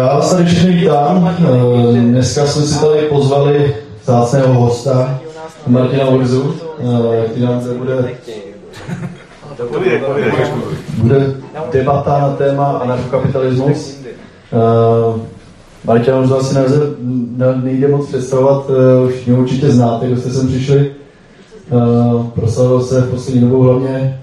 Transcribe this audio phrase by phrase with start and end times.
[0.00, 1.36] Já vás tady všechny vítám.
[1.94, 5.20] Eh, Dneska jsme si tady pozvali vzácného hosta,
[5.66, 8.14] Martina Orzu, eh, který nám zde bude,
[10.98, 11.34] bude
[11.72, 13.98] debata na téma anarchokapitalismus.
[14.52, 15.20] Eh,
[15.84, 16.80] Martina Orzu asi nelze,
[17.62, 18.70] nejde moc představovat,
[19.06, 20.92] už mě určitě znáte, kdo jste sem přišli.
[22.34, 24.20] Proslavil se v poslední dobou hlavně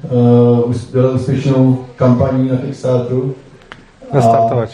[0.91, 3.35] byla úspěšnou kampaní na Kickstarteru.
[4.13, 4.65] Na A-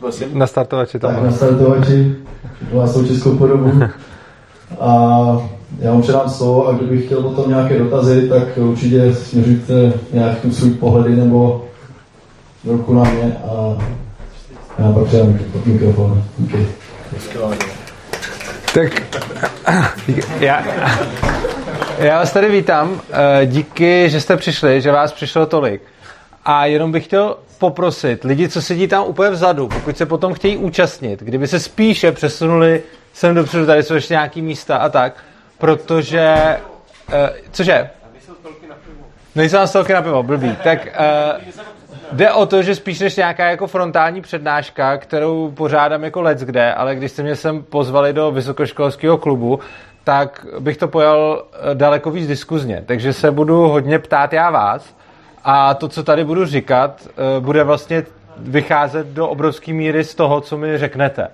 [0.00, 0.38] startovači.
[0.38, 1.14] Na startovači tam.
[1.14, 2.16] tak na startovači,
[2.74, 3.72] má svou českou podobu.
[4.80, 4.90] A
[5.78, 10.70] já vám předám slovo a kdybych chtěl potom nějaké dotazy, tak určitě směřujte nějaký svůj
[10.70, 11.64] pohledy nebo
[12.64, 13.76] ruku na mě a
[14.78, 16.22] já pak předám mikro- mikrofon.
[16.38, 16.66] Díky.
[18.74, 19.02] Tak
[20.40, 20.64] já,
[21.98, 23.00] já vás tady vítám.
[23.42, 25.82] Eh, Díky, že jste přišli, že vás přišlo tolik.
[26.44, 30.56] A jenom bych chtěl poprosit lidi, co sedí tam úplně vzadu, pokud se potom chtějí
[30.56, 32.82] účastnit, kdyby se spíše přesunuli
[33.12, 35.12] sem dopředu, tady jsou ještě nějaký místa a tak,
[35.58, 36.56] protože...
[37.12, 37.90] eh, Cože?
[39.34, 40.56] Nejsou tam stolky na pivo, blbý.
[40.64, 41.42] Tak uh,
[42.12, 46.74] jde o to, že spíš než nějaká jako frontální přednáška, kterou pořádám jako let's kde,
[46.74, 49.60] ale když jste mě sem pozvali do vysokoškolského klubu,
[50.04, 52.82] tak bych to pojal eh, daleko víc diskuzně.
[52.86, 54.94] Takže se budu hodně ptát já vás
[55.44, 58.04] a to, co tady budu říkat, eh, bude vlastně
[58.36, 61.28] vycházet do obrovské míry z toho, co mi řeknete.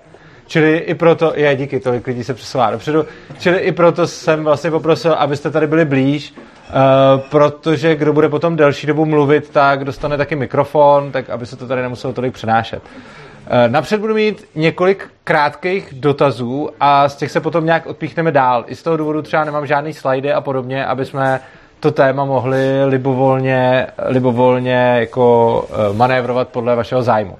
[0.47, 3.05] Čili i proto, je, díky, tolik lidí se přesouvá dopředu,
[3.39, 8.55] čili i proto jsem vlastně poprosil, abyste tady byli blíž, uh, protože kdo bude potom
[8.55, 12.83] delší dobu mluvit, tak dostane taky mikrofon, tak aby se to tady nemuselo tolik přenášet.
[12.83, 18.63] Uh, napřed budu mít několik krátkých dotazů a z těch se potom nějak odpíchneme dál.
[18.67, 21.39] I z toho důvodu třeba nemám žádný slajdy a podobně, aby jsme
[21.79, 27.37] to téma mohli libovolně, libovolně jako uh, manévrovat podle vašeho zájmu.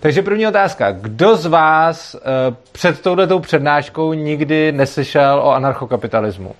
[0.00, 0.92] Takže první otázka.
[0.92, 2.20] Kdo z vás uh,
[2.72, 6.54] před touhletou přednáškou nikdy neslyšel o anarchokapitalismu?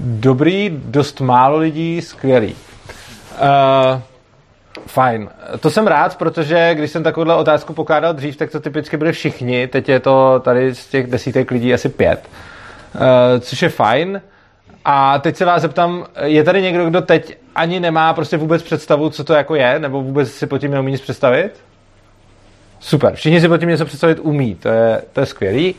[0.00, 2.54] Dobrý, dost málo lidí, skvělý.
[2.54, 4.00] Uh,
[4.86, 5.28] fajn.
[5.60, 9.66] To jsem rád, protože když jsem takovouhle otázku pokládal dřív, tak to typicky byli všichni.
[9.66, 12.28] Teď je to tady z těch desítek lidí asi pět.
[12.94, 13.00] Uh,
[13.40, 14.20] což je fajn.
[14.88, 19.10] A teď se vás zeptám, je tady někdo, kdo teď ani nemá prostě vůbec představu,
[19.10, 21.50] co to jako je, nebo vůbec si pod tím neumí nic představit?
[22.80, 25.74] Super, všichni si pod tím něco představit umí, to je, to je skvělý.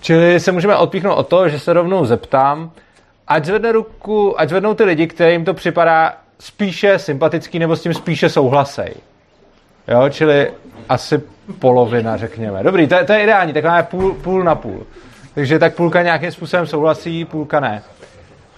[0.00, 2.70] Čili se můžeme odpíchnout o to, že se rovnou zeptám,
[3.28, 7.94] ať zvedne ruku, ať zvednou ty lidi, kterým to připadá spíše sympatický, nebo s tím
[7.94, 8.94] spíše souhlasej.
[9.88, 10.50] Jo, čili
[10.88, 11.22] asi
[11.58, 12.62] polovina, řekněme.
[12.62, 14.86] Dobrý, to, je- to je ideální, tak máme půl, půl na půl.
[15.34, 17.82] Takže tak půlka nějakým způsobem souhlasí, půlka ne.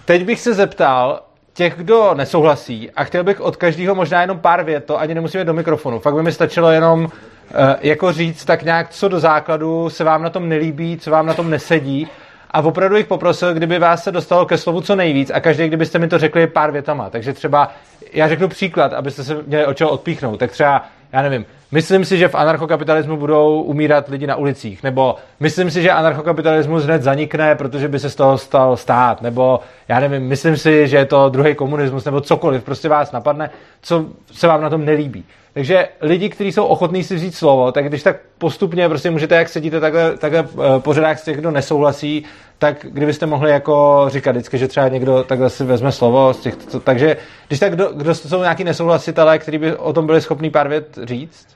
[0.05, 1.21] Teď bych se zeptal
[1.53, 5.45] těch, kdo nesouhlasí a chtěl bych od každého možná jenom pár vět, to ani nemusíme
[5.45, 5.99] do mikrofonu.
[5.99, 7.09] Fakt by mi stačilo jenom
[7.51, 11.25] eh, jako říct tak nějak, co do základu se vám na tom nelíbí, co vám
[11.25, 12.07] na tom nesedí
[12.51, 15.99] a opravdu bych poprosil, kdyby vás se dostalo ke slovu co nejvíc a každý, kdybyste
[15.99, 17.09] mi to řekli pár větama.
[17.09, 17.71] Takže třeba,
[18.13, 20.39] já řeknu příklad, abyste se měli o čeho odpíchnout.
[20.39, 25.15] Tak třeba, já nevím, myslím si, že v anarchokapitalismu budou umírat lidi na ulicích, nebo
[25.39, 29.99] myslím si, že anarchokapitalismus hned zanikne, protože by se z toho stal stát, nebo já
[29.99, 33.49] nevím, myslím si, že je to druhý komunismus, nebo cokoliv, prostě vás napadne,
[33.81, 35.25] co se vám na tom nelíbí.
[35.53, 39.49] Takže lidi, kteří jsou ochotní si vzít slovo, tak když tak postupně prostě můžete, jak
[39.49, 42.23] sedíte takhle, takhle eh, po řadách těch, kdo nesouhlasí,
[42.57, 46.55] tak kdybyste mohli jako říkat vždycky, že třeba někdo takhle si vezme slovo z těch,
[46.55, 50.49] to, takže když tak, kdo, kdo jsou nějaký nesouhlasitelé, kteří by o tom byli schopní
[50.49, 51.47] pár vět říct?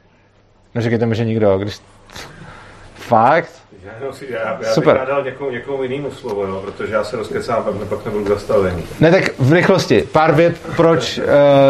[0.75, 1.79] Neříkejte mi, že nikdo, když...
[2.95, 3.51] Fakt?
[4.01, 4.97] Já, si, já, já Super.
[4.97, 8.83] bych dal někomu, někomu jinému slovo, jo, protože já se rozkecám, pak, pak nebudu zastavený.
[8.99, 11.23] Ne, tak v rychlosti, pár vět, proč, uh,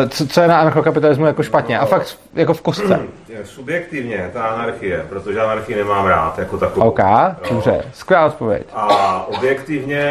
[0.09, 1.79] co, co je na anarchokapitalismu jako špatně.
[1.79, 2.99] A fakt jako v kostce.
[3.29, 6.87] Je, Subjektivně ta anarchie, protože anarchii nemám rád jako takovou.
[6.87, 6.99] OK,
[7.49, 8.63] dobře, skvělá odpověď.
[8.73, 10.01] A objektivně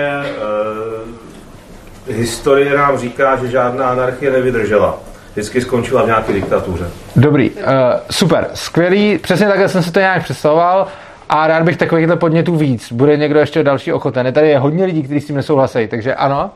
[2.09, 4.99] e, historie nám říká, že žádná anarchie nevydržela.
[5.33, 6.91] Vždycky skončila v nějaké diktatuře.
[7.16, 7.62] Dobrý, uh,
[8.11, 10.86] super, skvělý, přesně takhle jsem si to nějak představoval
[11.28, 12.93] a rád bych takovýchhle podnětů víc.
[12.93, 14.33] Bude někdo ještě další ochoten.
[14.33, 16.51] Tady je hodně lidí, kteří s tím nesouhlasí, takže ano.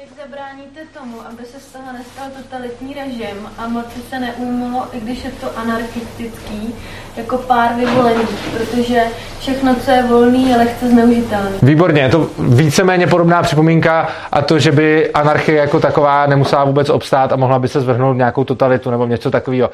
[0.00, 5.00] Jak zabráníte tomu, aby se z toho nestal totalitní režim a moci se neumlo, i
[5.00, 6.74] když je to anarchistický,
[7.16, 8.28] jako pár vyvolených,
[8.58, 9.02] protože
[9.40, 11.50] všechno, co je volný, je lehce zneužitelné.
[11.62, 16.90] Výborně, je to víceméně podobná připomínka a to, že by anarchie jako taková nemusela vůbec
[16.90, 19.70] obstát a mohla by se zvrhnout v nějakou totalitu nebo něco takového.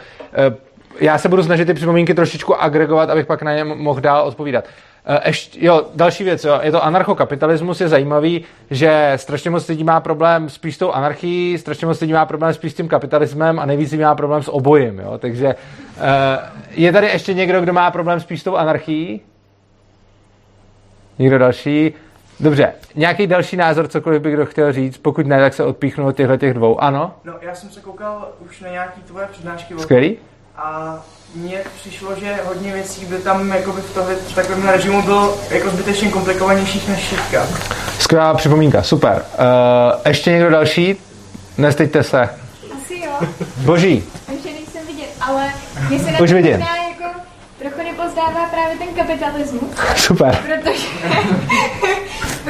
[1.00, 4.26] Eh, Já se budu snažit ty připomínky trošičku agregovat, abych pak na ně mohl dál
[4.26, 4.64] odpovídat.
[5.26, 10.00] Ještě, jo, další věc, jo, je to anarchokapitalismus, je zajímavý, že strašně moc lidí má
[10.00, 13.66] problém spíš s tou anarchií, strašně moc lidí má problém spíš s tím kapitalismem a
[13.66, 15.54] nejvíc lidí má problém s obojím, jo, takže
[16.70, 19.20] je tady ještě někdo, kdo má problém spíš s tou anarchií?
[21.18, 21.94] Někdo další?
[22.40, 26.16] Dobře, nějaký další názor, cokoliv by kdo chtěl říct, pokud ne, tak se odpíchnu od
[26.16, 26.80] těchto těch dvou.
[26.80, 27.14] Ano?
[27.24, 29.74] No, já jsem se koukal už na nějaký tvoje přednášky.
[29.78, 30.16] Skvělý?
[30.62, 30.98] A
[31.34, 35.70] mně přišlo, že hodně věcí by tam jakoby v tohle v takovém režimu bylo jako
[35.70, 37.46] zbytečně komplikovanějších než šitka.
[37.98, 39.24] Skvělá připomínka, super.
[39.38, 40.96] Uh, ještě někdo další?
[41.58, 42.20] Nesteďte se.
[42.22, 43.28] Asi jo.
[43.56, 44.04] Boží.
[44.28, 45.52] Už nejsem vidět, ale
[45.88, 46.60] mě se na Už vidím.
[46.60, 47.20] jako
[47.58, 49.70] trochu nepozdává právě ten kapitalismus.
[49.96, 50.36] Super.
[50.36, 50.86] Protože,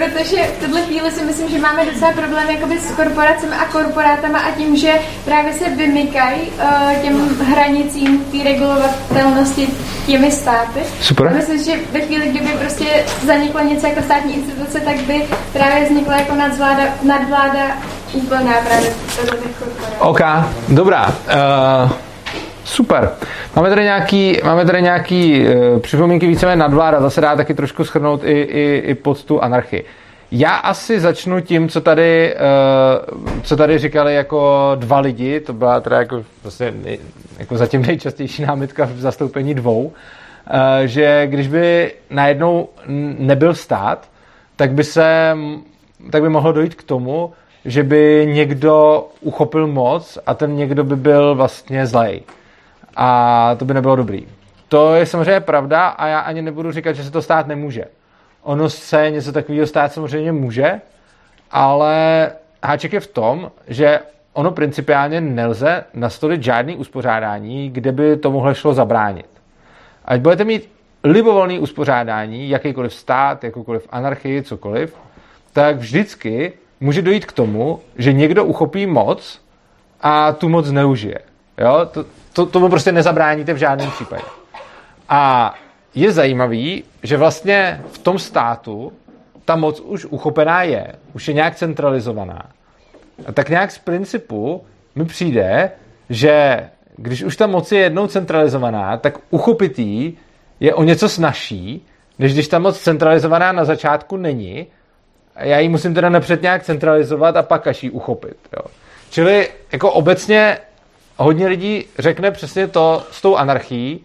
[0.01, 4.39] protože v tuhle chvíli si myslím, že máme docela problém jakoby s korporacemi a korporátama
[4.39, 4.93] a tím, že
[5.25, 9.69] právě se vymykají uh, těm hranicím té regulovatelnosti
[10.07, 10.81] těmi státy.
[11.01, 11.29] Super.
[11.29, 12.85] A myslím, že ve chvíli, kdyby prostě
[13.27, 17.77] zaniklo něco jako státní instituce, tak by právě vznikla jako nadvláda, nadvláda
[18.13, 18.93] úplná právě
[19.43, 19.99] těch korporátů.
[19.99, 20.21] OK,
[20.69, 21.07] dobrá.
[21.07, 21.93] Uh,
[22.71, 23.11] super.
[23.57, 28.25] Máme tady nějaký, máme tady nějaký uh, připomínky víceméně nadvláda, zase dá taky trošku schrnout
[28.25, 29.85] i, i, i pod tu anarchii.
[30.33, 35.81] Já asi začnu tím, co tady, uh, co tady říkali jako dva lidi, to byla
[35.81, 36.75] teda jako, vlastně
[37.39, 39.93] jako zatím nejčastější námitka v zastoupení dvou, uh,
[40.85, 42.69] že když by najednou
[43.19, 44.09] nebyl stát,
[44.57, 45.37] tak by se,
[46.11, 47.33] tak by mohlo dojít k tomu,
[47.65, 52.23] že by někdo uchopil moc a ten někdo by byl vlastně zlej.
[52.97, 54.27] A to by nebylo dobrý.
[54.69, 57.85] To je samozřejmě pravda a já ani nebudu říkat, že se to stát nemůže.
[58.43, 60.81] Ono se něco takového stát samozřejmě může,
[61.51, 62.31] ale
[62.63, 64.01] háček je v tom, že
[64.33, 69.27] ono principiálně nelze nastolit žádný uspořádání, kde by tomuhle šlo zabránit.
[70.05, 70.71] Ať budete mít
[71.05, 74.97] libovolný uspořádání, jakýkoliv stát, jakoukoliv anarchii, cokoliv,
[75.53, 79.41] tak vždycky může dojít k tomu, že někdo uchopí moc
[80.01, 81.19] a tu moc zneužije.
[81.61, 81.87] Jo?
[81.93, 84.23] To, to, tomu prostě nezabráníte v žádném případě.
[85.09, 85.55] A
[85.95, 88.93] je zajímavý, že vlastně v tom státu
[89.45, 92.43] ta moc už uchopená je, už je nějak centralizovaná.
[93.27, 94.65] A tak nějak z principu
[94.95, 95.71] mi přijde,
[96.11, 96.61] že
[96.97, 100.19] když už ta moc je jednou centralizovaná, tak uchopit jí
[100.61, 101.87] je o něco snažší,
[102.19, 104.67] než když ta moc centralizovaná na začátku není.
[105.37, 108.37] A já ji musím teda napřed nějak centralizovat a pak až ji uchopit.
[108.57, 108.63] Jo.
[109.11, 110.59] Čili jako obecně
[111.25, 114.05] hodně lidí řekne přesně to s tou anarchií,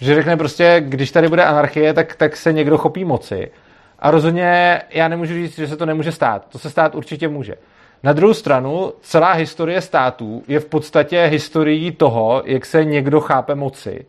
[0.00, 3.50] že řekne prostě, když tady bude anarchie, tak, tak se někdo chopí moci.
[3.98, 6.46] A rozhodně já nemůžu říct, že se to nemůže stát.
[6.48, 7.54] To se stát určitě může.
[8.02, 13.54] Na druhou stranu, celá historie států je v podstatě historií toho, jak se někdo chápe
[13.54, 14.06] moci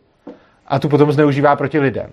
[0.66, 2.10] a tu potom zneužívá proti lidem.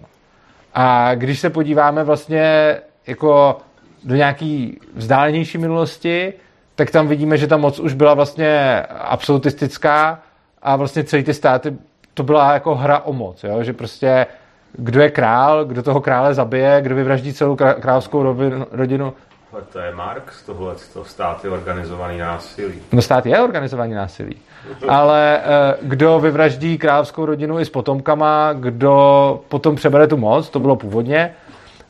[0.74, 2.78] A když se podíváme vlastně
[3.08, 3.58] jako
[4.04, 6.34] do nějaký vzdálenější minulosti,
[6.76, 10.22] tak tam vidíme, že ta moc už byla vlastně absolutistická
[10.66, 11.74] a vlastně celý ty státy,
[12.14, 13.64] to byla jako hra o moc, jo?
[13.64, 14.26] že prostě
[14.78, 18.36] kdo je král, kdo toho krále zabije, kdo vyvraždí celou královskou
[18.72, 19.14] rodinu.
[19.54, 22.80] Ale to je Marx, tohle to stát je organizovaný násilí.
[22.92, 24.38] No stát je organizovaný násilí.
[24.88, 25.44] Ale eh,
[25.82, 31.36] kdo vyvraždí královskou rodinu i s potomkama, kdo potom přebere tu moc, to bylo původně.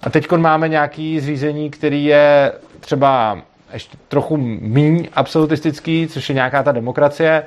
[0.01, 3.37] A teď máme nějaký zřízení, který je třeba
[3.73, 7.43] ještě trochu míň absolutistický, což je nějaká ta demokracie,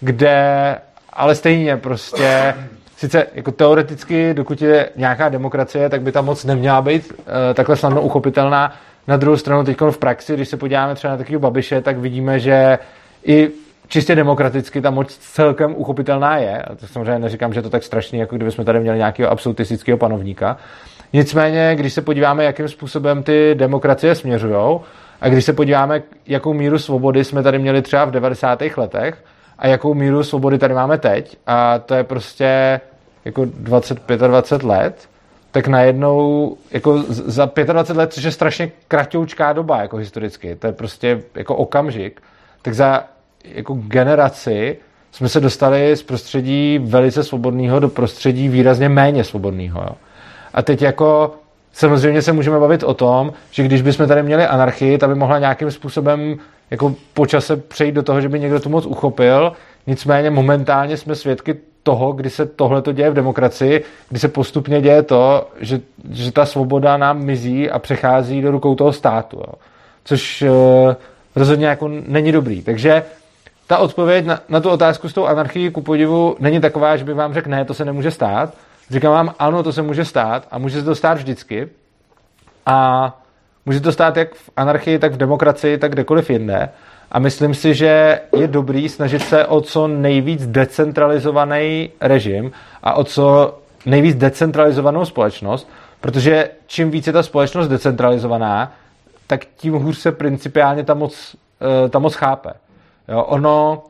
[0.00, 0.76] kde
[1.12, 2.54] ale stejně prostě
[2.96, 7.24] sice jako teoreticky, dokud je nějaká demokracie, tak by ta moc neměla být uh,
[7.54, 8.72] takhle snadno uchopitelná.
[9.08, 12.40] Na druhou stranu teď v praxi, když se podíváme třeba na takového Babiše, tak vidíme,
[12.40, 12.78] že
[13.24, 13.50] i
[13.88, 16.62] čistě demokraticky ta moc celkem uchopitelná je.
[16.62, 20.56] A to samozřejmě neříkám, že to tak strašný, jako kdybychom tady měli nějakého absolutistického panovníka.
[21.12, 24.80] Nicméně, když se podíváme, jakým způsobem ty demokracie směřují,
[25.20, 28.62] a když se podíváme, jakou míru svobody jsme tady měli třeba v 90.
[28.76, 29.22] letech,
[29.58, 32.80] a jakou míru svobody tady máme teď, a to je prostě
[33.24, 35.08] jako 20-25 let,
[35.50, 40.72] tak najednou jako za 25 let, což je strašně kratoučká doba jako historicky, to je
[40.72, 42.22] prostě jako okamžik,
[42.62, 43.04] tak za
[43.44, 44.76] jako generaci
[45.12, 49.88] jsme se dostali z prostředí velice svobodného do prostředí výrazně méně svobodného.
[50.54, 51.34] A teď jako
[51.72, 55.38] samozřejmě se můžeme bavit o tom, že když bychom tady měli anarchii, ta by mohla
[55.38, 56.38] nějakým způsobem
[56.70, 59.52] jako po čase přejít do toho, že by někdo tu moc uchopil.
[59.86, 64.80] Nicméně momentálně jsme svědky toho, kdy se tohle to děje v demokracii, kdy se postupně
[64.80, 69.36] děje to, že, že ta svoboda nám mizí a přechází do rukou toho státu.
[69.36, 69.54] Jo.
[70.04, 70.94] Což uh,
[71.36, 72.62] rozhodně jako není dobrý.
[72.62, 73.02] Takže
[73.66, 77.14] ta odpověď na, na tu otázku s tou anarchií ku podivu není taková, že by
[77.14, 78.54] vám řekl, ne, to se nemůže stát,
[78.90, 81.68] Říkám vám, ano, to se může stát a může se to stát vždycky.
[82.66, 83.20] A
[83.68, 86.68] může to stát jak v anarchii, tak v demokracii, tak kdekoliv jinde.
[87.12, 93.04] A myslím si, že je dobrý snažit se o co nejvíc decentralizovaný režim a o
[93.04, 95.68] co nejvíc decentralizovanou společnost,
[96.00, 98.72] protože čím víc je ta společnost decentralizovaná,
[99.26, 102.52] tak tím hůř se principiálně ta moc, eh, ta moc chápe.
[103.08, 103.82] Jo, ono,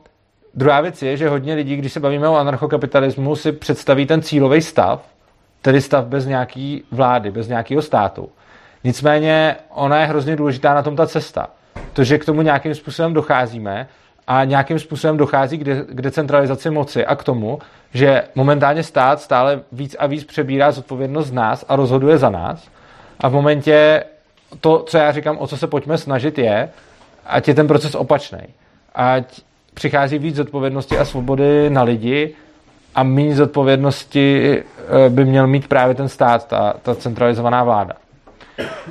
[0.53, 4.61] druhá věc je, že hodně lidí, když se bavíme o anarchokapitalismu, si představí ten cílový
[4.61, 5.01] stav,
[5.61, 8.29] tedy stav bez nějaký vlády, bez nějakého státu.
[8.83, 11.47] Nicméně ona je hrozně důležitá na tom ta cesta.
[11.93, 13.87] To, že k tomu nějakým způsobem docházíme
[14.27, 17.59] a nějakým způsobem dochází k, k decentralizaci moci a k tomu,
[17.93, 22.67] že momentálně stát stále víc a víc přebírá zodpovědnost z nás a rozhoduje za nás.
[23.19, 24.03] A v momentě
[24.61, 26.69] to, co já říkám, o co se pojďme snažit, je,
[27.25, 28.39] ať je ten proces opačný.
[28.95, 29.41] Ať
[29.73, 32.35] přichází víc zodpovědnosti a svobody na lidi
[32.95, 37.93] a méně zodpovědnosti eh, by měl mít právě ten stát, ta, ta centralizovaná vláda.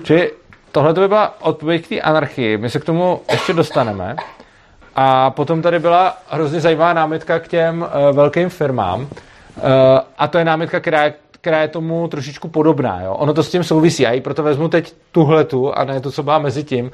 [0.03, 0.31] Čili
[0.73, 2.57] tohle by byla odpověď k té anarchii.
[2.57, 4.17] My se k tomu ještě dostaneme.
[4.97, 9.01] A potom tady byla hrozně zajímavá námitka k těm uh, velkým firmám.
[9.01, 9.09] Uh,
[10.19, 13.01] a to je námitka, která je, která je tomu trošičku podobná.
[13.01, 13.15] Jo?
[13.15, 14.03] Ono to s tím souvisí.
[14.03, 16.85] Já ji proto vezmu teď tuhletu a ne to, co byla mezi tím.
[16.85, 16.91] Uh,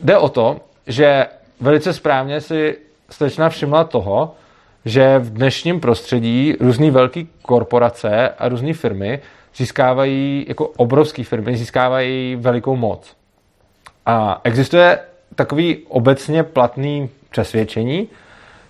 [0.00, 1.26] jde o to, že
[1.60, 2.76] velice správně si
[3.10, 4.34] slečna všimla toho,
[4.84, 9.20] že v dnešním prostředí různé velké korporace a různé firmy
[9.58, 13.16] získávají, jako obrovské firmy, získávají velikou moc.
[14.06, 14.98] A existuje
[15.34, 18.08] takový obecně platný přesvědčení,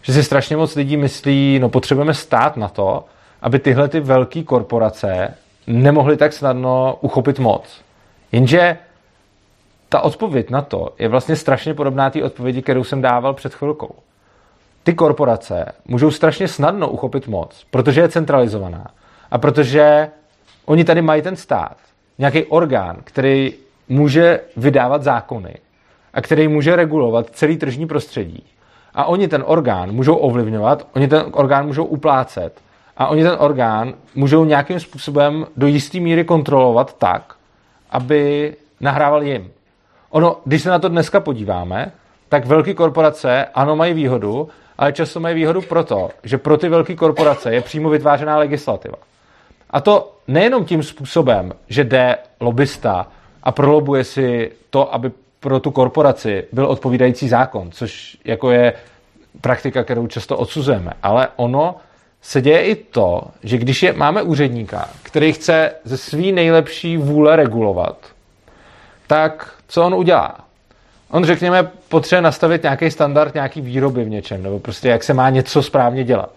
[0.03, 3.05] že si strašně moc lidí myslí, no potřebujeme stát na to,
[3.43, 5.35] aby tyhle ty velké korporace
[5.67, 7.81] nemohly tak snadno uchopit moc.
[8.33, 8.79] Jenže
[9.89, 13.95] ta odpověď na to je vlastně strašně podobná té odpovědi, kterou jsem dával před chvilkou.
[14.83, 18.87] Ty korporace můžou strašně snadno uchopit moc, protože je centralizovaná
[19.31, 20.09] a protože
[20.69, 21.77] oni tady mají ten stát,
[22.19, 23.53] nějaký orgán, který
[23.89, 25.55] může vydávat zákony
[26.15, 28.45] a který může regulovat celý tržní prostředí.
[28.95, 32.61] A oni ten orgán můžou ovlivňovat, oni ten orgán můžou uplácet
[32.97, 37.35] a oni ten orgán můžou nějakým způsobem do jisté míry kontrolovat tak,
[37.91, 39.51] aby nahrával jim.
[40.11, 41.93] Ono, když se na to dneska podíváme,
[42.29, 44.49] tak velké korporace ano mají výhodu,
[44.79, 48.97] ale často mají výhodu proto, že pro ty velké korporace je přímo vytvářená legislativa.
[49.71, 53.07] A to nejenom tím způsobem, že jde lobista
[53.43, 55.11] a prolobuje si to, aby
[55.41, 58.73] pro tu korporaci byl odpovídající zákon, což jako je
[59.41, 61.77] praktika, kterou často odsuzujeme, ale ono
[62.23, 67.37] se děje i to, že když je, máme úředníka, který chce ze své nejlepší vůle
[67.37, 67.97] regulovat,
[69.07, 70.37] tak co on udělá?
[71.11, 75.31] On, řekněme, potřebuje nastavit nějaký standard nějaký výroby v něčem, nebo prostě jak se má
[75.31, 76.33] něco správně dělat.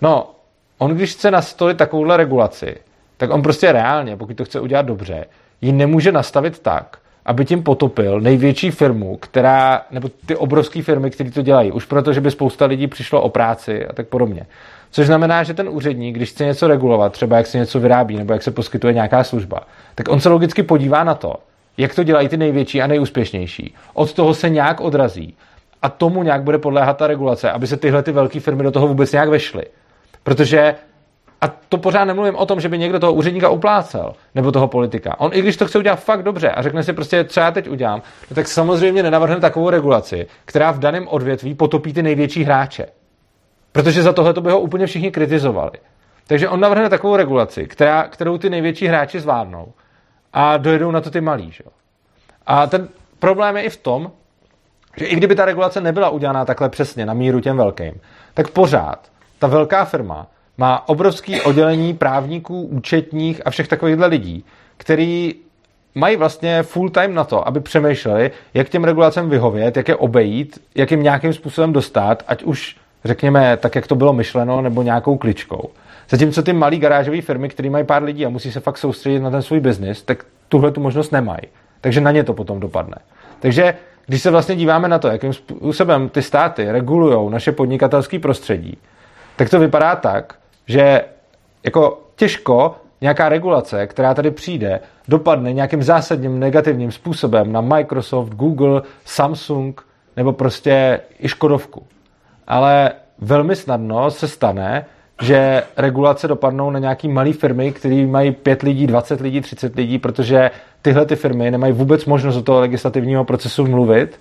[0.00, 0.30] No,
[0.80, 2.76] on když chce nastolit takovouhle regulaci,
[3.16, 5.24] tak on prostě reálně, pokud to chce udělat dobře,
[5.60, 11.30] ji nemůže nastavit tak, aby tím potopil největší firmu, která, nebo ty obrovské firmy, které
[11.30, 14.46] to dělají, už proto, že by spousta lidí přišlo o práci a tak podobně.
[14.90, 18.32] Což znamená, že ten úředník, když chce něco regulovat, třeba jak se něco vyrábí nebo
[18.32, 19.60] jak se poskytuje nějaká služba,
[19.94, 21.34] tak on se logicky podívá na to,
[21.78, 23.74] jak to dělají ty největší a nejúspěšnější.
[23.94, 25.34] Od toho se nějak odrazí
[25.82, 28.88] a tomu nějak bude podléhat ta regulace, aby se tyhle ty velké firmy do toho
[28.88, 29.64] vůbec nějak vešly.
[30.22, 30.74] Protože
[31.40, 35.20] a to pořád nemluvím o tom, že by někdo toho úředníka uplácel, nebo toho politika.
[35.20, 37.68] On i když to chce udělat fakt dobře a řekne si prostě, co já teď
[37.68, 42.86] udělám, no tak samozřejmě nenavrhne takovou regulaci, která v daném odvětví potopí ty největší hráče.
[43.72, 45.72] Protože za tohle to by ho úplně všichni kritizovali.
[46.26, 49.72] Takže on navrhne takovou regulaci, která, kterou ty největší hráči zvládnou
[50.32, 51.52] a dojedou na to ty malí.
[51.52, 51.64] Že?
[52.46, 54.12] A ten problém je i v tom,
[54.96, 58.00] že i kdyby ta regulace nebyla udělaná takhle přesně na míru těm velkým,
[58.34, 60.26] tak pořád ta velká firma
[60.58, 64.44] má obrovský oddělení právníků, účetních a všech takovýchhle lidí,
[64.76, 65.34] který
[65.94, 70.58] mají vlastně full time na to, aby přemýšleli, jak těm regulacem vyhovět, jak je obejít,
[70.74, 75.16] jak jim nějakým způsobem dostat, ať už řekněme tak, jak to bylo myšleno, nebo nějakou
[75.16, 75.70] kličkou.
[76.08, 79.30] Zatímco ty malé garážové firmy, které mají pár lidí a musí se fakt soustředit na
[79.30, 81.42] ten svůj biznis, tak tuhle tu možnost nemají.
[81.80, 82.96] Takže na ně to potom dopadne.
[83.40, 83.74] Takže
[84.06, 88.78] když se vlastně díváme na to, jakým způsobem ty státy regulují naše podnikatelské prostředí,
[89.40, 90.34] tak to vypadá tak,
[90.66, 91.04] že
[91.64, 98.82] jako těžko nějaká regulace, která tady přijde, dopadne nějakým zásadním negativním způsobem na Microsoft, Google,
[99.04, 101.86] Samsung nebo prostě i Škodovku.
[102.46, 104.86] Ale velmi snadno se stane,
[105.22, 109.98] že regulace dopadnou na nějaký malé firmy, které mají 5 lidí, 20 lidí, 30 lidí,
[109.98, 110.50] protože
[110.82, 114.20] tyhle ty firmy nemají vůbec možnost do toho legislativního procesu mluvit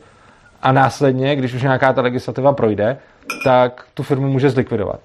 [0.62, 2.98] a následně, když už nějaká ta legislativa projde,
[3.44, 5.00] tak tu firmu může zlikvidovat.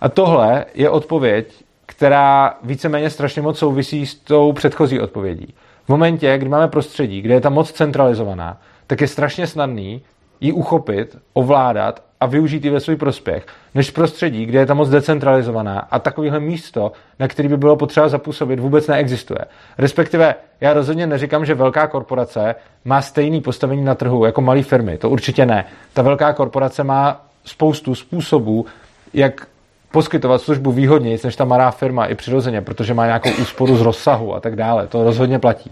[0.00, 5.54] A tohle je odpověď která víceméně strašně moc souvisí s tou předchozí odpovědí.
[5.84, 10.02] V momentě, kdy máme prostředí, kde je ta moc centralizovaná, tak je strašně snadný
[10.40, 14.88] ji uchopit, ovládat a využít ji ve svůj prospěch, než prostředí, kde je ta moc
[14.88, 19.38] decentralizovaná a takovéhle místo, na který by bylo potřeba zapůsobit, vůbec neexistuje.
[19.78, 22.54] Respektive, já rozhodně neříkám, že velká korporace
[22.84, 24.98] má stejný postavení na trhu jako malé firmy.
[24.98, 25.64] To určitě ne.
[25.92, 28.66] Ta velká korporace má spoustu způsobů,
[29.14, 29.46] jak
[29.92, 34.34] poskytovat službu výhodněji než ta malá firma i přirozeně, protože má nějakou úsporu z rozsahu
[34.34, 34.86] a tak dále.
[34.86, 35.70] To rozhodně platí.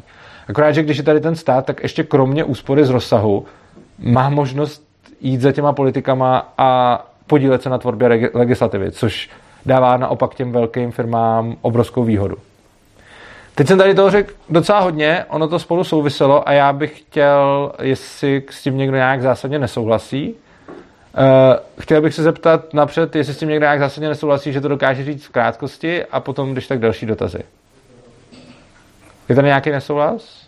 [0.48, 3.46] Akorát, že když je tady ten stát, tak ještě kromě úspory z rozsahu
[3.98, 4.86] má možnost
[5.20, 9.30] jít za těma politikama a podílet se na tvorbě legislativy, což
[9.66, 12.36] dává naopak těm velkým firmám obrovskou výhodu.
[13.54, 17.72] Teď jsem tady toho řekl docela hodně, ono to spolu souviselo a já bych chtěl,
[17.82, 20.34] jestli s tím někdo nějak zásadně nesouhlasí,
[21.16, 24.68] Uh, chtěl bych se zeptat napřed, jestli s tím někdo nějak zásadně nesouhlasí, že to
[24.68, 27.38] dokáže říct v krátkosti a potom, když tak další dotazy.
[29.28, 30.45] Je tady nějaký nesouhlas?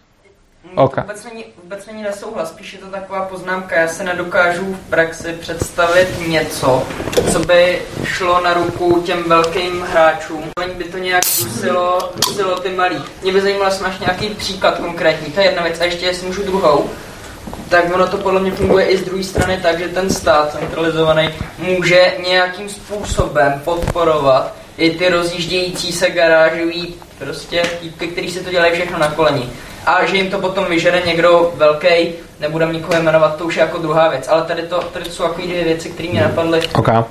[0.75, 1.05] Okay.
[1.05, 3.81] Vůbec, není, vůbec není nesouhlas, spíš je to taková poznámka.
[3.81, 6.87] Já se nedokážu v praxi představit něco,
[7.33, 10.45] co by šlo na ruku těm velkým hráčům.
[10.59, 13.03] Oni by to nějak dusilo, dusilo ty malý.
[13.23, 15.81] Mě by zajímalo, jestli máš nějaký příklad konkrétní, to je jedna věc.
[15.81, 16.91] A ještě, jestli můžu druhou,
[17.69, 21.31] tak ono to podle mě funguje i z druhé strany tak, že ten stát centralizovaný
[21.59, 28.73] může nějakým způsobem podporovat i ty rozjíždějící se garážový prostě týpky, který si to dělají
[28.73, 29.51] všechno na koleni
[29.89, 32.09] a že jim to potom vyžere někdo velký,
[32.41, 34.29] nebudem nikoho jmenovat, to už je jako druhá věc.
[34.29, 36.61] Ale tady, to, tady jsou takové dvě věci, které mě napadly.
[36.75, 37.03] Okay.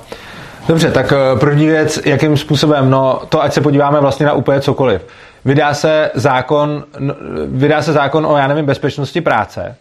[0.68, 4.60] Dobře, tak eh, první věc, jakým způsobem, no to ať se podíváme vlastně na úplně
[4.60, 5.06] cokoliv.
[5.44, 6.84] Vydá se zákon,
[7.46, 9.76] vydá se zákon o, já nevím, bezpečnosti práce,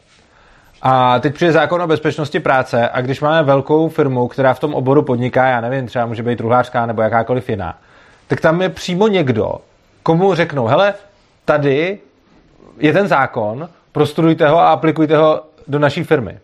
[0.81, 4.73] a teď přijde zákon o bezpečnosti práce a když máme velkou firmu, která v tom
[4.73, 7.77] oboru podniká, já nevím, třeba může být truhlářská nebo jakákoliv jiná,
[8.27, 9.55] tak tam je přímo někdo,
[10.03, 10.93] komu řeknou, hele,
[11.45, 11.99] tady
[12.79, 16.39] je ten zákon, prostudujte ho a aplikujte ho do naší firmy.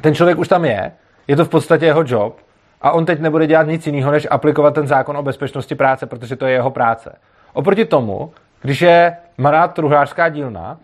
[0.00, 0.92] Ten člověk už tam je,
[1.28, 2.36] je to v podstatě jeho job
[2.82, 6.36] a on teď nebude dělat nic jiného, než aplikovat ten zákon o bezpečnosti práce, protože
[6.36, 7.18] to je jeho práce.
[7.52, 8.32] Oproti tomu,
[8.62, 10.78] když je malá truhlářská dílna,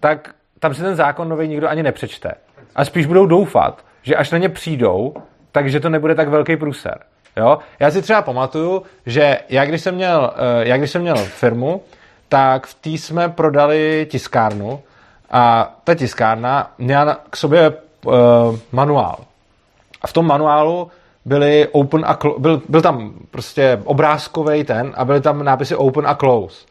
[0.00, 2.32] tak tam si ten zákon nový nikdo ani nepřečte.
[2.76, 5.14] A spíš budou doufat, že až na ně přijdou,
[5.52, 6.98] takže to nebude tak velký průser.
[7.36, 7.58] Jo?
[7.80, 11.82] Já si třeba pamatuju, že já když jsem měl, eh, já když jsem měl firmu,
[12.30, 14.80] tak v té jsme prodali tiskárnu
[15.30, 17.72] a ta tiskárna měla k sobě
[18.04, 18.12] uh,
[18.72, 19.18] manuál.
[20.02, 20.90] A v tom manuálu
[21.24, 26.06] byly open a clo- byl, byl tam prostě obrázkový ten a byly tam nápisy open
[26.06, 26.66] a close.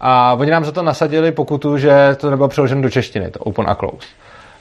[0.00, 3.64] A oni nám za to nasadili pokutu, že to nebylo přeloženo do češtiny, to open
[3.68, 4.08] a close.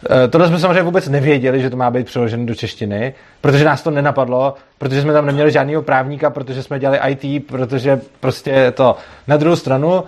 [0.10, 3.82] E, tohle jsme samozřejmě vůbec nevěděli, že to má být přeloženo do češtiny, protože nás
[3.84, 8.96] to nenapadlo, protože jsme tam neměli žádného právníka, protože jsme dělali IT, protože prostě to.
[9.28, 10.04] Na druhou stranu,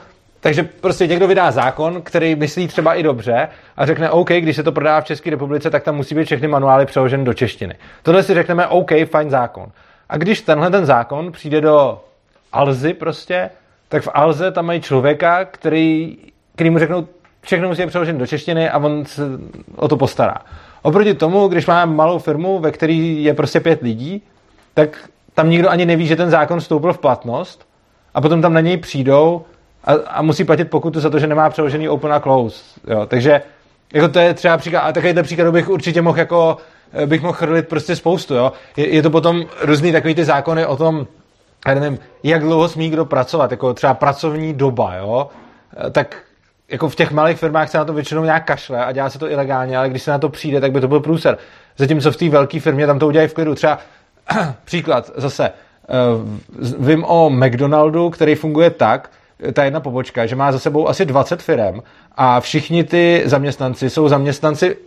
[0.47, 4.63] takže prostě někdo vydá zákon, který myslí třeba i dobře a řekne OK, když se
[4.63, 7.75] to prodá v České republice, tak tam musí být všechny manuály přeloženy do češtiny.
[8.03, 9.71] Tohle si řekneme OK, fajn zákon.
[10.09, 12.01] A když tenhle ten zákon přijde do
[12.53, 13.49] Alzy prostě,
[13.89, 16.17] tak v Alze tam mají člověka, který,
[16.55, 17.07] který mu řeknou,
[17.41, 19.21] všechno musí být přeloženo do češtiny a on se
[19.75, 20.35] o to postará.
[20.81, 24.23] Oproti tomu, když máme malou firmu, ve které je prostě pět lidí,
[24.73, 27.67] tak tam nikdo ani neví, že ten zákon vstoupil v platnost
[28.13, 29.45] a potom tam na něj přijdou
[29.87, 32.63] a, a musí platit pokutu za to, že nemá přeložený open a close.
[32.87, 33.05] Jo.
[33.05, 33.41] Takže
[33.93, 36.57] jako to je třeba příklad, a takovýhle příklad bych určitě mohl jako,
[36.93, 38.51] eh, bych mohl chrlit prostě spoustu, jo.
[38.77, 41.07] Je, je to potom různý takový ty zákony o tom,
[41.67, 45.29] já nevím, jak dlouho smí kdo pracovat, jako třeba pracovní doba, jo,
[45.87, 46.17] eh, tak
[46.69, 49.31] jako v těch malých firmách se na to většinou nějak kašle a dělá se to
[49.31, 51.37] ilegálně, ale když se na to přijde, tak by to byl průser.
[51.77, 53.55] Zatímco v té velké firmě tam to udělají v klidu.
[53.55, 53.79] Třeba
[54.65, 59.09] příklad zase, uh, vím o McDonaldu, který funguje tak,
[59.53, 61.81] ta jedna pobočka, že má za sebou asi 20 firm
[62.15, 64.77] a všichni ty zaměstnanci jsou zaměstnanci,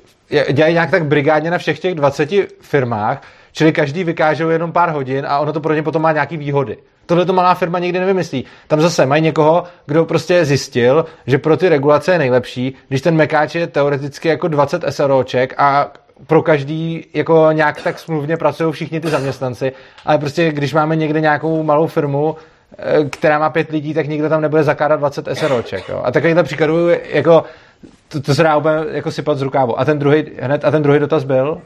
[0.53, 5.27] dělají nějak tak brigádně na všech těch 20 firmách, čili každý vykáže jenom pár hodin
[5.29, 6.77] a ono to pro ně potom má nějaký výhody.
[7.07, 8.45] Tohle to malá firma nikdy nevymyslí.
[8.67, 13.17] Tam zase mají někoho, kdo prostě zjistil, že pro ty regulace je nejlepší, když ten
[13.17, 15.93] mekáč je teoreticky jako 20 SROček a
[16.27, 19.73] pro každý jako nějak tak smluvně pracují všichni ty zaměstnanci,
[20.05, 22.37] ale prostě když máme někde nějakou malou firmu,
[23.11, 25.89] která má pět lidí, tak nikdo tam nebude zakládat 20 SROček.
[25.89, 26.03] Jo?
[26.05, 27.45] A takovýhle příkladů jako
[28.13, 29.81] to, to se dá úplně jako sypat z rukávu.
[29.81, 31.61] A ten druhý, hned, a ten druhý dotaz byl?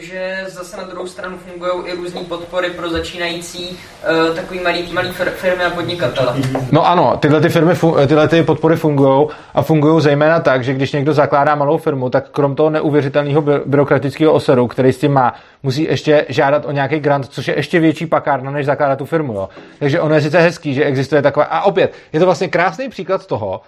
[0.00, 5.08] Že zase na druhou stranu fungují i různé podpory pro začínající uh, takový malý, malý
[5.12, 6.34] firmy a podnikatele.
[6.72, 7.74] No ano, tyhle, ty firmy,
[8.06, 12.30] tyhle ty podpory fungují a fungují zejména tak, že když někdo zakládá malou firmu, tak
[12.30, 17.26] krom toho neuvěřitelného byrokratického oseru, který s tím má, musí ještě žádat o nějaký grant,
[17.26, 19.32] což je ještě větší pakárna, než zakládat tu firmu.
[19.32, 19.48] Jo.
[19.78, 21.46] Takže ono je sice hezký, že existuje takové.
[21.46, 23.60] A opět, je to vlastně krásný příklad toho,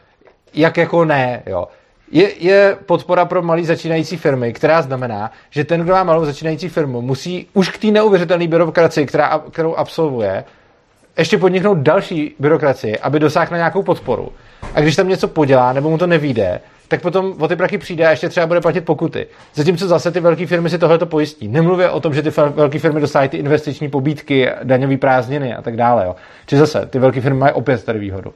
[0.55, 1.69] jak jako ne, jo.
[2.13, 6.69] Je, je podpora pro malý začínající firmy, která znamená, že ten, kdo má malou začínající
[6.69, 10.45] firmu, musí už k té neuvěřitelné byrokracii, která, kterou absolvuje,
[11.19, 14.33] ještě podniknout další byrokracii, aby dosáhl na nějakou podporu.
[14.75, 18.07] A když tam něco podělá, nebo mu to nevíde, tak potom o ty prachy přijde
[18.07, 19.27] a ještě třeba bude platit pokuty.
[19.55, 21.49] Zatímco zase ty velké firmy si tohleto pojistí.
[21.49, 25.77] Nemluvě o tom, že ty velké firmy dostávají ty investiční pobídky, daňové prázdniny a tak
[25.77, 26.05] dále.
[26.05, 26.17] Jo.
[26.47, 28.33] Či zase, ty velké firmy mají opět tady výhodu.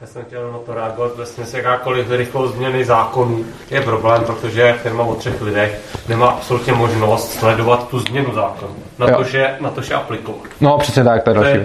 [0.00, 4.72] Já jsem chtěl na to reagovat, vlastně se jakákoliv rychlost změny zákonů je problém, protože
[4.82, 9.70] firma o třech lidech nemá absolutně možnost sledovat tu změnu zákonu, na to, že, na
[9.70, 10.42] to, že aplikovat.
[10.60, 11.58] No přesně tak, to je další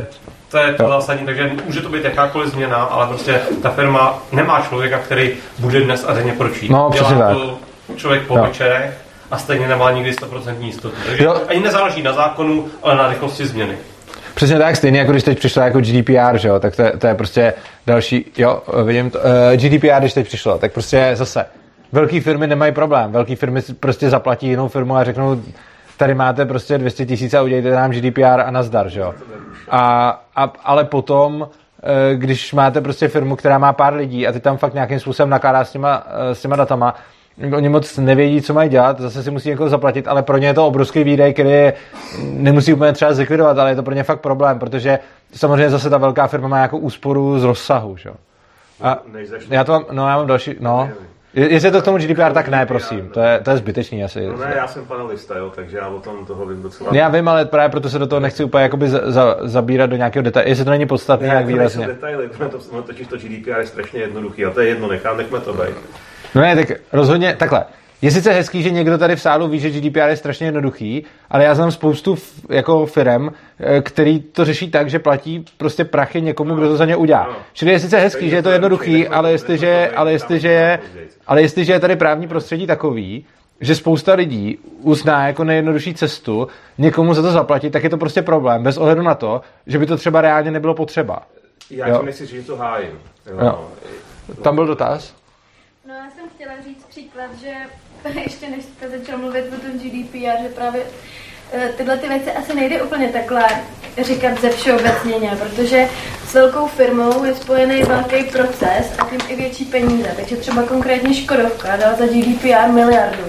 [0.51, 4.61] to je to zásadní, takže může to být jakákoliv změna, ale prostě ta firma nemá
[4.61, 6.71] člověka, který bude dnes a denně pročít.
[6.71, 7.37] No, přesně Dělá tak.
[7.37, 7.57] to
[7.95, 8.93] člověk po večerech
[9.31, 10.95] a stejně nemá nikdy 100% jistotu.
[11.05, 11.41] Takže jo.
[11.47, 13.77] ani nezáleží na zákonu, ale na rychlosti změny.
[14.35, 17.07] Přesně tak, stejně jako když teď přišlo jako GDPR, že jo, tak to je, to
[17.07, 17.53] je prostě
[17.87, 21.45] další, jo, vidím to, uh, GDPR, když teď přišlo, tak prostě zase,
[21.91, 25.41] velké firmy nemají problém, velké firmy prostě zaplatí jinou firmu a řeknou,
[25.97, 29.13] tady máte prostě 200 tisíc a udělejte nám GDPR a nazdar, že jo.
[29.69, 31.49] A, a, ale potom,
[31.83, 35.29] eh, když máte prostě firmu, která má pár lidí a ty tam fakt nějakým způsobem
[35.29, 36.95] nakládá s těma, eh, s těma datama,
[37.55, 40.53] oni moc nevědí, co mají dělat, zase si musí někoho zaplatit, ale pro ně je
[40.53, 41.71] to obrovský výdej, který
[42.23, 44.99] nemusí úplně třeba zlikvidovat, ale je to pro ně fakt problém, protože
[45.33, 48.09] samozřejmě zase ta velká firma má nějakou úsporu z rozsahu, že?
[48.81, 49.01] A
[49.49, 50.89] já to mám, no já mám další, no.
[51.33, 53.09] Jestli je to k tomu GDPR, tak ne, prosím.
[53.09, 54.27] To je, to je zbytečný asi.
[54.27, 56.89] No ne, já jsem panelista, jo, takže já o tom toho vím docela.
[56.93, 59.95] Já vím, ale právě proto se do toho nechci úplně jakoby za, za, zabírat do
[59.95, 60.49] nějakého detailu.
[60.49, 61.87] Jestli to není podstatné, jak výrazně.
[61.87, 65.17] Ne, detaily, to, to, totiž to GDPR je strašně jednoduchý a to je jedno, nechám,
[65.17, 65.75] nechme to být.
[66.35, 67.65] No ne, tak rozhodně, takhle.
[68.01, 71.43] Je sice hezký, že někdo tady v sálu ví, že GDPR je strašně jednoduchý, ale
[71.43, 76.21] já znám spoustu f, jako firm, eh, který to řeší tak, že platí prostě prachy
[76.21, 77.27] někomu, kdo to za ně udělá.
[77.29, 77.35] No.
[77.53, 80.79] Čili je sice hezký, že je to jednoduchý, ale jestliže, ale jestliže, je,
[81.27, 83.25] ale jestliže je tady právní prostředí takový,
[83.61, 88.21] že spousta lidí uzná jako nejjednodušší cestu někomu za to zaplatit, tak je to prostě
[88.21, 91.21] problém, bez ohledu na to, že by to třeba reálně nebylo potřeba.
[91.69, 92.91] Já nechci říct, že to hájím.
[93.31, 93.37] Jo.
[93.41, 93.67] Jo.
[94.41, 95.13] Tam byl dotaz?
[95.87, 97.53] No já jsem chtěla říct příklad, že
[98.23, 100.81] ještě než jste začal mluvit o tom GDPR, že právě
[101.53, 103.43] eh, tyhle ty věci asi nejde úplně takhle
[104.01, 105.89] říkat ze všeobecněně, protože
[106.27, 110.13] s velkou firmou je spojený velký proces a tím i větší peníze.
[110.15, 113.23] Takže třeba konkrétně Škodovka dala za GDPR miliardu.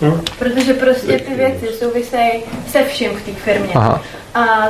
[0.00, 0.20] Hmm.
[0.38, 3.72] Protože prostě ty věci souvisejí se vším v té firmě.
[3.74, 4.02] Aha.
[4.34, 4.68] A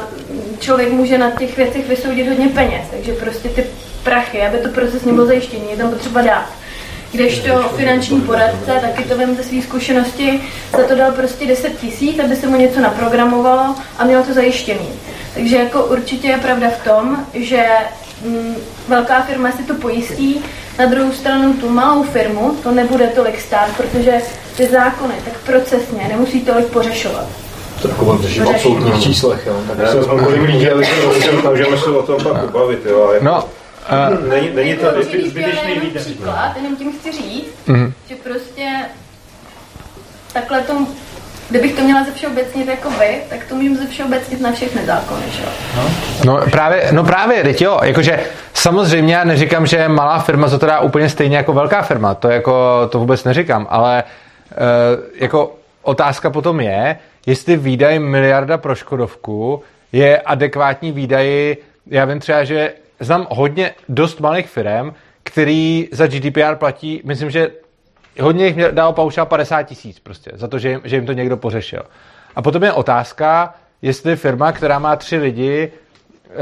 [0.59, 3.67] člověk může na těch věcech vysoudit hodně peněz, takže prostě ty
[4.05, 6.59] prachy, aby to proces nebyl zajištěný, je tam potřeba dát
[7.13, 10.41] kdežto finanční poradce, taky to vím ze své zkušenosti,
[10.77, 14.89] za to dal prostě 10 tisíc, aby se mu něco naprogramovalo a mělo to zajištěný.
[15.35, 17.65] Takže jako určitě je pravda v tom, že
[18.25, 18.55] mm,
[18.89, 20.45] velká firma si to pojistí,
[20.79, 24.13] na druhou stranu tu malou firmu to nebude tolik stát, protože
[24.57, 27.27] ty zákony tak procesně nemusí tolik pořešovat.
[27.83, 29.57] To řeším v absolutních číslech, jo.
[29.77, 33.15] Tak se můžeme se o tom pak pobavit, jo.
[33.21, 33.45] No,
[33.93, 36.03] Uh, není, není to zbytečný výdaj.
[36.05, 37.93] Příklad, jenom tím chci říct, mm-hmm.
[38.09, 38.69] že prostě
[40.33, 40.87] takhle to,
[41.51, 45.23] kdybych to měla ze všeobecnit jako vy, tak to můžu ze všeobecnit na všechny zákony,
[45.31, 45.49] že jo?
[45.77, 45.91] No.
[46.25, 48.21] no právě, no právě, teď jo, jakože
[48.55, 52.29] samozřejmě já neříkám, že malá firma za to dá úplně stejně jako velká firma, to
[52.29, 54.05] jako, to vůbec neříkám, ale
[54.51, 54.57] uh,
[55.15, 62.45] jako otázka potom je, jestli výdaj miliarda pro Škodovku je adekvátní výdaji, já vím třeba,
[62.45, 67.51] že znám hodně dost malých firm, který za GDPR platí, myslím, že
[68.21, 71.37] hodně jich dal paušál 50 tisíc prostě, za to, že jim, že jim to někdo
[71.37, 71.83] pořešil.
[72.37, 75.73] A potom je otázka, jestli firma, která má tři lidi,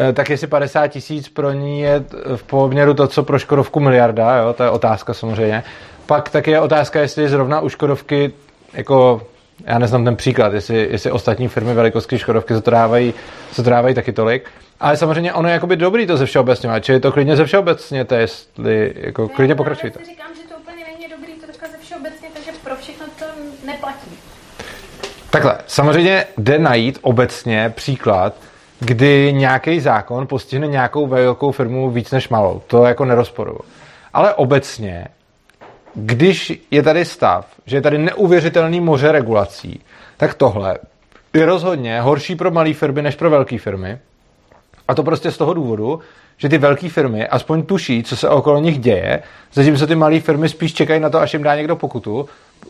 [0.08, 2.04] eh, tak jestli 50 tisíc pro ní je
[2.36, 5.62] v poměru to, co pro Škodovku miliarda, jo, to je otázka samozřejmě.
[6.06, 8.32] Pak taky je otázka, jestli zrovna u Škodovky,
[8.72, 9.22] jako
[9.64, 13.14] já neznám ten příklad, jestli, jestli ostatní firmy velikosti Škodovky za to dávají,
[13.54, 14.50] za to dávají taky tolik.
[14.80, 18.14] Ale samozřejmě ono je jakoby dobrý to ze všeobecně, čili to klidně ze všeobecně, to
[18.14, 19.98] jestli jako ne, klidně pokračujte.
[20.00, 23.24] Já říkám, že to úplně není dobrý to takhle ze všeobecně, takže pro všechno to
[23.66, 24.10] neplatí.
[25.30, 28.34] Takhle, samozřejmě jde najít obecně příklad,
[28.80, 32.62] kdy nějaký zákon postihne nějakou velkou firmu víc než malou.
[32.66, 33.60] To jako nerozporuju.
[34.12, 35.08] Ale obecně
[35.98, 39.80] když je tady stav, že je tady neuvěřitelný moře regulací,
[40.16, 40.78] tak tohle
[41.34, 43.98] je rozhodně horší pro malé firmy než pro velké firmy.
[44.88, 46.00] A to prostě z toho důvodu,
[46.36, 49.22] že ty velké firmy aspoň tuší, co se okolo nich děje,
[49.52, 52.28] zatímco ty malé firmy spíš čekají na to, až jim dá někdo pokutu,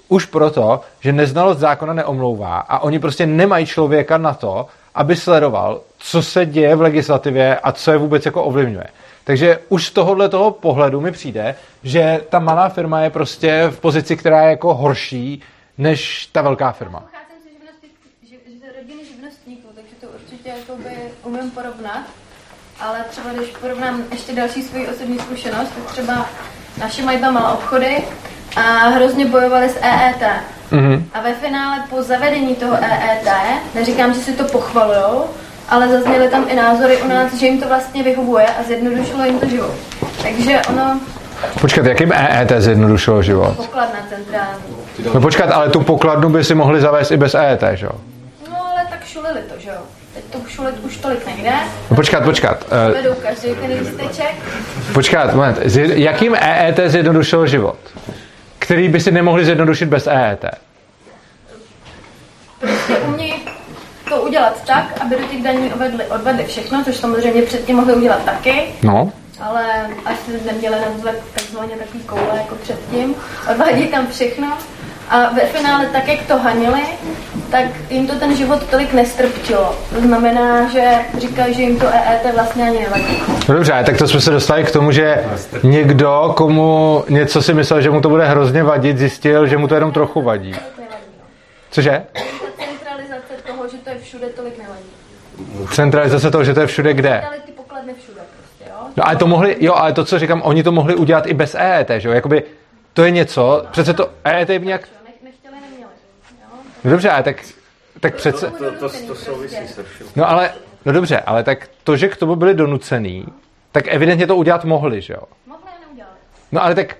[0.09, 5.81] už proto, že neznalost zákona neomlouvá a oni prostě nemají člověka na to, aby sledoval,
[5.99, 8.87] co se děje v legislativě a co je vůbec jako ovlivňuje.
[9.25, 13.81] Takže už z tohohle toho pohledu mi přijde, že ta malá firma je prostě v
[13.81, 15.43] pozici, která je jako horší
[15.79, 17.01] než ta velká firma.
[17.01, 17.89] Pocházím ze živnosti,
[18.29, 20.91] živ, z rodiny živnostníků, takže to určitě jakoby
[21.27, 22.03] umím porovnat.
[22.81, 26.27] Ale třeba když porovnám ještě další svoji osobní zkušenost, tak třeba
[26.79, 27.97] naše mají tam malé obchody
[28.57, 30.23] a hrozně bojovali s EET.
[30.71, 31.09] Mhm.
[31.15, 33.29] A ve finále po zavedení toho EET,
[33.75, 35.25] neříkám, že si to pochvalujou,
[35.69, 39.39] ale zazněly tam i názory u nás, že jim to vlastně vyhovuje a zjednodušilo jim
[39.41, 39.75] to život.
[40.23, 41.01] Takže ono
[41.61, 43.57] Počkat, jakým EET zjednodušilo život?
[43.57, 44.63] pokladna centrální.
[45.15, 47.93] No počkat, ale tu pokladnu by si mohli zavést i bez EET, že jo?
[48.51, 49.81] No ale tak šulili to, že jo.
[50.37, 51.53] Teď to šulit už tolik nejde.
[51.91, 52.65] No počkat, počkat.
[52.93, 54.35] Vedou každý ten lísteček.
[54.93, 55.59] Počkat, moment.
[55.95, 57.77] Jakým EET zjednodušilo život?
[58.59, 60.45] Který by si nemohli zjednodušit bez EET?
[62.61, 63.35] Prostě umějí
[64.09, 68.25] to udělat tak, aby do těch daní odvedli, odvedli všechno, což samozřejmě předtím mohli udělat
[68.25, 69.13] taky, No.
[69.41, 69.65] ale
[70.05, 73.15] asi neměli na takzvaně takový koule jako předtím.
[73.53, 74.59] Odvádí tam všechno
[75.09, 76.83] a ve finále tak, jak to hanili,
[77.51, 79.75] tak jim to ten život tolik nestrpčilo.
[79.95, 83.23] To znamená, že říkají, že jim to EET vlastně ani nevadí.
[83.49, 85.25] No dobře, tak to jsme se dostali k tomu, že
[85.63, 89.75] někdo, komu něco si myslel, že mu to bude hrozně vadit, zjistil, že mu to
[89.75, 90.55] jenom trochu vadí.
[91.71, 92.03] Cože?
[92.13, 92.21] Ta
[92.65, 95.67] centralizace toho, že to je všude, tolik nevadí.
[95.73, 97.21] Centralizace toho, že to je všude kde.
[97.21, 98.87] Ale ty pokladny všude prostě, jo?
[98.97, 101.55] No ale to mohli, jo, ale to, co říkám, oni to mohli udělat i bez
[101.59, 102.15] EET, že jo?
[102.15, 102.43] Jakoby
[102.97, 104.89] to je něco, přece to EET by nějak...
[106.85, 107.37] No dobře, ale tak,
[108.01, 108.51] tak přece...
[108.51, 110.07] To, to, to souvisí se vším.
[110.17, 110.51] No ale,
[110.85, 113.27] no dobře, ale tak to, že k tomu byli donucený,
[113.73, 115.23] tak evidentně to udělat mohli, že jo?
[115.47, 116.15] Mohli a neudělali.
[116.53, 116.97] No ale tak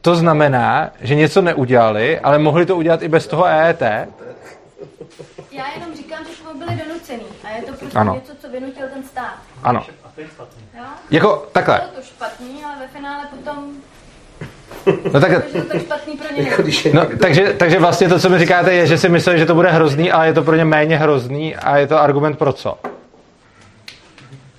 [0.00, 3.80] to znamená, že něco neudělali, ale mohli to udělat i bez toho EET.
[5.50, 8.14] Já jenom říkám, že jsme byli donucený a je to prostě Ano.
[8.14, 9.34] něco, co vynutil ten stát.
[9.62, 9.86] Ano.
[10.74, 10.84] Jo?
[11.10, 11.78] Jako takhle.
[11.78, 13.74] Bylo to špatný, ale ve finále potom
[15.12, 16.62] No tak, že to tak špatný pro ně Jako
[16.92, 19.70] no, takže, takže vlastně to, co mi říkáte, je, že si mysleli, že to bude
[19.70, 22.78] hrozný, ale je to pro ně méně hrozný a je to argument pro co?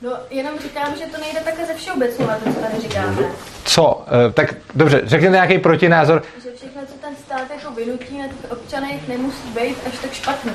[0.01, 3.17] No, jenom říkám, že to nejde také ze všeobecňovat, to, co tady říkáme.
[3.63, 4.05] Co?
[4.27, 6.23] E, tak dobře, řekněte nějaký protinázor.
[6.43, 10.51] Že všechno, co ten stát jako vynutí na těch občanech, nemusí být až tak špatný.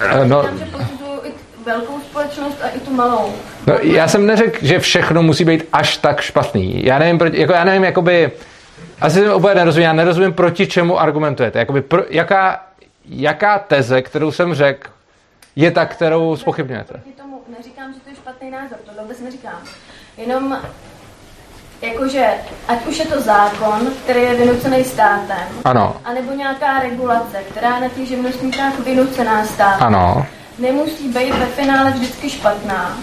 [0.00, 0.64] E, no, Říkám, že
[1.28, 1.32] i
[1.64, 3.32] velkou společnost a i tu malou.
[3.66, 6.84] no, já jsem neřekl, že všechno musí být až tak špatný.
[6.84, 8.30] Já nevím, proti, jako já nevím, jakoby,
[9.00, 11.58] asi jsem úplně nerozumím, já nerozumím, proti čemu argumentujete.
[11.58, 12.64] Jakoby, pro, jaká,
[13.04, 14.90] jaká teze, kterou jsem řekl,
[15.56, 16.92] je ta, kterou spochybňujete?
[16.92, 19.58] Proti tomu neříkám, že to je špatný názor, to vůbec neříkám.
[20.16, 20.58] Jenom
[21.82, 22.26] jakože,
[22.68, 27.80] ať už je to zákon, který je vynucený státem, Ano, anebo nějaká regulace, která je
[27.80, 30.26] na těch živnostníkách vynucená státem, ano.
[30.58, 32.98] nemusí být ve finále vždycky špatná.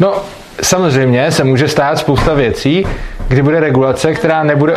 [0.00, 0.22] No,
[0.62, 2.86] samozřejmě se může stát spousta věcí,
[3.28, 4.76] kdy bude regulace, která nebude,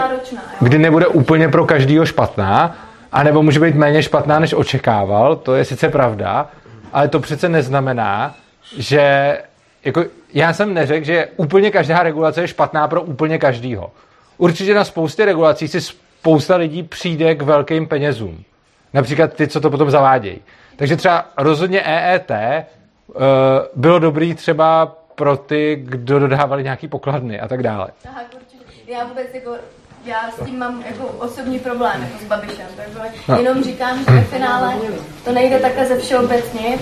[0.61, 2.75] kdy nebude úplně pro každýho špatná,
[3.11, 6.49] anebo může být méně špatná, než očekával, to je sice pravda,
[6.93, 8.35] ale to přece neznamená,
[8.77, 9.37] že
[9.85, 13.91] jako, já jsem neřekl, že úplně každá regulace je špatná pro úplně každýho.
[14.37, 18.43] Určitě na spoustě regulací si spousta lidí přijde k velkým penězům.
[18.93, 20.41] Například ty, co to potom zavádějí.
[20.75, 23.15] Takže třeba rozhodně EET uh,
[23.75, 27.87] bylo dobrý třeba pro ty, kdo dodávali nějaký pokladny a tak dále.
[28.09, 28.91] Aha, určitě.
[28.91, 29.51] Já vůbec jako,
[30.05, 33.37] já s tím mám jako osobní problém jako s Babišem, takže No.
[33.37, 34.73] jenom říkám, že ve finále
[35.25, 36.77] to nejde takhle ze všeobecně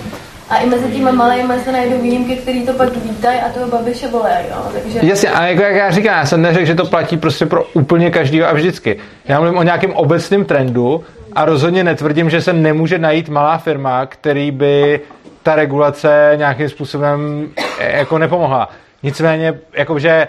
[0.49, 4.07] a i mezi těma malými se najdou výjimky, který to pak vítají a toho Babiše
[4.07, 4.65] volejí, jo.
[4.73, 7.63] Takže Jasně, a jako jak já říkám, já jsem neřekl, že to platí prostě pro
[7.73, 8.99] úplně každýho a vždycky.
[9.25, 14.05] Já mluvím o nějakém obecném trendu a rozhodně netvrdím, že se nemůže najít malá firma,
[14.05, 15.01] který by
[15.45, 18.69] ta regulace nějakým způsobem eh, jako nepomohla.
[19.03, 20.27] Nicméně, jakože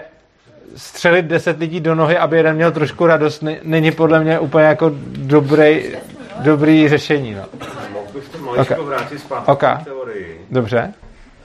[0.75, 4.65] střelit deset lidí do nohy, aby jeden měl trošku radost, ne- není podle mě úplně
[4.65, 5.83] jako dobrý,
[6.39, 7.33] dobrý řešení.
[7.35, 7.41] No.
[7.93, 8.87] Mohl bych to maličko Ok.
[8.87, 9.59] vrátit zpátky Ok.
[9.59, 10.41] k té teorii.
[10.51, 10.93] Dobře.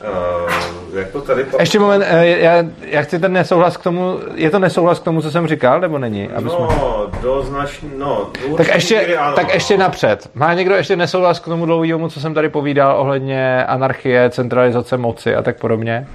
[0.09, 1.45] Uh, jak to tady...
[1.45, 5.05] pa- Ještě moment, eh, já, já chci ten nesouhlas k tomu, je to nesouhlas k
[5.05, 6.29] tomu, co jsem říkal, nebo není?
[6.29, 6.59] Aby jsme...
[6.59, 9.53] No, do značný, no, do Tak ještě, ano, tak no.
[9.55, 10.31] ještě napřed.
[10.35, 15.35] Má někdo ještě nesouhlas k tomu dlouhému, co jsem tady povídal ohledně anarchie, centralizace moci
[15.35, 16.09] a tak podobně?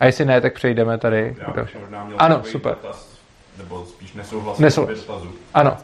[0.00, 1.36] A jestli ne, tak přejdeme tady.
[1.56, 1.84] dalšímu.
[2.18, 2.74] Ano, super.
[3.58, 5.28] nebo spíš nesouhlasím Nesou- s dotazu.
[5.54, 5.76] Ano.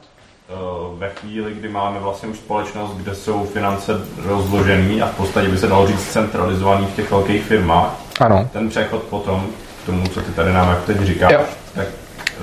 [0.50, 0.54] Eh,
[0.98, 3.92] Ve chvíli, kdy máme vlastně už společnost, kde jsou finance
[4.26, 8.48] rozložené a v podstatě by se dalo říct centralizovaný v těch velkých firmách, Ano.
[8.52, 9.46] ten přechod potom
[9.82, 11.40] k tomu, co ty tady nám jak teď říkáš, Jo.
[11.74, 11.86] tak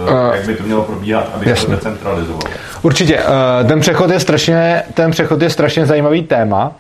[0.07, 1.75] Eh, uh, jak by to mělo probíhat, aby se to jasně.
[1.75, 2.41] decentralizovalo.
[2.81, 3.19] Určitě.
[3.61, 6.71] eh, Ten přechod je strašně, ten přechod je strašně zajímavý téma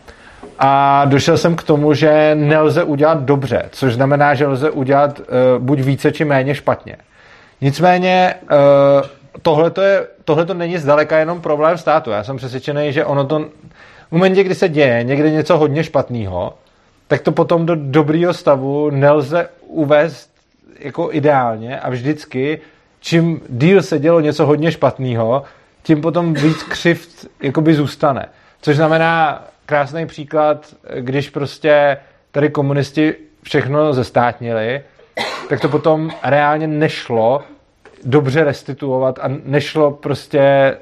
[0.59, 5.23] a došel jsem k tomu, že nelze udělat dobře, což znamená, že lze udělat eh,
[5.59, 6.95] buď více či méně špatně.
[7.61, 8.33] Nicméně
[9.41, 12.11] tohle je, tohleto není zdaleka jenom problém státu.
[12.11, 13.39] Já jsem přesvědčený, že ono to
[14.09, 16.53] v momentě, kdy se děje někde něco hodně špatného,
[17.07, 20.31] tak to potom do dobrýho stavu nelze uvést
[20.79, 22.61] jako ideálně a vždycky,
[22.99, 25.43] čím díl se dělo něco hodně špatného,
[25.83, 28.25] tím potom víc křivt jakoby zůstane.
[28.61, 31.97] Což znamená krásný příklad, když prostě
[32.31, 34.81] tady komunisti všechno zestátnili,
[35.49, 37.43] tak to potom reálně nešlo
[38.05, 40.75] dobře restituovat a nešlo prostě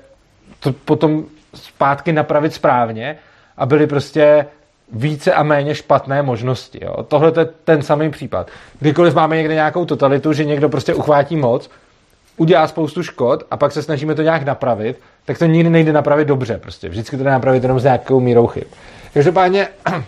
[0.59, 3.17] to potom zpátky napravit správně
[3.57, 4.45] a byly prostě
[4.91, 6.79] více a méně špatné možnosti.
[6.81, 7.03] Jo.
[7.03, 8.47] Tohle je ten samý případ.
[8.79, 11.69] Kdykoliv máme někde nějakou totalitu, že někdo prostě uchvátí moc,
[12.37, 16.27] udělá spoustu škod a pak se snažíme to nějak napravit, tak to nikdy nejde napravit
[16.27, 16.57] dobře.
[16.57, 16.89] Prostě.
[16.89, 18.67] Vždycky to jde napravit jenom s nějakou mírou chyb.
[19.13, 19.67] Každopádně,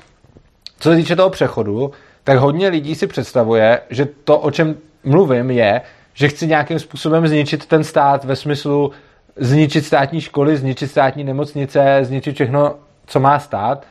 [0.80, 1.92] co se týče toho přechodu,
[2.24, 5.82] tak hodně lidí si představuje, že to, o čem mluvím, je,
[6.16, 8.92] že chci nějakým způsobem zničit ten stát ve smyslu
[9.36, 12.76] zničit státní školy, zničit státní nemocnice, zničit všechno,
[13.06, 13.86] co má stát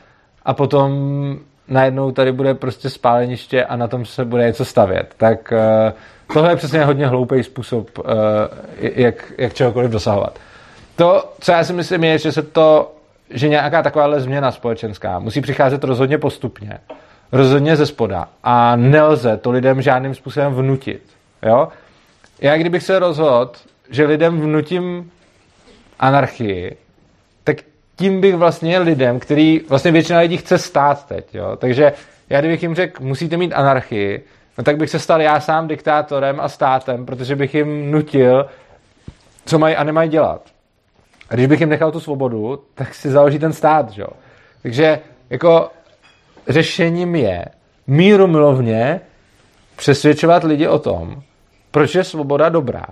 [0.45, 0.91] a potom
[1.67, 5.13] najednou tady bude prostě spáleniště a na tom se bude něco stavět.
[5.17, 8.05] Tak uh, tohle je přesně hodně hloupý způsob, uh,
[8.79, 10.39] jak, jak čehokoliv dosahovat.
[10.95, 12.91] To, co já si myslím, je, že se to,
[13.29, 16.79] že nějaká takováhle změna společenská musí přicházet rozhodně postupně,
[17.31, 21.01] rozhodně ze spoda a nelze to lidem žádným způsobem vnutit.
[21.43, 21.67] Jo?
[22.41, 23.51] Já kdybych se rozhodl,
[23.89, 25.11] že lidem vnutím
[25.99, 26.77] anarchii,
[27.43, 27.57] tak
[27.95, 31.55] tím bych vlastně lidem, který vlastně většina lidí chce stát teď, jo?
[31.55, 31.93] takže
[32.29, 34.25] já kdybych jim řekl, musíte mít anarchii,
[34.57, 38.45] no tak bych se stal já sám diktátorem a státem, protože bych jim nutil,
[39.45, 40.41] co mají a nemají dělat.
[41.29, 44.07] A když bych jim nechal tu svobodu, tak si založí ten stát, jo?
[44.61, 45.69] Takže jako
[46.47, 47.45] řešením je
[47.87, 49.01] míru milovně
[49.75, 51.23] přesvědčovat lidi o tom,
[51.75, 52.85] proč je svoboda dobrá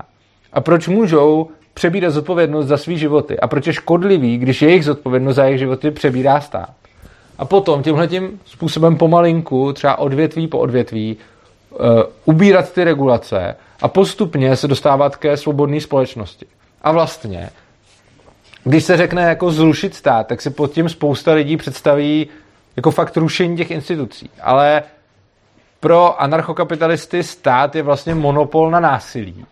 [0.54, 5.36] a proč můžou přebírat zodpovědnost za svý životy a proč je škodlivý, když jejich zodpovědnost
[5.36, 6.69] za jejich životy přebírá stát.
[7.38, 11.17] A potom tímhletím způsobem pomalinku, třeba odvětví po odvětví,
[11.72, 11.80] uh,
[12.26, 16.46] ubírat ty regulace a postupně se dostávat ke svobodné společnosti.
[16.82, 17.50] A vlastně,
[18.63, 22.28] když se řekne jako zrušit stát, tak si pod tím spousta lidí představí
[22.76, 24.30] jako fakt rušení těch institucí.
[24.41, 24.84] Ale
[25.84, 29.46] pro anarchokapitalisty stát je vlastně monopol na násilí.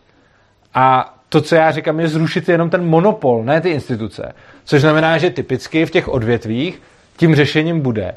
[0.73, 4.33] A to, co já říkám, je zrušit jenom ten monopol, ne ty instituce.
[4.63, 6.81] Což znamená, že typicky v těch odvětvích
[7.17, 8.15] tím řešením bude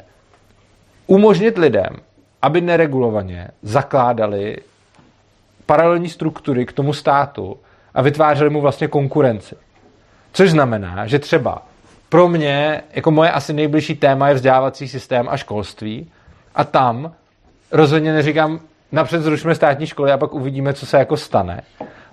[1.07, 1.89] umožnit lidem,
[2.41, 4.57] aby neregulovaně zakládali
[5.65, 7.57] paralelní struktury k tomu státu
[7.93, 9.55] a vytvářeli mu vlastně konkurenci.
[10.33, 11.61] Což znamená, že třeba
[12.09, 16.11] pro mě, jako moje asi nejbližší téma je vzdělávací systém a školství
[16.55, 17.13] a tam
[17.75, 18.59] rozhodně neříkám,
[18.91, 21.61] napřed zrušme státní školy a pak uvidíme, co se jako stane.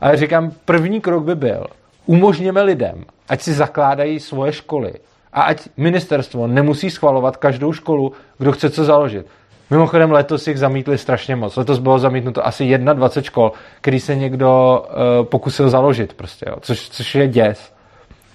[0.01, 1.67] Ale říkám, první krok by byl,
[2.07, 4.93] umožněme lidem, ať si zakládají svoje školy
[5.33, 9.27] a ať ministerstvo nemusí schvalovat každou školu, kdo chce co založit.
[9.71, 11.57] Mimochodem letos jich zamítli strašně moc.
[11.57, 16.89] Letos bylo zamítnuto asi 21 škol, který se někdo uh, pokusil založit, prostě, jo, což,
[16.89, 17.73] což je děs.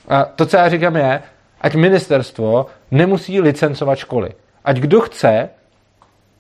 [0.08, 1.22] A to, co já říkám, je,
[1.62, 4.30] ať ministerstvo nemusí licencovat školy.
[4.66, 5.50] Ať kdo chce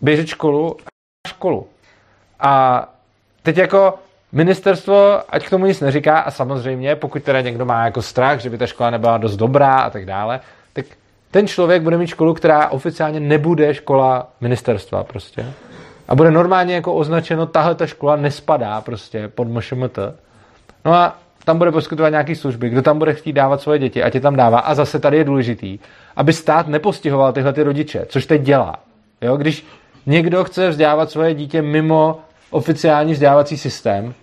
[0.01, 0.77] běžet školu,
[1.27, 1.67] školu.
[2.39, 2.83] A
[3.43, 3.93] teď jako
[4.31, 8.49] ministerstvo, ať k tomu nic neříká a samozřejmě, pokud teda někdo má jako strach, že
[8.49, 10.39] by ta škola nebyla dost dobrá a tak dále,
[10.73, 10.85] tak
[11.31, 15.45] ten člověk bude mít školu, která oficiálně nebude škola ministerstva prostě.
[16.07, 19.99] A bude normálně jako označeno, tahle ta škola nespadá prostě pod MŠMT.
[20.85, 24.15] No a tam bude poskytovat nějaké služby, kdo tam bude chtít dávat svoje děti, ať
[24.15, 24.59] je tam dává.
[24.59, 25.79] A zase tady je důležitý,
[26.15, 28.75] aby stát nepostihoval tyhle ty rodiče, což teď dělá.
[29.21, 29.37] Jo?
[29.37, 29.65] Když
[30.07, 34.13] někdo chce vzdělávat svoje dítě mimo oficiální vzdělávací systém,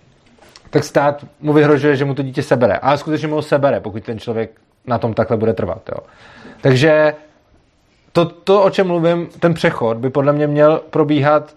[0.69, 2.77] tak stát mu vyhrožuje, že mu to dítě sebere.
[2.77, 4.51] Ale skutečně mu ho sebere, pokud ten člověk
[4.87, 5.89] na tom takhle bude trvat.
[5.89, 5.97] Jo.
[6.61, 7.15] Takže
[8.11, 11.53] to, to, o čem mluvím, ten přechod by podle mě měl probíhat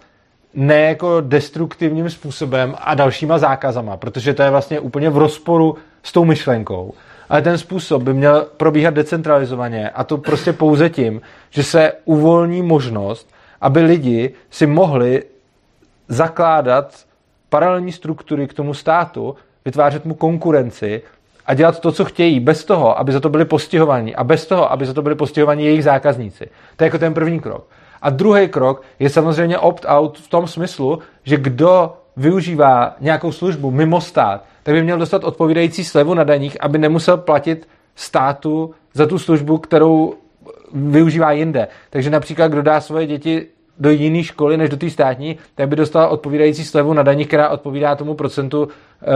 [0.55, 6.13] ne jako destruktivním způsobem a dalšíma zákazama, protože to je vlastně úplně v rozporu s
[6.13, 6.95] tou myšlenkou.
[7.29, 12.63] Ale ten způsob by měl probíhat decentralizovaně a to prostě pouze tím, že se uvolní
[12.63, 13.31] možnost,
[13.61, 15.23] aby lidi si mohli
[16.09, 16.95] zakládat
[17.49, 21.03] paralelní struktury k tomu státu, vytvářet mu konkurenci
[21.47, 24.73] a dělat to, co chtějí, bez toho, aby za to byli postihovaní a bez toho,
[24.73, 26.49] aby za to byli postihovaní jejich zákazníci.
[26.77, 27.67] To je jako ten první krok.
[28.03, 34.01] A druhý krok je samozřejmě opt-out v tom smyslu, že kdo využívá nějakou službu mimo
[34.01, 39.19] stát, tak by měl dostat odpovídající slevu na daních, aby nemusel platit státu za tu
[39.19, 40.15] službu, kterou
[40.73, 41.69] využívá jinde.
[41.91, 43.47] Takže například, kdo dá svoje děti
[43.79, 47.49] do jiné školy než do té státní, tak by dostal odpovídající slevu na daních, která
[47.49, 48.69] odpovídá tomu procentu,
[49.03, 49.07] eh,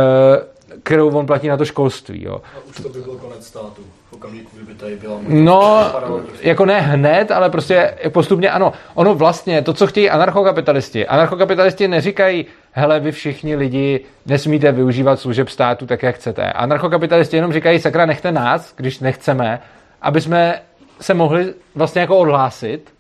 [0.83, 2.25] kterou on platí na to školství.
[2.25, 2.41] Jo.
[2.57, 5.93] A už to by byl konec státu, v okamžiku, kdyby tady byla No,
[6.41, 8.73] jako ne hned, ale prostě postupně ano.
[8.95, 15.49] Ono vlastně, to, co chtějí anarchokapitalisti, anarchokapitalisti neříkají, hele, vy všichni lidi nesmíte využívat služeb
[15.49, 16.53] státu tak, jak chcete.
[16.53, 19.61] Anarchokapitalisti jenom říkají, sakra, nechte nás, když nechceme,
[20.03, 20.61] aby jsme
[21.01, 22.95] se mohli vlastně jako odhlásit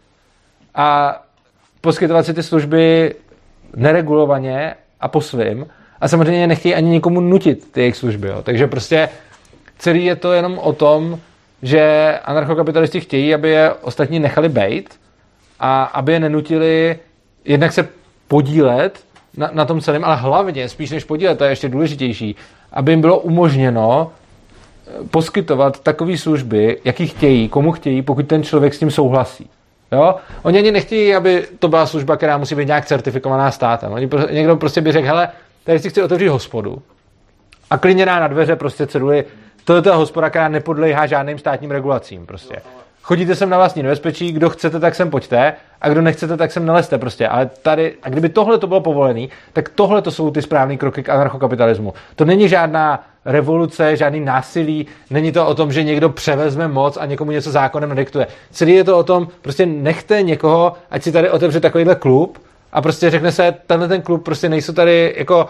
[0.74, 1.18] a
[1.80, 3.14] poskytovat si ty služby
[3.76, 5.66] neregulovaně a po svým.
[6.00, 8.28] A samozřejmě nechtějí ani nikomu nutit ty jejich služby.
[8.28, 8.42] Jo.
[8.42, 9.08] Takže prostě
[9.78, 11.18] celý je to jenom o tom,
[11.62, 15.00] že anarchokapitalisti chtějí, aby je ostatní nechali bejt
[15.60, 16.98] a aby je nenutili
[17.44, 17.88] jednak se
[18.28, 19.04] podílet
[19.36, 22.36] na, na tom celém, ale hlavně, spíš než podílet, to je ještě důležitější,
[22.72, 24.12] aby jim bylo umožněno
[25.10, 29.50] poskytovat takové služby, jaký chtějí, komu chtějí, pokud ten člověk s tím souhlasí.
[29.92, 30.14] Jo?
[30.42, 33.92] Oni ani nechtějí, aby to byla služba, která musí být nějak certifikovaná státem.
[33.92, 35.28] Oni, někdo prostě by řekl, hele,
[35.64, 36.82] tady si chci otevřít hospodu
[37.70, 39.24] a klidně na dveře prostě ceduly,
[39.64, 42.56] to je ta hospoda, která nepodléhá žádným státním regulacím prostě.
[43.02, 46.66] Chodíte sem na vlastní nebezpečí, kdo chcete, tak sem pojďte, a kdo nechcete, tak sem
[46.66, 47.28] neleste prostě.
[47.28, 51.02] Ale tady, a kdyby tohle to bylo povolené, tak tohle to jsou ty správné kroky
[51.02, 51.94] k anarchokapitalismu.
[52.16, 57.06] To není žádná revoluce, žádný násilí, není to o tom, že někdo převezme moc a
[57.06, 58.26] někomu něco zákonem nadiktuje.
[58.50, 62.38] Celý je to o tom, prostě nechte někoho, ať si tady otevře takovýhle klub
[62.72, 65.46] a prostě řekne se, tenhle ten klub prostě nejsou tady jako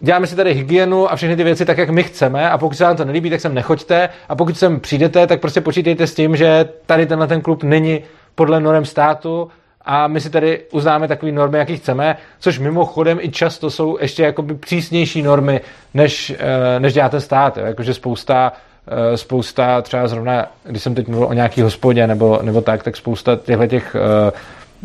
[0.00, 2.84] děláme si tady hygienu a všechny ty věci tak, jak my chceme a pokud se
[2.84, 6.36] vám to nelíbí, tak sem nechoďte a pokud sem přijdete, tak prostě počítejte s tím,
[6.36, 8.02] že tady tenhle ten klub není
[8.34, 9.48] podle norem státu
[9.88, 14.22] a my si tady uznáme takové normy, jaký chceme, což mimochodem i často jsou ještě
[14.22, 15.60] jakoby přísnější normy,
[15.94, 17.56] než, eh, než dělá ten stát.
[17.56, 17.66] Jo.
[17.66, 18.52] Jakože spousta,
[18.86, 22.96] eh, spousta třeba zrovna, když jsem teď mluvil o nějaký hospodě nebo, nebo tak, tak
[22.96, 24.32] spousta těchto těch eh,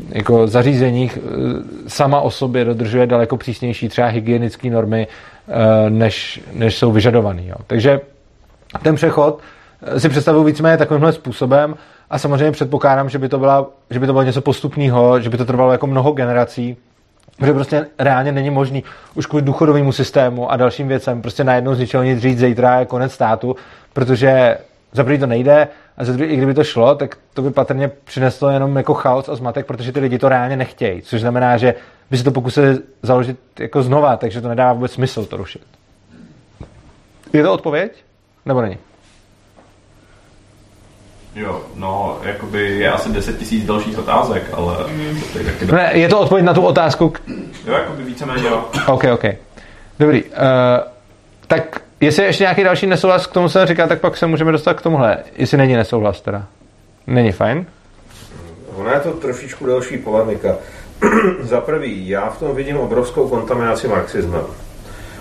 [0.09, 1.17] jako zařízeních
[1.87, 5.07] sama o sobě dodržuje daleko přísnější třeba hygienické normy,
[5.89, 7.43] než, než jsou vyžadované.
[7.67, 7.99] Takže
[8.81, 9.39] ten přechod
[9.97, 11.75] si představuji víceméně takovýmhle způsobem
[12.13, 15.37] a samozřejmě předpokládám, že by to, byla, že by to bylo něco postupného, že by
[15.37, 16.77] to trvalo jako mnoho generací,
[17.37, 18.83] protože prostě reálně není možný
[19.15, 22.85] už kvůli důchodovému systému a dalším věcem prostě najednou z ničeho nic říct, zítra je
[22.85, 23.55] konec státu,
[23.93, 24.57] protože
[24.91, 27.91] za prvý to nejde a za druhý, i kdyby to šlo, tak to by patrně
[28.03, 31.75] přineslo jenom jako chaos a zmatek, protože ty lidi to reálně nechtějí, což znamená, že
[32.11, 35.61] by se to pokusili založit jako znova, takže to nedává vůbec smysl to rušit.
[37.33, 37.91] Je to odpověď?
[38.45, 38.77] Nebo není?
[41.35, 45.21] Jo, no, jakoby je asi 10 tisíc dalších otázek, ale mm.
[45.33, 45.65] to je taky...
[45.65, 47.09] Ne, je to odpověď na tu otázku?
[47.09, 47.19] K...
[47.67, 48.65] Jo, jakoby víceméně jo.
[48.87, 49.23] OK, OK.
[49.99, 50.23] Dobrý.
[50.23, 50.29] Uh,
[51.47, 54.27] tak jestli je ještě nějaký další nesouhlas k tomu, co jsem říkal, tak pak se
[54.27, 55.17] můžeme dostat k tomuhle.
[55.35, 56.45] Jestli není nesouhlas teda.
[57.07, 57.65] Není fajn?
[58.75, 60.55] Ona je to trošičku další polemika.
[61.41, 64.43] Za prvý, já v tom vidím obrovskou kontaminaci marxismem.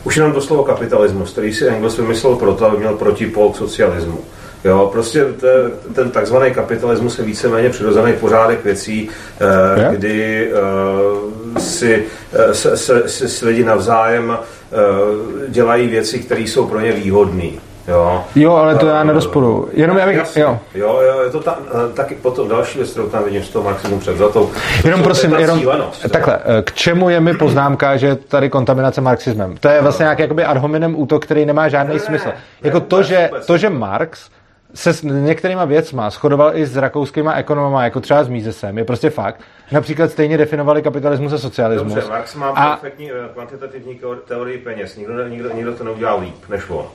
[0.05, 4.19] Už jenom to slovo kapitalismus, který si Engels vymyslel proto, aby měl protipol k socialismu.
[4.65, 9.09] Jo, prostě te, ten takzvaný kapitalismus je víceméně přirozený pořádek věcí,
[9.41, 16.41] eh, kdy eh, si, eh, se, se, se, se lidi navzájem eh, dělají věci, které
[16.41, 17.51] jsou pro ně výhodné.
[17.89, 18.25] Jo.
[18.35, 19.69] jo, ale to já eh, nerozporu.
[19.73, 20.59] Jenom já bych, jo.
[20.75, 23.71] Jo, jo, je to tam, eh, taky potom další věc, kterou tam vidím z toho
[23.71, 24.51] maximum převzatou.
[24.85, 29.57] Jenom prosím, jenom, cílenost, takhle, k čemu je mi poznámka, že tady kontaminace marxismem?
[29.61, 32.29] To je vlastně nějaký jakoby ad hominem útok, který nemá žádný ne, smysl.
[32.29, 34.31] Ne, jako ne, to, ne, že, to, že Marx
[34.75, 39.11] se s některýma věcma shodoval i s rakouskýma ekonomama, jako třeba s Mízesem, je prostě
[39.11, 39.41] fakt.
[39.73, 41.95] Například stejně definovali kapitalismus a socialismus.
[41.95, 42.71] Dobře, Marx má a...
[42.71, 44.97] perfektní eh, kvantitativní teorii peněz.
[44.97, 46.87] Nikdo, nikdo, nikdo to neudělal líp než on.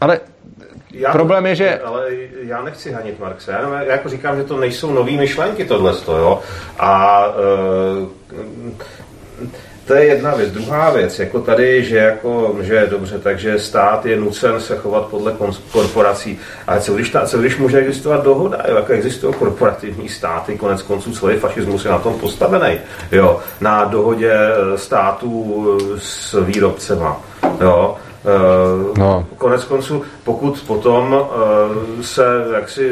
[0.00, 0.20] Ale
[0.90, 1.78] já problém je, že...
[1.78, 2.06] Ale
[2.42, 3.52] já nechci hanit Marxe.
[3.52, 6.42] Já, já jako říkám, že to nejsou nové myšlenky tohle, jo.
[6.78, 8.08] A uh,
[9.86, 10.52] to je jedna věc.
[10.52, 15.34] Druhá věc, jako tady, že, jako, že dobře, takže stát je nucen se chovat podle
[15.72, 16.38] korporací.
[16.66, 20.82] Ale co když, ta, co když může existovat dohoda, jo, jako existují korporativní státy, konec
[20.82, 22.78] konců celý fašismus je na tom postavený,
[23.12, 27.20] jo, na dohodě eh, států eh, s výrobcema,
[27.60, 27.96] jo.
[28.26, 29.26] Uh, no.
[29.38, 31.26] Konec konců, pokud potom
[32.00, 32.24] se
[32.54, 32.90] jaksi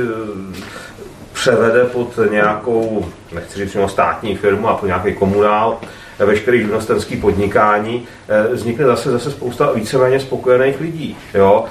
[1.32, 5.78] převede pod nějakou, nechci říct státní firmu a pod nějaký komunál,
[6.19, 8.07] veškerý živnostenský podnikání,
[8.53, 11.17] vznikne zase zase spousta víceméně spokojených lidí.
[11.35, 11.65] Jo?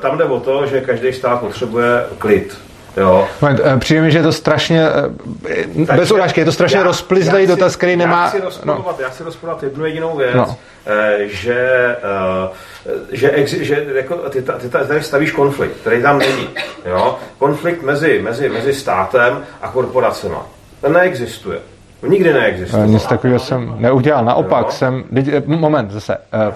[0.00, 2.58] Tam jde o to, že každý stát potřebuje klid.
[2.96, 3.28] Jo.
[3.40, 4.86] Moment, přijde mi, že je to strašně,
[5.86, 8.22] Takže bez urážky, je to strašně rozplizlej dotaz, který nemá...
[8.22, 9.04] Já chci rozporovat, no.
[9.04, 10.56] já chci rozporovat jednu jedinou věc, no.
[11.24, 11.96] že
[13.12, 16.48] že, ex, že jako, ty, ty, tady stavíš konflikt, který tam není.
[16.84, 17.18] Jo?
[17.38, 20.36] Konflikt mezi, mezi, mezi státem a korporacemi.
[20.80, 21.58] Ten neexistuje.
[22.08, 22.86] Nikdy neexistuje.
[22.86, 24.24] Nic takového jsem neudělal.
[24.24, 24.72] Naopak jo?
[24.72, 25.04] jsem...
[25.46, 26.16] Moment zase.
[26.32, 26.54] Eh,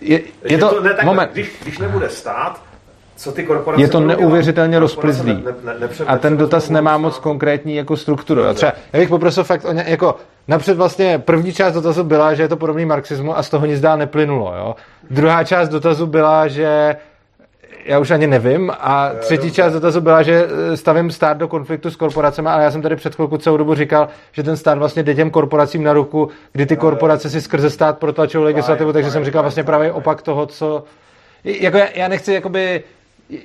[0.00, 1.30] je, je to, to ne, tak, moment.
[1.32, 2.60] Když, když nebude stát,
[3.16, 5.42] co ty korporace je to neuvěřitelně rozplizlý.
[5.44, 8.40] Ne, ne, ne, a ten dotaz nemá moc konkrétní jako strukturu.
[8.40, 8.54] Jo.
[8.54, 10.16] Třeba, já bych poprosil fakt o ně, jako
[10.48, 13.80] napřed vlastně první část dotazu byla, že je to podobný marxismu a z toho nic
[13.80, 14.54] dál neplynulo.
[14.56, 14.74] Jo.
[15.10, 16.96] Druhá část dotazu byla, že
[17.86, 18.72] já už ani nevím.
[18.80, 22.70] A třetí část dotazu byla, že eh, stavím stát do konfliktu s korporacemi, ale já
[22.70, 25.92] jsem tady před chvilku celou dobu říkal, že ten stát vlastně jde těm korporacím na
[25.92, 30.22] ruku, kdy ty korporace si skrze stát protlačují legislativu, takže jsem říkal vlastně právě opak
[30.22, 30.84] toho, co...
[31.44, 32.82] Jako já, já nechci jakoby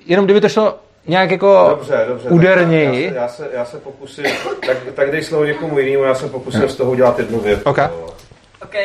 [0.05, 0.75] jenom kdyby to šlo
[1.07, 3.05] nějak jako dobře, dobře, úderněji.
[3.05, 4.25] Já se, já, se, já se pokusím,
[4.65, 7.59] tak, tak dej slovo někomu jinému, já se pokusím z toho udělat jednu věc.
[7.63, 7.87] Okay.
[8.63, 8.75] OK,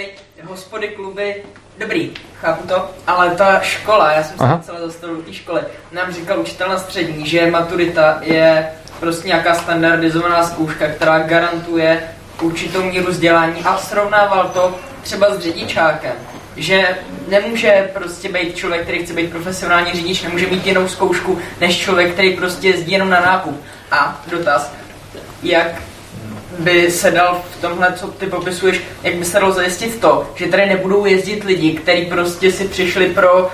[0.45, 1.43] hospody, kluby,
[1.78, 2.11] dobrý,
[2.41, 5.61] chápu to, ale ta škola, já jsem se celé dostal do té školy,
[5.93, 8.68] nám říkal učitel na střední, že maturita je
[9.01, 12.03] prostě nějaká standardizovaná zkouška, která garantuje
[12.41, 16.12] určitou míru vzdělání a srovnával to třeba s řidičákem
[16.57, 21.78] že nemůže prostě být člověk, který chce být profesionální řidič, nemůže mít jinou zkoušku, než
[21.78, 23.62] člověk, který prostě jezdí jenom na nákup.
[23.91, 24.72] A dotaz,
[25.43, 25.82] jak
[26.59, 30.47] by se dal v tomhle, co ty popisuješ, jak by se dalo zajistit to, že
[30.47, 33.49] tady nebudou jezdit lidi, kteří prostě si přišli pro uh,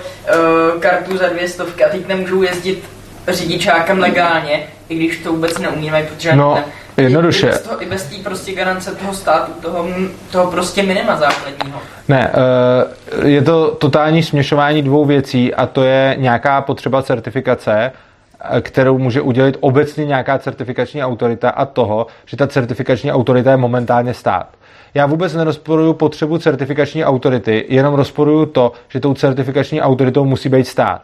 [0.79, 2.83] kartu za dvě stovky a teď nemůžou jezdit
[3.27, 6.55] řidičákem legálně, i když to vůbec neumíme, protože no.
[6.55, 6.65] Ne,
[6.97, 7.47] Jednoduše.
[7.47, 9.87] I bez, toho, I bez té prostě garance toho státu, toho,
[10.31, 11.79] toho prostě minima základního.
[12.07, 17.91] Ne, eh, je to totální směšování dvou věcí a to je nějaká potřeba certifikace,
[18.61, 24.13] kterou může udělit obecně nějaká certifikační autorita a toho, že ta certifikační autorita je momentálně
[24.13, 24.49] stát.
[24.93, 30.67] Já vůbec nerozporuju potřebu certifikační autority, jenom rozporuju to, že tou certifikační autoritou musí být
[30.67, 31.01] stát.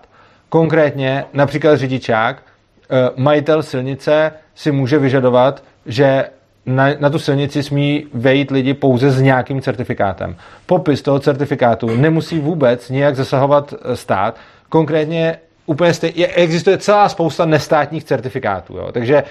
[0.49, 6.25] Konkrétně například řidičák, eh, majitel silnice si může vyžadovat, že
[6.65, 10.35] na, na tu silnici smí vejít lidi pouze s nějakým certifikátem.
[10.65, 14.35] Popis toho certifikátu nemusí vůbec nijak zasahovat eh, stát.
[14.69, 15.37] Konkrétně
[15.69, 18.77] úplně stej, je, existuje celá spousta nestátních certifikátů.
[18.77, 18.91] Jo?
[18.91, 19.23] Takže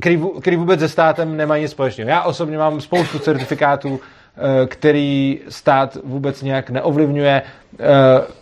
[0.00, 2.10] který, který vůbec se státem nemají nic společného.
[2.10, 4.00] Já osobně mám spoustu certifikátů,
[4.66, 7.42] který stát vůbec nějak neovlivňuje.
[7.80, 7.84] Eh,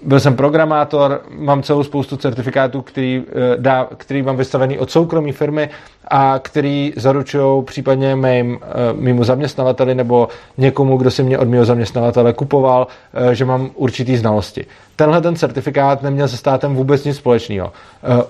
[0.02, 5.32] byl jsem programátor, mám celou spoustu certifikátů, který, eh, dá, který mám vystavený od soukromé
[5.32, 5.70] firmy
[6.08, 8.58] a který zaručují případně mým,
[8.92, 10.28] mýmu zaměstnavateli nebo
[10.58, 12.86] někomu, kdo si mě od mého zaměstnavatele kupoval,
[13.32, 14.66] že mám určitý znalosti.
[14.96, 17.72] Tenhle ten certifikát neměl se státem vůbec nic společného.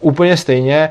[0.00, 0.90] Úplně stejně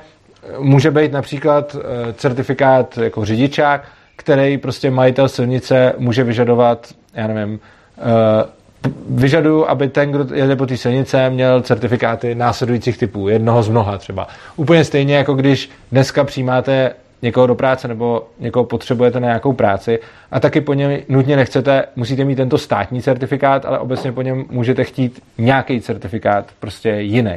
[0.59, 1.75] může být například
[2.13, 3.83] certifikát jako řidičák,
[4.15, 10.65] který prostě majitel silnice může vyžadovat, já nevím, uh, vyžaduju, aby ten, kdo jede po
[10.65, 14.27] té silnice, měl certifikáty následujících typů, jednoho z mnoha třeba.
[14.55, 16.91] Úplně stejně jako když dneska přijímáte
[17.21, 19.99] někoho do práce nebo někoho potřebujete na nějakou práci
[20.31, 24.45] a taky po něm nutně nechcete, musíte mít tento státní certifikát, ale obecně po něm
[24.49, 27.35] můžete chtít nějaký certifikát, prostě jiný.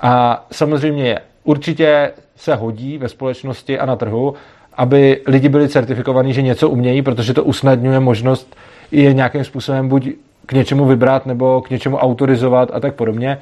[0.00, 4.34] A samozřejmě určitě se hodí ve společnosti a na trhu,
[4.76, 8.56] aby lidi byli certifikovaní, že něco umějí, protože to usnadňuje možnost
[8.92, 10.08] je nějakým způsobem buď
[10.46, 13.38] k něčemu vybrat nebo k něčemu autorizovat a tak podobně.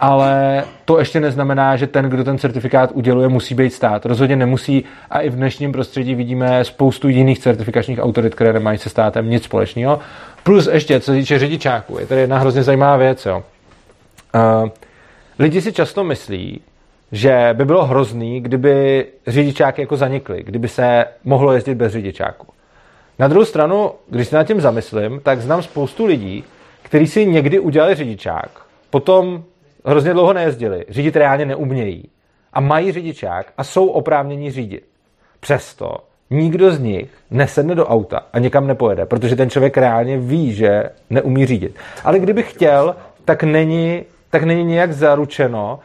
[0.00, 4.06] Ale to ještě neznamená, že ten, kdo ten certifikát uděluje, musí být stát.
[4.06, 8.88] Rozhodně nemusí a i v dnešním prostředí vidíme spoustu jiných certifikačních autorit, které nemají se
[8.88, 9.98] státem nic společného.
[10.42, 13.26] Plus ještě, co se týče řidičáků, je tady jedna hrozně zajímavá věc.
[13.26, 13.42] Jo.
[14.34, 14.68] Uh,
[15.38, 16.60] lidi si často myslí,
[17.12, 22.46] že by bylo hrozný, kdyby řidičáky jako zanikly, kdyby se mohlo jezdit bez řidičáku.
[23.18, 26.44] Na druhou stranu, když se nad tím zamyslím, tak znám spoustu lidí,
[26.82, 28.50] kteří si někdy udělali řidičák,
[28.90, 29.44] potom
[29.84, 32.08] hrozně dlouho nejezdili, řídit reálně neumějí
[32.52, 34.84] a mají řidičák a jsou oprávnění řídit.
[35.40, 35.96] Přesto
[36.30, 40.82] nikdo z nich nesedne do auta a někam nepojede, protože ten člověk reálně ví, že
[41.10, 41.76] neumí řídit.
[42.04, 45.78] Ale kdyby chtěl, tak není, tak není nějak zaručeno,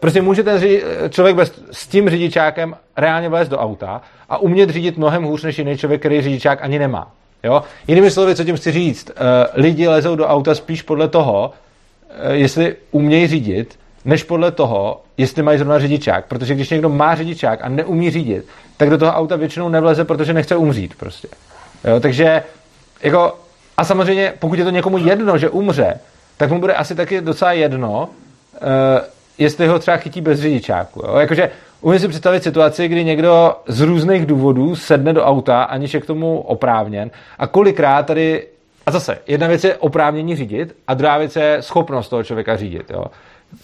[0.00, 0.62] prostě může ten
[1.10, 5.58] člověk bez, s tím řidičákem reálně vlézt do auta a umět řídit mnohem hůř než
[5.58, 7.10] jiný člověk, který řidičák ani nemá.
[7.44, 7.62] Jo?
[7.88, 9.14] Jinými slovy, co tím chci říct, eh,
[9.54, 11.52] lidi lezou do auta spíš podle toho,
[12.10, 16.26] eh, jestli umějí řídit, než podle toho, jestli mají zrovna řidičák.
[16.26, 18.46] Protože když někdo má řidičák a neumí řídit,
[18.76, 21.28] tak do toho auta většinou nevleze, protože nechce umřít prostě.
[21.84, 22.00] Jo?
[22.00, 22.42] Takže
[23.02, 23.38] jako,
[23.76, 26.00] a samozřejmě, pokud je to někomu jedno, že umře,
[26.36, 28.08] tak mu bude asi taky docela jedno,
[29.38, 31.02] jestli ho třeba chytí bez řidičáku.
[31.06, 31.16] Jo?
[31.16, 36.00] Jakože umím si představit situaci, kdy někdo z různých důvodů sedne do auta, aniž je
[36.00, 37.10] k tomu oprávněn.
[37.38, 38.46] A kolikrát tady,
[38.86, 42.90] a zase, jedna věc je oprávnění řídit a druhá věc je schopnost toho člověka řídit.
[42.90, 43.04] Jo?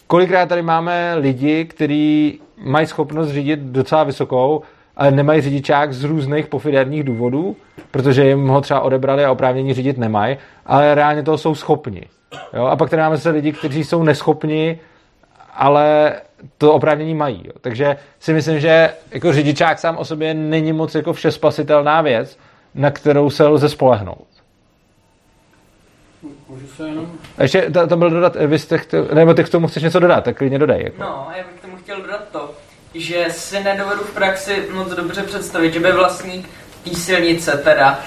[0.06, 4.62] Kolikrát tady máme lidi, kteří mají schopnost řídit docela vysokou,
[4.96, 7.56] ale nemají řidičák z různých pofiderních důvodů,
[7.90, 12.02] protože jim ho třeba odebrali a oprávnění řídit nemají, ale reálně toho jsou schopni.
[12.52, 12.64] Jo?
[12.64, 14.78] A pak tady máme se lidi, kteří jsou neschopni,
[15.60, 16.14] ale
[16.58, 17.42] to oprávnění mají.
[17.44, 17.52] Jo.
[17.60, 22.38] Takže si myslím, že jako řidičák sám o sobě není moc jako všespasitelná věc,
[22.74, 24.26] na kterou se lze spolehnout.
[26.48, 27.12] Můžu se jenom...
[27.38, 30.00] A ještě to, to byl dodat, vy jste chtěl, nebo ty k tomu chceš něco
[30.00, 30.82] dodat, tak klidně dodej.
[30.84, 31.02] Jako.
[31.02, 32.50] No, já bych k tomu chtěl dodat to,
[32.94, 36.48] že si nedovedu v praxi moc dobře představit, že by vlastník
[36.84, 38.00] té silnice teda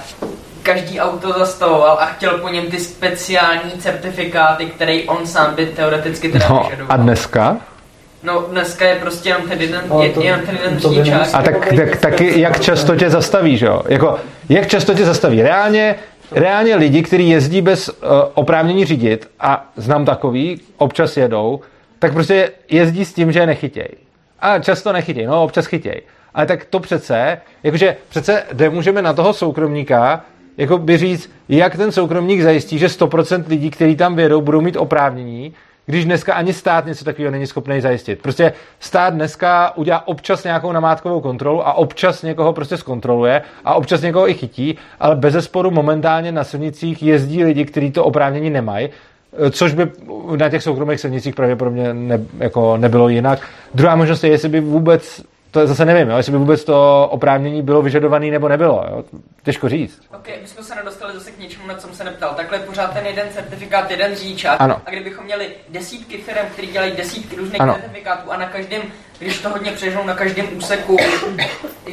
[0.63, 6.31] každý auto zastavoval a chtěl po něm ty speciální certifikáty, které on sám by teoreticky
[6.31, 6.93] teda No, vyžadoval.
[6.93, 7.57] a dneska?
[8.23, 10.89] No, dneska je prostě jenom ten jeden, je, to- jenom ten jeden to
[11.33, 13.81] A tak, tak, taky jak často tě zastaví, že jo?
[13.87, 15.41] Jako, jak často tě zastaví?
[15.41, 15.95] Reálně,
[16.31, 17.95] reálně lidi, kteří jezdí bez uh,
[18.33, 21.59] oprávnění řídit, a znám takový, občas jedou,
[21.99, 23.87] tak prostě jezdí s tím, že je nechytěj.
[24.39, 26.01] A často nechytěj, no občas chytěj.
[26.33, 30.21] Ale tak to přece, jakože přece nemůžeme na toho soukromníka
[30.57, 34.77] jako by říct, jak ten soukromník zajistí, že 100% lidí, kteří tam vědou, budou mít
[34.77, 35.53] oprávnění,
[35.85, 38.21] když dneska ani stát něco takového není schopný zajistit.
[38.21, 44.01] Prostě stát dneska udělá občas nějakou namátkovou kontrolu a občas někoho prostě zkontroluje a občas
[44.01, 48.89] někoho i chytí, ale bez zesporu momentálně na silnicích jezdí lidi, kteří to oprávnění nemají,
[49.51, 49.91] což by
[50.35, 53.39] na těch soukromých silnicích pravděpodobně ne, jako nebylo jinak.
[53.73, 55.23] Druhá možnost je, jestli by vůbec,
[55.53, 58.85] to zase nevím, jo, jestli by vůbec to oprávnění bylo vyžadované nebo nebylo.
[58.89, 59.03] Jo.
[59.43, 60.01] Těžko říct.
[60.15, 62.33] Ok, my jsme se nedostali zase k něčemu, na co jsem se neptal.
[62.35, 64.61] Takhle je pořád ten jeden certifikát, jeden řidičák.
[64.61, 64.81] Ano.
[64.85, 67.73] A kdybychom měli desítky firm, které dělají desítky různých Ano.
[67.73, 68.81] certifikátů a na každém,
[69.19, 70.97] když to hodně přežnou, na každém úseku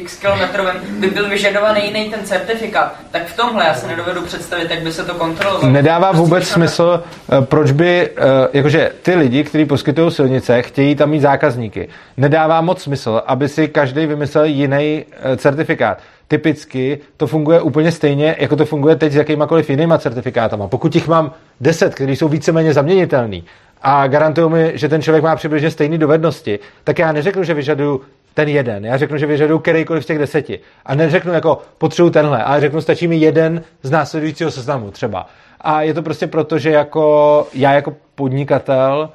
[0.01, 4.71] x kilometrovém by byl vyžadovaný jiný ten certifikát, tak v tomhle já se nedovedu představit,
[4.71, 5.69] jak by se to kontrolovalo.
[5.69, 8.21] Nedává Prostě vůbec tam- smysl, eh, proč by, eh,
[8.53, 11.87] jakože ty lidi, kteří poskytují silnice, chtějí tam mít zákazníky.
[12.17, 15.97] Nedává moc smysl, aby si každý vymyslel jiný eh, certifikát.
[16.27, 20.67] Typicky to funguje úplně stejně, jako to funguje teď s jakýmakoliv jinýma certifikátama.
[20.67, 21.31] Pokud jich mám
[21.61, 23.43] 10, které jsou víceméně zaměnitelný
[23.81, 28.01] a garantují mi, že ten člověk má přibližně stejné dovednosti, tak já neřeknu, že vyžaduju
[28.33, 28.85] ten jeden.
[28.85, 30.59] Já řeknu, že vyžaduju kterýkoliv z těch deseti.
[30.85, 35.27] A neřeknu jako potřebuji tenhle, ale řeknu, stačí mi jeden z následujícího seznamu třeba.
[35.61, 39.09] A je to prostě proto, že jako já jako podnikatel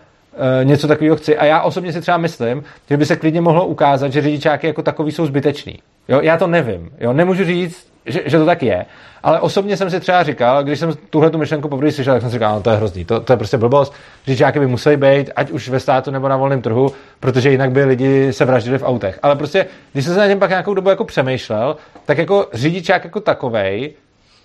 [0.60, 1.38] eh, něco takového chci.
[1.38, 4.82] A já osobně si třeba myslím, že by se klidně mohlo ukázat, že řidičáky jako
[4.82, 5.78] takový jsou zbytečný.
[6.08, 6.90] Jo, já to nevím.
[7.00, 8.86] Jo, nemůžu říct, že, že, to tak je.
[9.22, 12.30] Ale osobně jsem si třeba říkal, když jsem tuhle tu myšlenku poprvé slyšel, tak jsem
[12.30, 13.92] si říkal, no to je hrozný, to, to je prostě blbost.
[14.26, 17.84] Řidičáky by museli být, ať už ve státu nebo na volném trhu, protože jinak by
[17.84, 19.18] lidi se vraždili v autech.
[19.22, 23.04] Ale prostě, když jsem se na něm pak nějakou dobu jako přemýšlel, tak jako řidičák
[23.04, 23.92] jako takovej,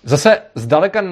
[0.04, 1.04] zase zdaleka,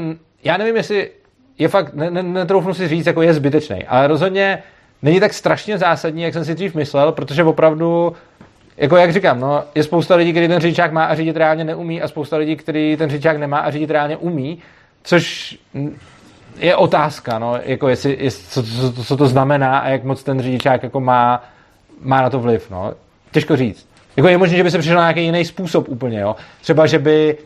[0.45, 1.11] já nevím, jestli
[1.59, 4.63] je fakt, ne, ne, netroufnu si říct, jako je zbytečný, ale rozhodně
[5.03, 8.13] není tak strašně zásadní, jak jsem si dřív myslel, protože opravdu
[8.81, 12.03] jako jak říkám, no, je spousta lidí, kteří ten řidičák má a řídit reálně neumí
[12.03, 14.59] a spousta lidí, kteří ten řidičák nemá a řídit reálně umí,
[15.03, 15.59] což
[16.57, 18.63] je otázka, no, jako jestli, jestli co,
[18.93, 21.45] co, co, to znamená a jak moc ten řidičák jako má,
[22.01, 22.95] má na to vliv, no.
[23.31, 23.89] Těžko říct.
[24.17, 26.37] Jako je možné, že by se přišel na nějaký jiný způsob úplně, jo.
[26.61, 27.39] Třeba, že by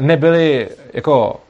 [0.00, 1.40] nebyly jako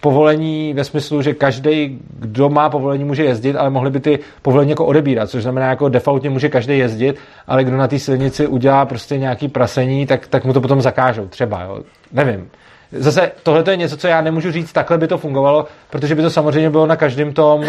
[0.00, 4.70] povolení ve smyslu, že každý, kdo má povolení, může jezdit, ale mohli by ty povolení
[4.70, 7.16] jako odebírat, což znamená, jako defaultně může každý jezdit,
[7.46, 11.28] ale kdo na té silnici udělá prostě nějaký prasení, tak, tak mu to potom zakážou,
[11.28, 11.82] třeba, jo.
[12.12, 12.50] Nevím.
[12.92, 16.30] Zase tohle je něco, co já nemůžu říct, takhle by to fungovalo, protože by to
[16.30, 17.66] samozřejmě bylo na každém tom, uh,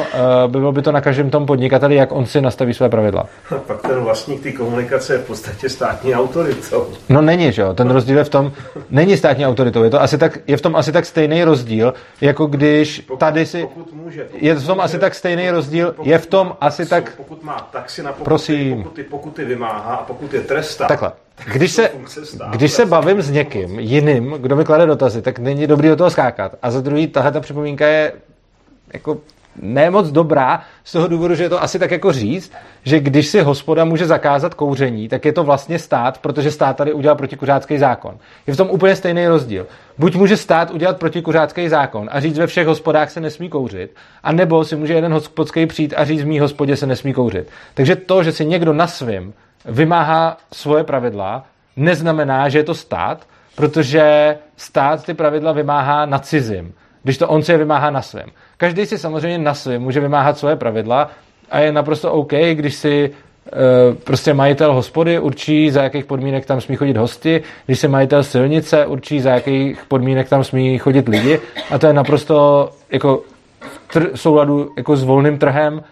[0.48, 3.26] bylo by to na každém tom podnikateli, jak on si nastaví své pravidla.
[3.52, 6.88] A pak ten vlastník té komunikace je v podstatě státní autoritou.
[7.10, 8.52] No není, že jo, ten rozdíl je v tom,
[8.90, 12.46] není státní autoritou, je, to asi tak, je v tom asi tak stejný rozdíl, jako
[12.46, 14.24] když tady si, Pokud může.
[14.24, 17.14] Pokud je v tom může, asi tak stejný rozdíl, pokud je v tom asi tak,
[17.18, 18.84] Pokud má taxi na pokuty, Prosím.
[18.84, 20.88] pokud ty pokuty vymáhá a pokud je trestá.
[20.88, 21.12] takhle.
[21.54, 21.90] Když se,
[22.52, 26.10] když se bavím s někým jiným, kdo mi klade dotazy, tak není dobrý do toho
[26.10, 26.56] skákat.
[26.62, 28.14] A za druhý, tahle ta připomínka je
[28.94, 29.18] jako
[29.62, 32.52] ne moc dobrá z toho důvodu, že je to asi tak jako říct,
[32.84, 36.94] že když si hospoda může zakázat kouření, tak je to vlastně stát, protože stát tady
[36.94, 38.18] udělal protikuřácký zákon.
[38.48, 39.68] Je v tom úplně stejný rozdíl.
[39.98, 44.32] Buď může stát udělat protikuřácký zákon a říct ve všech hospodách se nesmí kouřit, a
[44.32, 47.48] nebo si může jeden hospodský přijít a říct v mý hospodě se nesmí kouřit.
[47.74, 49.34] Takže to, že si někdo na svým
[49.66, 51.46] vymáhá svoje pravidla,
[51.76, 57.44] neznamená, že je to stát, protože stát ty pravidla vymáhá na cizím, když to on
[57.44, 58.30] si je vymáhá na svém.
[58.58, 61.10] Každý si samozřejmě na svém může vymáhat svoje pravidla
[61.52, 66.62] a je naprosto OK, když si e, prostě majitel hospody určí, za jakých podmínek tam
[66.62, 71.40] smí chodit hosti, když se majitel silnice určí, za jakých podmínek tam smí chodit lidi
[71.72, 73.22] a to je naprosto jako
[73.94, 75.84] tr- souladu jako s volným trhem,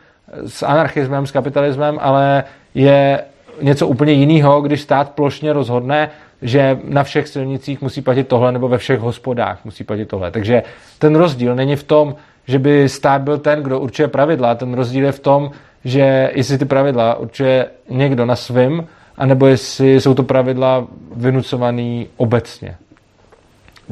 [0.48, 2.44] s anarchismem, s kapitalismem, ale
[2.74, 3.24] je
[3.62, 6.10] něco úplně jiného, když stát plošně rozhodne,
[6.42, 10.32] že na všech silnicích musí platit tohle, nebo ve všech hospodách musí platit tohle.
[10.32, 10.64] Takže
[11.00, 12.16] ten rozdíl není v tom,
[12.48, 14.56] že by stát byl ten, kdo určuje pravidla.
[14.56, 15.52] Ten rozdíl je v tom,
[15.86, 18.88] že jestli ty pravidla určuje někdo na svým,
[19.18, 22.76] anebo jestli jsou to pravidla vynucované obecně.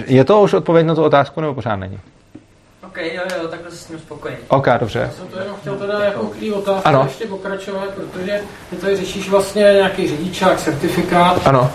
[0.08, 2.00] Je to už odpověď na tu otázku, nebo pořád není?
[2.90, 4.38] OK, jo, jo, takhle se s tím spokojený.
[4.48, 5.00] OK, dobře.
[5.00, 7.04] Já jsem to jenom chtěl teda jako k té otázce Ano.
[7.08, 11.42] ještě pokračovat, protože ty tady řešíš vlastně nějaký řidičák, certifikát.
[11.46, 11.72] Ano.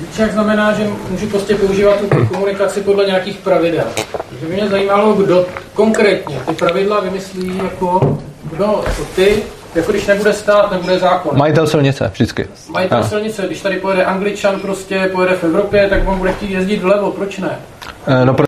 [0.00, 3.84] Řidičák znamená, že můžu prostě používat tu komunikaci podle nějakých pravidel.
[4.28, 9.42] Takže by mě zajímalo, kdo konkrétně ty pravidla vymyslí jako, kdo, jako ty,
[9.74, 11.38] jako když nebude stát, nebude zákon.
[11.38, 12.48] Majitel silnice, vždycky.
[12.68, 13.08] Majitel Ano.
[13.08, 17.10] silnice, když tady pojede Angličan, prostě pojede v Evropě, tak on bude chtít jezdit vlevo,
[17.10, 17.58] proč ne?
[18.06, 18.47] Eh, No, pro-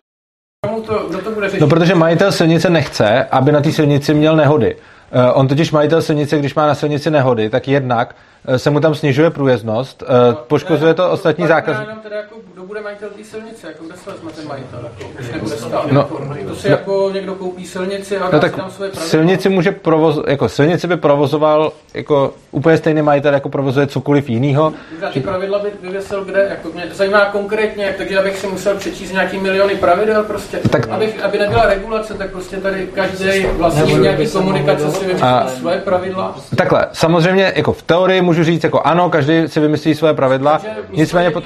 [0.80, 1.60] to, kdo to bude řešit?
[1.60, 4.76] no, protože majitel silnice nechce, aby na té silnici měl nehody.
[5.12, 8.14] Eh, On totiž majitel silnice, když má na silnici nehody, tak jednak
[8.48, 12.62] eh, se mu tam snižuje průjezdnost, eh, poškozuje to ostatní já jenom teda jako, kdo
[12.62, 15.92] bude majitel té silnice, jako kde se vezme ten majitel, jako, když nebude stát.
[15.92, 16.00] No.
[16.00, 19.10] jako, to si jako někdo koupí silnici a dá No si tak tam svoje pravidla.
[19.10, 24.72] silnici může provoz, jako silnici by provozoval jako úplně stejný majitel, jako provozuje cokoliv jiného.
[25.12, 29.38] Ty pravidla by vyvěsil kde, jako mě zajímá konkrétně, takže abych si musel přečíst nějaký
[29.38, 34.90] miliony pravidel prostě, Tak- abych, aby nebyla regulace, tak prostě tady každý vlastní nějaký komunikace
[35.22, 36.36] A- svoje pravidla.
[36.56, 40.68] Takhle, samozřejmě jako v teorii můžu říct, jako ano, každý si vymyslí svoje pravidla, Že
[40.68, 41.42] místo nicméně místo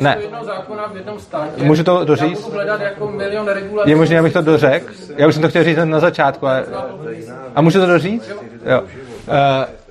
[0.00, 1.62] ne, zákona v jednom státě.
[1.62, 2.50] Můžu to doříct?
[2.80, 3.90] jako milion regulací.
[3.90, 4.92] Je možné, abych to dořekl?
[5.16, 6.46] Já už jsem to chtěl říct na začátku.
[6.46, 6.64] Ale...
[7.54, 8.30] A můžu to doříct?
[8.66, 8.80] Jo.
[8.80, 8.86] Uh,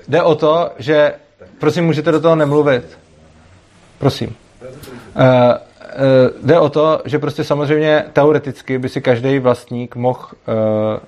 [0.08, 1.12] jde o to, že
[1.58, 2.98] prosím, můžete do toho nemluvit.
[3.98, 4.36] Prosím.
[4.66, 5.54] Uh,
[6.42, 10.98] jde o to, že prostě samozřejmě teoreticky by si každý vlastník mohl uh,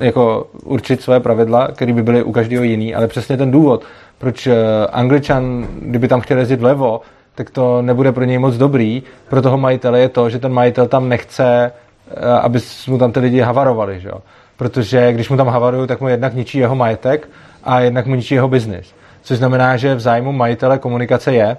[0.00, 3.84] jako určit své pravidla, které by byly u každého jiný, ale přesně ten důvod,
[4.18, 4.54] proč uh,
[4.92, 7.00] Angličan, kdyby tam chtěl jezdit vlevo,
[7.34, 9.02] tak to nebude pro něj moc dobrý.
[9.28, 11.72] Pro toho majitele je to, že ten majitel tam nechce,
[12.10, 14.10] eh, aby mu tam ty lidi havarovali, že?
[14.56, 17.28] Protože když mu tam havarují, tak mu jednak ničí jeho majetek
[17.64, 18.94] a jednak mu ničí jeho biznis.
[19.22, 21.56] Což znamená, že v zájmu majitele komunikace je,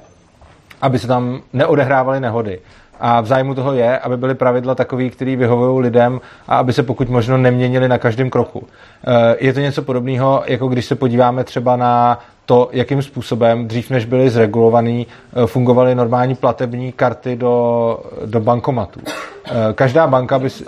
[0.82, 2.60] aby se tam neodehrávaly nehody.
[3.06, 6.84] A v zájmu toho je, aby byly pravidla takové, které vyhovují lidem a aby se
[6.84, 8.68] pokud možno neměnily na každém kroku.
[9.08, 13.90] Eh, Je to něco podobného, jako když se podíváme třeba na to, jakým způsobem dřív,
[13.90, 15.08] než byly zregulovaný,
[15.44, 19.00] eh, fungovaly normální platební karty do, do bankomatů.
[19.46, 20.66] Eh, Každá banka by si...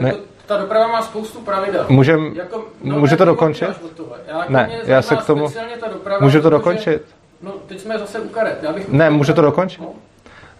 [0.00, 0.08] Ne.
[0.08, 1.86] Jako, ta doprava má spoustu pravidel.
[1.88, 3.62] Můžem, Jako, může to dokončit?
[4.28, 5.48] Já, jako Ne, já se k tomu...
[5.92, 7.02] doprava, Můžu to protože- dokončit?
[7.42, 8.58] No, teď jsme zase u karet.
[8.62, 9.80] Já bych Ne, může to dokončit?
[9.80, 9.88] No.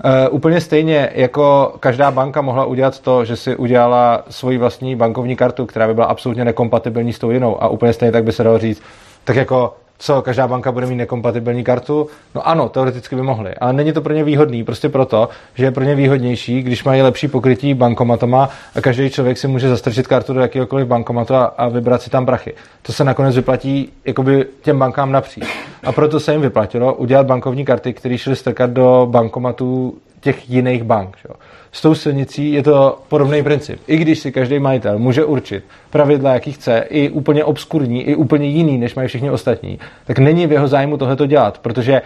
[0.04, 5.36] Uh, úplně stejně, jako každá banka mohla udělat to, že si udělala svoji vlastní bankovní
[5.36, 7.62] kartu, která by byla absolutně nekompatibilní s tou jinou.
[7.62, 8.82] A úplně stejně tak by se dalo říct,
[9.24, 12.08] tak jako co, každá banka bude mít nekompatibilní kartu?
[12.34, 15.70] No ano, teoreticky by mohly, ale není to pro ně výhodný, prostě proto, že je
[15.70, 20.32] pro ně výhodnější, když mají lepší pokrytí bankomatama a každý člověk si může zastrčit kartu
[20.32, 22.54] do jakéhokoliv bankomatu a, a vybrat si tam prachy.
[22.82, 25.44] To se nakonec vyplatí jakoby těm bankám napříč.
[25.84, 30.84] A proto se jim vyplatilo udělat bankovní karty, které šly strkat do bankomatů těch jiných
[30.84, 31.16] bank.
[31.22, 31.28] Že?
[31.72, 33.80] S tou silnicí je to podobný princip.
[33.86, 38.48] I když si každý majitel může určit pravidla, jaký chce, i úplně obskurní, i úplně
[38.48, 42.02] jiný, než mají všichni ostatní, tak není v jeho zájmu tohleto dělat, protože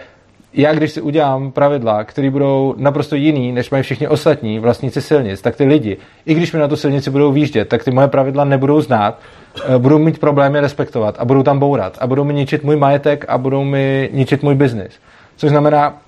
[0.53, 5.41] já, když si udělám pravidla, které budou naprosto jiný, než mají všichni ostatní vlastníci silnic,
[5.41, 8.43] tak ty lidi, i když mi na tu silnici budou výjíždět, tak ty moje pravidla
[8.43, 9.19] nebudou znát,
[9.65, 13.25] eh, budou mít problémy respektovat a budou tam bourat a budou mi ničit můj majetek
[13.27, 14.99] a budou mi ničit můj biznis.
[15.37, 16.01] Což znamená,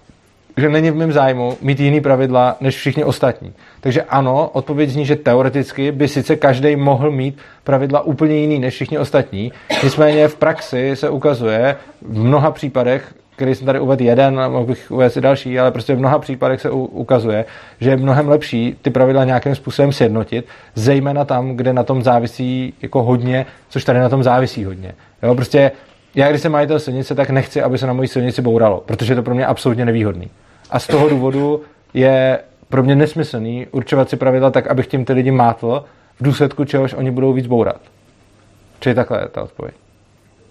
[0.58, 3.54] že není v mém zájmu mít jiný pravidla než všichni ostatní.
[3.82, 8.74] Takže ano, odpověď zní, že teoreticky by sice každý mohl mít pravidla úplně jiný než
[8.74, 9.52] všichni ostatní,
[9.84, 14.92] nicméně v praxi se ukazuje v mnoha případech, který jsem tady uvedl jeden, mohl bych
[14.92, 17.46] uvést i další, ale prostě v mnoha případech se ukazuje,
[17.80, 20.46] že je mnohem lepší ty pravidla nějakým způsobem sjednotit,
[20.76, 24.94] zejména tam, kde na tom závisí jako hodně, což tady na tom závisí hodně.
[25.24, 25.72] Jo, prostě
[26.16, 29.16] já, když jsem majitel silnice, tak nechci, aby se na mojí silnici bouralo, protože je
[29.16, 30.30] to pro mě absolutně nevýhodný.
[30.70, 31.62] A z toho důvodu
[31.94, 32.40] je
[32.70, 35.84] pro mě nesmyslný určovat si pravidla tak, abych tím ty lidi mátl,
[36.20, 37.82] v důsledku čehož oni budou víc bourat.
[38.80, 39.76] Čili takhle je ta odpověď.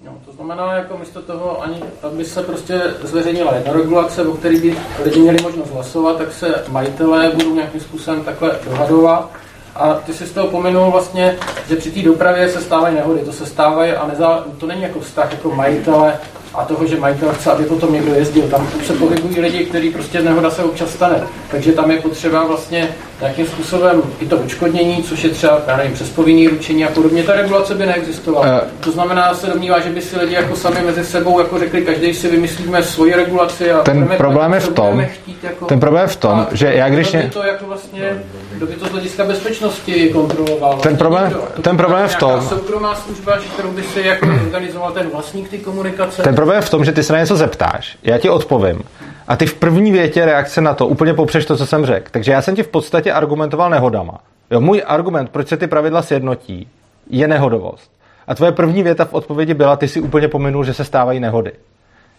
[0.04, 4.60] No, to znamená, jako místo toho, ani, aby se prostě zveřejnila jedna regulace, o které
[4.60, 9.30] by lidi měli možnost hlasovat, tak se majitelé budou nějakým způsobem takhle dohadovat.
[9.76, 13.20] A ty si z toho pomenul vlastně, že při té dopravě se stávají nehody.
[13.20, 16.18] To se stávají a nezá, to není jako vztah jako majitele
[16.54, 18.48] a toho, že majitel chce, aby potom někdo jezdil.
[18.48, 21.22] Tam se pohybují lidi, kteří prostě nehoda se občas stane.
[21.50, 22.88] Takže tam je potřeba vlastně
[23.20, 27.22] nějakým způsobem i to odškodnění, což je třeba, já nevím, přes povinný ručení a podobně.
[27.22, 28.46] Ta regulace by neexistovala.
[28.46, 31.82] Uh, to znamená, se domnívá, že by si lidi jako sami mezi sebou jako řekli,
[31.82, 36.02] každý si vymyslíme svoji regulaci a ten problém je v tom, chtít, jako, ten problém
[36.02, 37.10] je v tom, že já když...
[37.10, 38.22] Kdo by to jako vlastně,
[38.52, 40.78] kdo by to z hlediska bezpečnosti kontroloval?
[40.78, 41.32] Ten problém,
[41.62, 42.42] ten problém je v tom...
[42.48, 46.22] soukromá služba, kterou by si jako organizoval ten vlastník ty komunikace.
[46.22, 48.82] Ten je v tom, že ty se na něco zeptáš, já ti odpovím
[49.28, 52.08] a ty v první větě reakce na to úplně popřeš to, co jsem řekl.
[52.10, 54.18] Takže já jsem ti v podstatě argumentoval nehodama.
[54.50, 56.68] Jo, můj argument, proč se ty pravidla sjednotí,
[57.10, 57.90] je nehodovost.
[58.26, 61.52] A tvoje první věta v odpovědi byla, ty si úplně pominul, že se stávají nehody.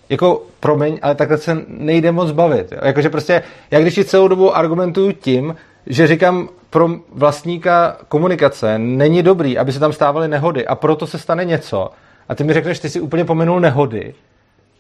[0.10, 2.72] Jako, promiň, ale takhle se nejde moc bavit.
[2.72, 2.78] Jo?
[2.84, 5.56] Jakože prostě, já když ti celou dobu argumentuju tím,
[5.88, 11.18] že říkám, pro vlastníka komunikace není dobrý, aby se tam stávaly nehody a proto se
[11.18, 11.90] stane něco.
[12.34, 14.14] A ty mi řekneš, ty si úplně pominul nehody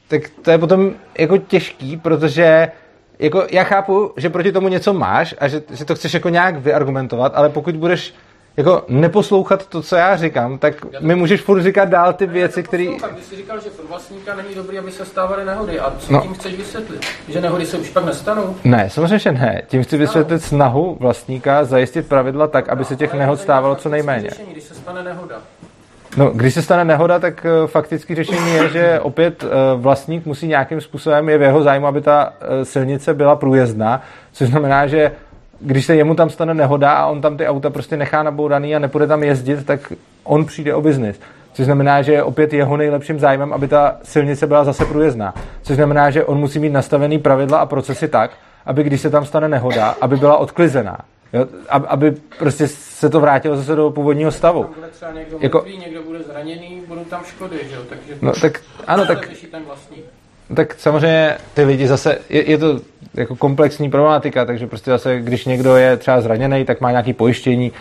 [0.07, 2.71] tak to je potom jako těžký, protože
[3.19, 6.57] jako já chápu, že proti tomu něco máš a že, že to chceš jako nějak
[6.57, 8.13] vyargumentovat, ale pokud budeš
[8.57, 12.83] jako neposlouchat to, co já říkám, tak mi můžeš furt říkat dál ty věci, které...
[13.15, 15.79] Ty jsi říkal, že pro vlastníka není dobrý, aby se stávaly nehody.
[15.79, 16.21] A co no.
[16.21, 17.05] tím chceš vysvětlit?
[17.27, 18.55] Že nehody se už pak nestanou?
[18.63, 19.61] Ne, samozřejmě, že ne.
[19.67, 24.29] Tím chci vysvětlit snahu vlastníka zajistit pravidla tak, aby se těch nehod stávalo co nejméně.
[24.51, 25.41] Když se stane nehoda,
[26.17, 30.47] No, když se stane nehoda, tak eh, fakticky řešení je, že opět eh, vlastník musí
[30.47, 34.01] nějakým způsobem, je v jeho zájmu, aby ta eh, silnice byla průjezdná,
[34.31, 35.11] což znamená, že
[35.59, 38.79] když se jemu tam stane nehoda a on tam ty auta prostě nechá naboudaný a
[38.79, 39.93] nepůjde tam jezdit, tak
[40.23, 41.19] on přijde o biznis.
[41.53, 45.33] Což znamená, že je opět jeho nejlepším zájmem, aby ta silnice byla zase průjezdná.
[45.61, 48.31] Což znamená, že on musí mít nastavený pravidla a procesy tak,
[48.65, 50.97] aby když se tam stane nehoda, aby byla odklizená.
[51.33, 54.63] Jo, aby prostě se to vrátilo zase do původního stavu.
[54.63, 57.81] Tam bude třeba někdo jako, mrtvý, někdo bude zraněný, budou tam škody, že jo?
[57.89, 59.97] Takže no, tak, ano, tak, ten vlastní.
[60.55, 62.79] tak samozřejmě ty lidi zase, je, je to
[63.13, 67.71] jako komplexní problematika, takže prostě zase, když někdo je třeba zraněný, tak má nějaký pojištění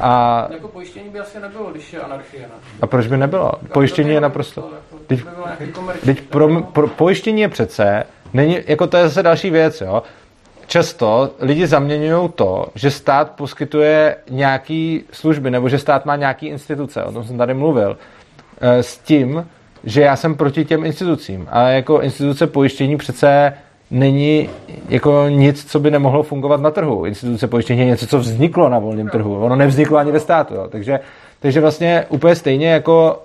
[0.00, 0.48] a...
[0.52, 2.54] Jako pojištění by asi nebylo, když je anarchie, ne?
[2.82, 3.52] A proč by nebylo?
[3.72, 4.70] Pojištění je naprosto...
[4.90, 5.20] Jako, teď,
[6.04, 10.02] teď pro, pro, pojištění je přece, není, jako to je zase další věc, jo?
[10.70, 17.04] Často lidi zaměňují to, že stát poskytuje nějaký služby nebo že stát má nějaký instituce,
[17.04, 17.96] o tom jsem tady mluvil,
[18.60, 19.46] eh, s tím,
[19.84, 21.48] že já jsem proti těm institucím.
[21.50, 23.52] Ale jako instituce pojištění přece
[23.90, 24.48] není
[24.88, 27.06] jako nic, co by nemohlo fungovat na trhu.
[27.06, 29.44] Instituce pojištění je něco, co vzniklo na volném trhu.
[29.44, 30.54] Ono nevzniklo ani ve státu.
[30.54, 30.68] Jo.
[30.70, 31.00] Takže,
[31.40, 33.22] takže vlastně úplně stejně jako,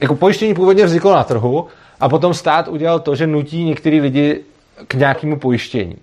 [0.00, 1.66] jako pojištění původně vzniklo na trhu
[2.00, 4.40] a potom stát udělal to, že nutí některý lidi
[4.88, 5.96] k nějakému pojištění.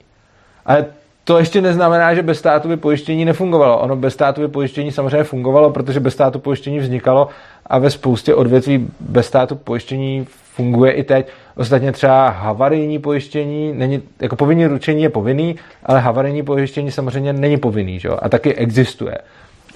[0.65, 0.85] Ale
[1.23, 3.79] to ještě neznamená, že bez státu pojištění nefungovalo.
[3.79, 7.27] Ono bez státu pojištění samozřejmě fungovalo, protože bez státu pojištění vznikalo
[7.65, 11.27] a ve spoustě odvětví bez státu pojištění funguje i teď.
[11.57, 15.55] Ostatně třeba havarijní pojištění, není, jako povinný ručení je povinný,
[15.85, 18.09] ale havarijní pojištění samozřejmě není povinný, že?
[18.09, 19.17] a taky existuje.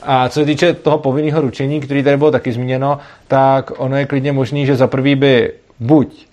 [0.04, 4.06] A co se týče toho povinného ručení, který tady bylo taky zmíněno, tak ono je
[4.06, 6.28] klidně možný, že za prvý by buď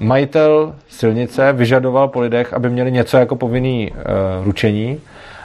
[0.00, 5.00] majitel silnice vyžadoval po lidech, aby měli něco jako povinný uh, ručení,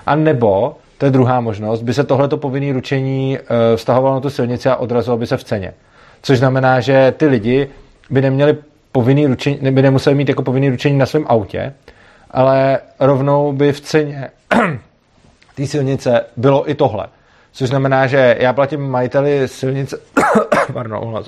[0.05, 4.29] a nebo, to je druhá možnost, by se tohleto povinné ručení uh, vztahovalo na tu
[4.29, 5.73] silnici a odrazilo by se v ceně.
[6.21, 7.67] Což znamená, že ty lidi
[8.09, 8.57] by neměli
[8.91, 11.73] povinný ručení, by nemuseli mít jako povinný ručení na svém autě,
[12.31, 14.29] ale rovnou by v ceně
[15.55, 17.07] té silnice bylo i tohle.
[17.51, 19.97] Což znamená, že já platím majiteli silnice,
[20.73, 21.23] pardon,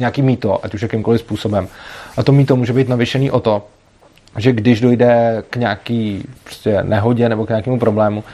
[0.00, 1.68] nějaký mýto, ať už jakýmkoliv způsobem.
[2.16, 3.62] A to mýto může být navýšený o to,
[4.36, 8.24] že když dojde k nějaký prostě nehodě nebo k nějakému problému,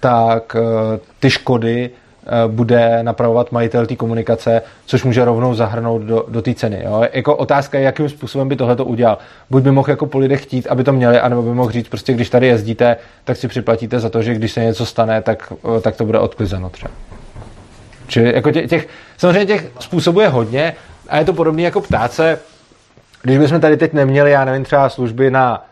[0.00, 6.24] tak eh, ty škody eh, bude napravovat majitel té komunikace, což může rovnou zahrnout do,
[6.28, 6.82] do té ceny.
[6.84, 7.04] Jo?
[7.12, 9.18] Jako otázka je, jakým způsobem by tohle to udělal.
[9.50, 12.12] Buď by mohl jako po lidech chtít, aby to měli, anebo by mohl říct, prostě
[12.12, 15.80] když tady jezdíte, tak si připlatíte za to, že když se něco stane, tak, eh,
[15.80, 16.90] tak to bude odklizeno třeba.
[18.08, 20.74] Čili jako těch, těch, samozřejmě těch způsobů je hodně,
[21.08, 22.38] a je to podobné jako ptáce.
[23.22, 25.64] Když bychom tady teď neměli, já nevím, třeba služby na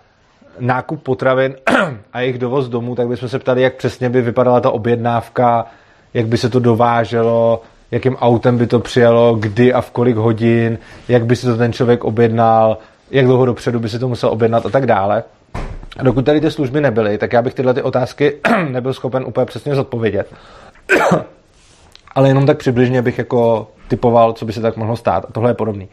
[0.58, 1.54] nákup potravin
[2.12, 5.66] a jejich dovoz domů, tak bychom se ptali, jak přesně by vypadala ta objednávka,
[6.14, 10.78] jak by se to dováželo, jakým autem by to přijelo, kdy a v kolik hodin,
[11.08, 12.78] jak by si to ten člověk objednal,
[13.10, 15.24] jak dlouho dopředu by si to musel objednat a tak dále.
[15.96, 19.46] A dokud tady ty služby nebyly, tak já bych tyhle ty otázky nebyl schopen úplně
[19.46, 20.32] přesně zodpovědět.
[22.14, 25.24] Ale jenom tak přibližně bych jako typoval, co by se tak mohlo stát.
[25.28, 25.88] A tohle je podobný.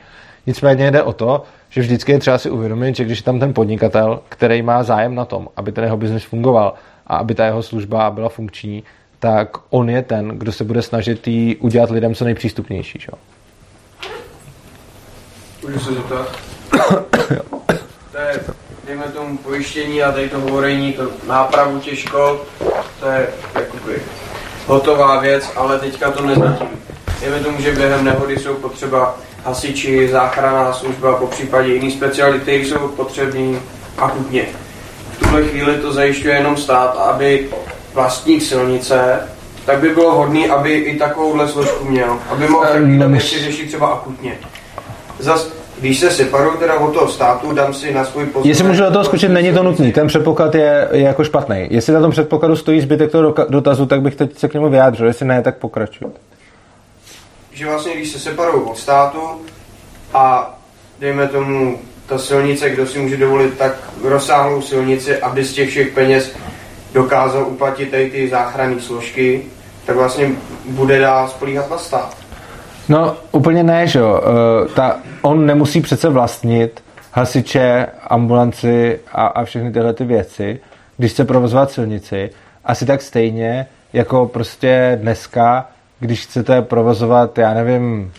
[0.47, 3.53] Nicméně jde o to, že vždycky je třeba si uvědomit, že když je tam ten
[3.53, 6.73] podnikatel, který má zájem na tom, aby ten jeho biznis fungoval
[7.07, 8.83] a aby ta jeho služba byla funkční,
[9.19, 12.99] tak on je ten, kdo se bude snažit jí udělat lidem co nejpřístupnější.
[12.99, 13.07] Že?
[15.63, 16.37] Můžu se zeptat?
[18.11, 18.39] to je,
[18.85, 22.47] dejme tomu pojištění a tady to hovorení, to nápravu těch škod,
[22.99, 24.01] to je jakoby
[24.67, 26.67] hotová věc, ale teďka to nezatím.
[27.22, 32.88] Dejme tomu, že během nehody jsou potřeba hasiči, záchranná služba, po případě jiný speciality, jsou
[32.88, 33.59] potřební
[33.97, 34.45] akutně.
[35.11, 37.47] V tuhle chvíli to zajišťuje jenom stát, aby
[37.93, 39.19] vlastník silnice,
[39.65, 43.88] tak by bylo vhodné, aby i takovouhle složku měl, aby mohl takovýhle věci řešit třeba
[43.88, 44.38] akutně.
[45.19, 48.45] Zas, když se separuju teda od toho státu, dám si na svůj pozemek...
[48.45, 49.91] Jestli můžu do toho skočit, není to nutný.
[49.91, 51.67] Ten předpoklad je, je jako špatný.
[51.69, 55.07] Jestli na tom předpokladu stojí zbytek toho dotazu, tak bych teď se k němu vyjádřil.
[55.07, 56.07] Jestli ne, tak pokračuj.
[57.62, 59.20] Že vlastně když se separují od státu
[60.14, 60.55] a
[60.99, 65.93] dejme tomu ta silnice, kdo si může dovolit tak rozsáhlou silnici, aby z těch všech
[65.93, 66.36] peněz
[66.93, 69.43] dokázal uplatit tady ty záchranné složky,
[69.86, 70.30] tak vlastně
[70.70, 72.18] bude dál spolíhat na stát.
[72.89, 74.22] No, úplně ne, že jo.
[74.24, 80.59] Eh, Ta, on nemusí přece vlastnit hasiče, ambulanci a, a všechny tyhle ty věci,
[80.97, 82.30] když chce provozovat silnici.
[82.66, 85.68] Asi tak stejně, jako prostě dneska,
[86.02, 88.12] když chcete provozovat, já nevím,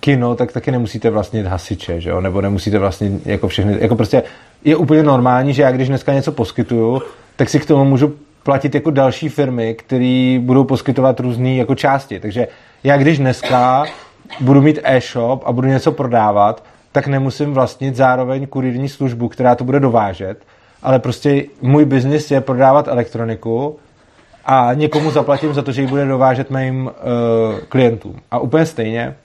[0.00, 2.20] kino, tak taky nemusíte vlastnit hasiče, že jo?
[2.20, 4.22] nebo nemusíte vlastnit jako všechny, jako prostě
[4.64, 7.02] je úplně normální, že já když dneska něco poskytuju,
[7.36, 12.20] tak si k tomu můžu platit jako další firmy, které budou poskytovat různé jako části.
[12.20, 12.48] Takže
[12.84, 13.84] já když dneska
[14.40, 19.64] budu mít e-shop a budu něco prodávat, tak nemusím vlastnit zároveň kurýrní službu, která to
[19.64, 20.38] bude dovážet,
[20.82, 23.76] ale prostě můj biznis je prodávat elektroniku
[24.44, 28.16] a někomu zaplatím za to, že ji bude dovážet mým uh, klientům.
[28.30, 29.16] A úplně stejně,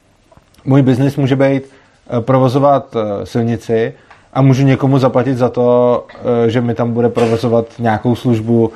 [0.65, 3.93] můj biznis může být uh, provozovat uh, silnici
[4.33, 8.73] a můžu někomu zaplatit za to, uh, že mi tam bude provozovat nějakou službu uh,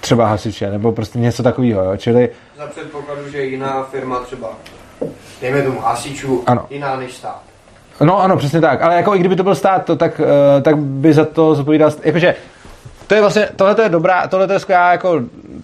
[0.00, 1.84] třeba hasiče, nebo prostě něco takového.
[1.84, 1.96] Jo?
[1.96, 2.28] Čili
[2.58, 4.48] Za předpokladu, že jiná firma třeba,
[5.40, 6.66] dejme tomu hasičů, Ano.
[6.70, 7.42] jiná než stát.
[8.00, 8.82] No ano, přesně tak.
[8.82, 11.90] Ale jako i kdyby to byl stát, to, tak, eh, tak by za to zodpovídal...
[12.02, 12.34] Jakože,
[13.06, 15.20] to je vlastně, tohle je dobrá, tohle je skvělá, jako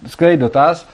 [0.07, 0.85] skvělý dotaz.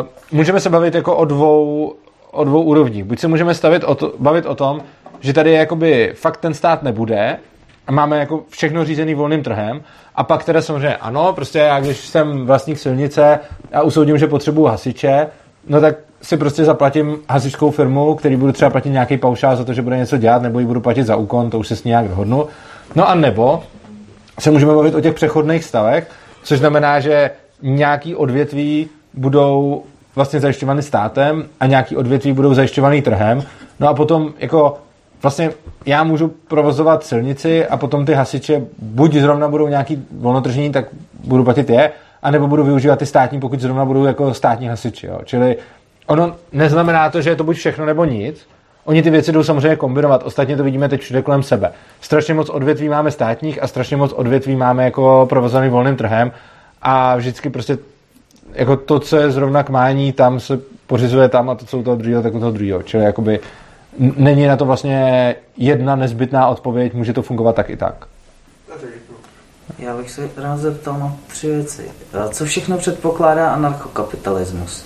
[0.00, 1.94] Uh, můžeme se bavit jako o dvou,
[2.30, 3.04] o dvou úrovních.
[3.04, 4.82] Buď se můžeme stavit o to, bavit o tom,
[5.20, 7.38] že tady jakoby fakt ten stát nebude
[7.86, 9.82] a máme jako všechno řízený volným trhem
[10.14, 13.38] a pak teda samozřejmě ano, prostě já když jsem vlastník silnice
[13.72, 15.26] a usoudím, že potřebuju hasiče,
[15.68, 19.72] no tak si prostě zaplatím hasičskou firmu, který budu třeba platit nějaký paušál za to,
[19.72, 21.88] že bude něco dělat, nebo ji budu platit za úkon, to už se s ní
[21.88, 22.46] nějak dohodnu.
[22.94, 23.62] No a nebo
[24.40, 26.10] se můžeme bavit o těch přechodných stavech,
[26.42, 27.30] což znamená, že
[27.62, 29.84] nějaký odvětví budou
[30.14, 33.42] vlastně zajišťovány státem a nějaký odvětví budou zajišťovány trhem.
[33.80, 34.78] No a potom jako
[35.22, 35.50] vlastně
[35.86, 40.84] já můžu provozovat silnici a potom ty hasiče buď zrovna budou nějaký volnotržní, tak
[41.24, 45.06] budu platit je, anebo budu využívat ty státní, pokud zrovna budou jako státní hasiči.
[45.06, 45.20] Jo.
[45.24, 45.56] Čili
[46.06, 48.46] ono neznamená to, že je to buď všechno nebo nic.
[48.84, 50.22] Oni ty věci jdou samozřejmě kombinovat.
[50.22, 51.72] Ostatně to vidíme teď všude kolem sebe.
[52.00, 56.32] Strašně moc odvětví máme státních a strašně moc odvětví máme jako provozovaný volným trhem
[56.82, 57.78] a vždycky prostě
[58.52, 61.82] jako to, co je zrovna k mání, tam se pořizuje tam a to, co u
[61.82, 62.82] toho druhého, tak u toho druhého.
[62.82, 63.40] Čili jakoby
[63.98, 68.06] není na to vlastně jedna nezbytná odpověď, může to fungovat tak i tak.
[69.78, 71.82] Já bych se rád zeptal na tři věci.
[72.30, 74.84] Co všechno předpokládá anarchokapitalismus?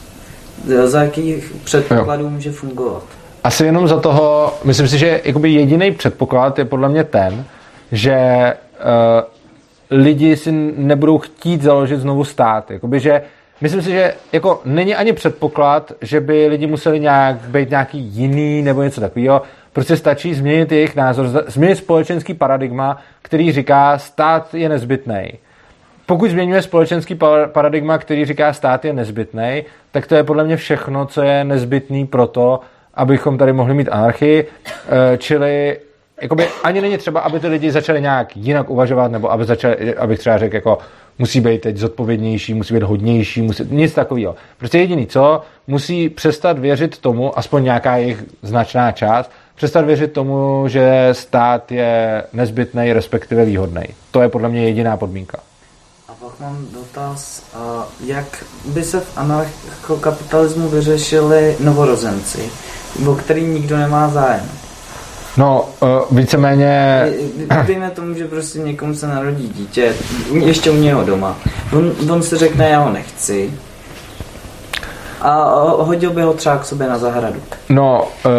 [0.85, 3.05] Za jakých předpokladů může fungovat?
[3.45, 7.45] Asi jenom za toho, myslím si, že jakoby jediný předpoklad je podle mě ten,
[7.93, 8.17] že
[9.91, 12.71] uh, lidi si nebudou chtít založit znovu stát.
[12.71, 13.23] Jakoby, že
[13.61, 18.63] myslím si, že jako není ani předpoklad, že by lidi museli nějak být nějaký jiný
[18.63, 19.43] nebo něco takového.
[19.73, 25.33] Prostě stačí změnit jejich názor, změnit společenský paradigma, který říká, stát je nezbytný.
[26.07, 30.57] Pokud změníme společenský pa- paradigma, který říká, stát je nezbytný, tak to je podle mě
[30.57, 32.61] všechno, co je nezbytný pro to,
[32.97, 34.47] abychom tady mohli mít anarchii.
[34.67, 35.79] Eh, Čili
[36.23, 40.19] jakoby ani není třeba, aby ty lidi začali nějak jinak uvažovat, nebo aby začali, abych
[40.19, 40.79] třeba řekl, jako
[41.19, 44.35] musí být teď zodpovědnější, musí být hodnější, musí, nic takového.
[44.59, 50.65] Prostě jediný co, musí přestat věřit tomu, aspoň nějaká jejich značná část, přestat věřit tomu,
[50.69, 53.83] že stát je nezbytný, respektive výhodný.
[54.11, 55.39] To je podle mě jediná podmínka.
[56.25, 62.51] Pak mám dotaz, a jak by se v anarchokapitalismu vyřešili novorozenci,
[63.07, 64.51] o který nikdo nemá zájem?
[65.37, 67.03] No, uh, víceméně...
[67.67, 69.95] Dejme tomu, že prostě někomu se narodí dítě,
[70.33, 71.37] ještě u něho doma.
[71.73, 73.53] On, on si řekne, já ho nechci.
[75.25, 77.41] A hodil by ho třeba k sobě na zahradu.
[77.69, 78.33] No, uh,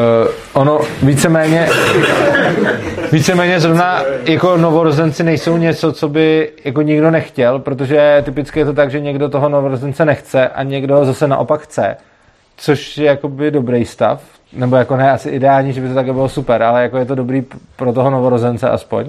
[0.54, 1.70] ono víceméně,
[3.12, 8.74] víceméně zrovna jako novorozenci nejsou něco, co by jako nikdo nechtěl, protože typicky je to
[8.74, 11.98] tak, že někdo toho novorozence nechce a někdo ho zase naopak chce,
[12.58, 14.22] což je jakoby dobrý stav,
[14.54, 17.16] nebo jako ne asi ideální, že by to také bylo super, ale jako je to
[17.16, 17.44] dobrý
[17.76, 19.06] pro toho novorozence aspoň.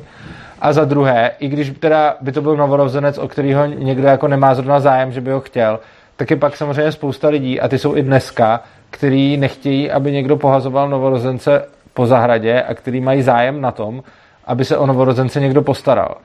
[0.60, 4.54] A za druhé, i když teda by to byl novorozenec, o kterého někdo jako nemá
[4.54, 5.78] zrovna zájem, že by ho chtěl,
[6.16, 8.60] tak je pak samozřejmě spousta lidí, a ty jsou i dneska,
[8.90, 14.02] který nechtějí, aby někdo pohazoval novorozence po zahradě a který mají zájem na tom,
[14.44, 16.16] aby se o novorozence někdo postaral.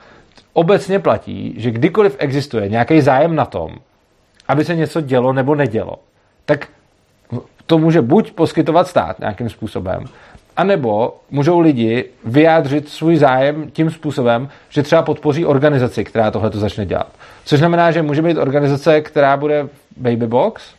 [0.54, 3.72] Obecně platí, že kdykoliv existuje nějaký zájem na tom,
[4.48, 5.96] aby se něco dělo nebo nedělo,
[6.46, 6.68] tak
[7.66, 10.06] to může buď poskytovat stát nějakým způsobem,
[10.58, 16.60] anebo můžou lidi vyjádřit svůj zájem tím způsobem, že třeba podpoří organizaci, která tohle to
[16.60, 17.08] začne dělat.
[17.46, 19.68] Což znamená, že může být organizace, která bude
[19.98, 20.76] Baby Box,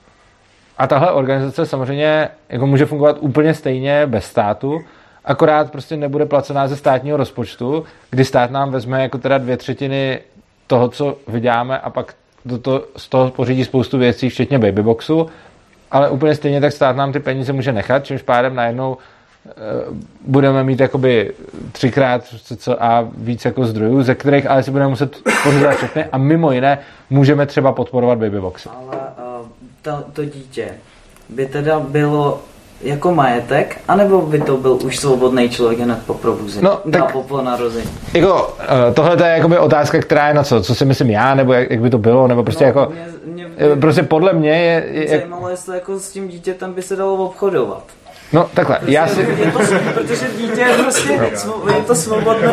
[0.79, 4.81] a tahle organizace samozřejmě jako může fungovat úplně stejně bez státu,
[5.25, 10.21] akorát prostě nebude placená ze státního rozpočtu, kdy stát nám vezme jako teda dvě třetiny
[10.67, 15.27] toho, co vyděláme a pak do to, z toho pořídí spoustu věcí, včetně babyboxu,
[15.91, 18.97] ale úplně stejně tak stát nám ty peníze může nechat, čímž pádem najednou
[20.26, 21.32] budeme mít jakoby
[21.72, 22.24] třikrát
[22.57, 26.53] co a víc jako zdrojů, ze kterých ale si budeme muset pořizovat všechny a mimo
[26.53, 26.78] jiné
[27.11, 28.68] můžeme třeba podporovat babyboxy.
[28.68, 28.97] Ale
[29.40, 29.47] uh,
[29.82, 30.68] to, to dítě
[31.28, 32.40] by teda bylo
[32.82, 36.64] jako majetek, anebo by to byl už svobodný člověk hned po probuzení?
[36.64, 37.90] No, tak, po, po narození.
[38.14, 38.57] Jako,
[38.95, 40.62] tohle je jakoby otázka, která je na co?
[40.62, 42.93] Co si myslím já, nebo jak, jak by to bylo, nebo prostě no, jako...
[43.24, 44.86] Mě, mě, prostě podle mě je...
[44.90, 47.84] je zajímalo, jestli jako s tím dítětem by se dalo obchodovat.
[48.33, 49.20] No takhle, já si...
[49.20, 49.59] Je to,
[49.95, 51.74] protože dítě je prostě, no.
[51.74, 52.53] je to svobodná,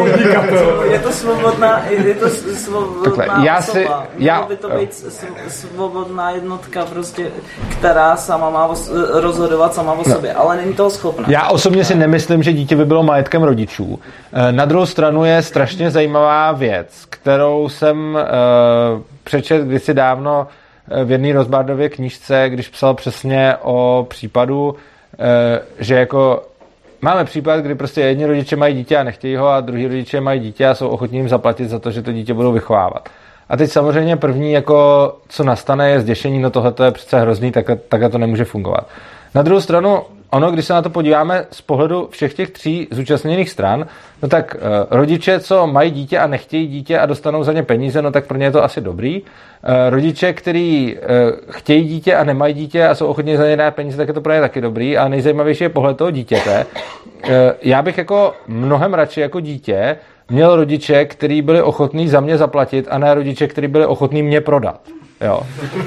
[0.91, 4.07] je to svobodná, je to svobodná takhle, já si, osoba.
[4.17, 4.93] Já, by to být
[5.47, 7.27] svobodná jednotka prostě,
[7.69, 8.69] která sama má
[9.13, 10.15] rozhodovat sama o no.
[10.15, 11.25] sobě, ale není toho schopná.
[11.29, 13.99] Já osobně si nemyslím, že dítě by bylo majetkem rodičů.
[14.33, 20.47] Eh, na druhou stranu je strašně zajímavá věc, kterou jsem uh, přečet kdysi dávno
[20.91, 24.75] eh, v jedné Rozbardově knížce, když psal přesně o případu,
[25.79, 26.43] že jako
[27.01, 30.39] máme případ, kdy prostě jedni rodiče mají dítě a nechtějí ho a druhý rodiče mají
[30.39, 33.09] dítě a jsou ochotní jim zaplatit za to, že to dítě budou vychovávat.
[33.49, 37.65] A teď samozřejmě první, jako, co nastane, je zděšení, no tohle je přece hrozný, tak,
[37.89, 38.87] takhle to nemůže fungovat.
[39.35, 43.49] Na druhou stranu, ono, když se na to podíváme z pohledu všech těch tří zúčastněných
[43.49, 43.85] stran,
[44.21, 48.01] no tak uh, rodiče, co mají dítě a nechtějí dítě a dostanou za ně peníze,
[48.01, 49.21] no tak pro ně je to asi dobrý.
[49.21, 49.27] Uh,
[49.89, 51.01] rodiče, kteří uh,
[51.49, 54.21] chtějí dítě a nemají dítě a jsou ochotní za ně dát peníze, tak je to
[54.21, 54.97] pro ně taky dobrý.
[54.97, 56.65] A nejzajímavější je pohled toho dítěte.
[57.61, 59.97] Já bych jako mnohem radši jako dítě
[60.29, 64.41] měl rodiče, kteří byli ochotní za mě zaplatit a ne rodiče, kteří byli ochotní mě
[64.41, 64.81] prodat.
[65.21, 65.41] Jo.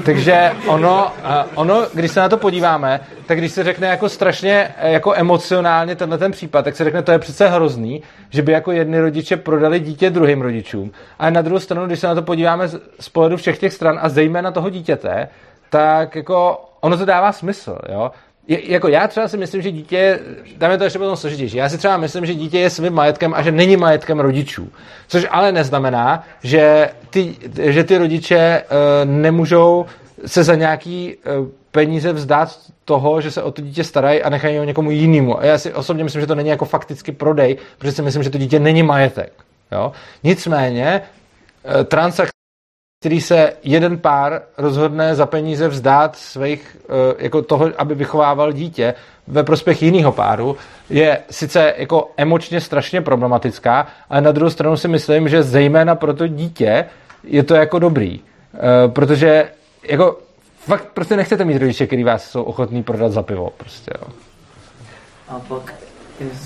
[0.05, 1.11] Takže ono,
[1.55, 6.17] ono, když se na to podíváme, tak když se řekne jako strašně jako emocionálně tenhle
[6.17, 9.79] ten případ, tak se řekne, to je přece hrozný, že by jako jedni rodiče prodali
[9.79, 10.91] dítě druhým rodičům.
[11.19, 12.67] A na druhou stranu, když se na to podíváme
[12.99, 15.29] z pohledu všech těch stran a zejména toho dítěte,
[15.69, 17.77] tak jako ono to dává smysl.
[17.89, 18.11] Jo?
[18.47, 20.19] Je, jako já třeba si myslím, že dítě,
[20.57, 23.33] tam je to ještě potom složitější, já si třeba myslím, že dítě je svým majetkem
[23.33, 24.69] a že není majetkem rodičů.
[25.07, 29.85] Což ale neznamená, že ty, že ty rodiče uh, nemůžou
[30.25, 34.57] se za nějaký uh, peníze vzdát toho, že se o to dítě starají a nechají
[34.57, 35.39] ho někomu jinému.
[35.39, 38.29] A já si osobně myslím, že to není jako fakticky prodej, protože si myslím, že
[38.29, 39.33] to dítě není majetek.
[39.71, 39.91] Jo?
[40.23, 41.01] Nicméně
[41.65, 42.32] uh, transakce
[43.03, 48.93] který se jeden pár rozhodne za peníze vzdát svých, eh, jako toho, aby vychovával dítě
[49.27, 50.57] ve prospěch jiného páru,
[50.89, 56.13] je sice jako emočně strašně problematická, ale na druhou stranu si myslím, že zejména pro
[56.13, 56.85] to dítě
[57.23, 58.19] je to jako dobrý.
[58.55, 59.49] Eh, protože
[59.83, 60.17] jako
[60.57, 63.49] fakt prostě nechcete mít rodiče, který vás jsou ochotní prodat za pivo.
[63.57, 64.07] Prostě, jo.
[65.27, 65.73] A pak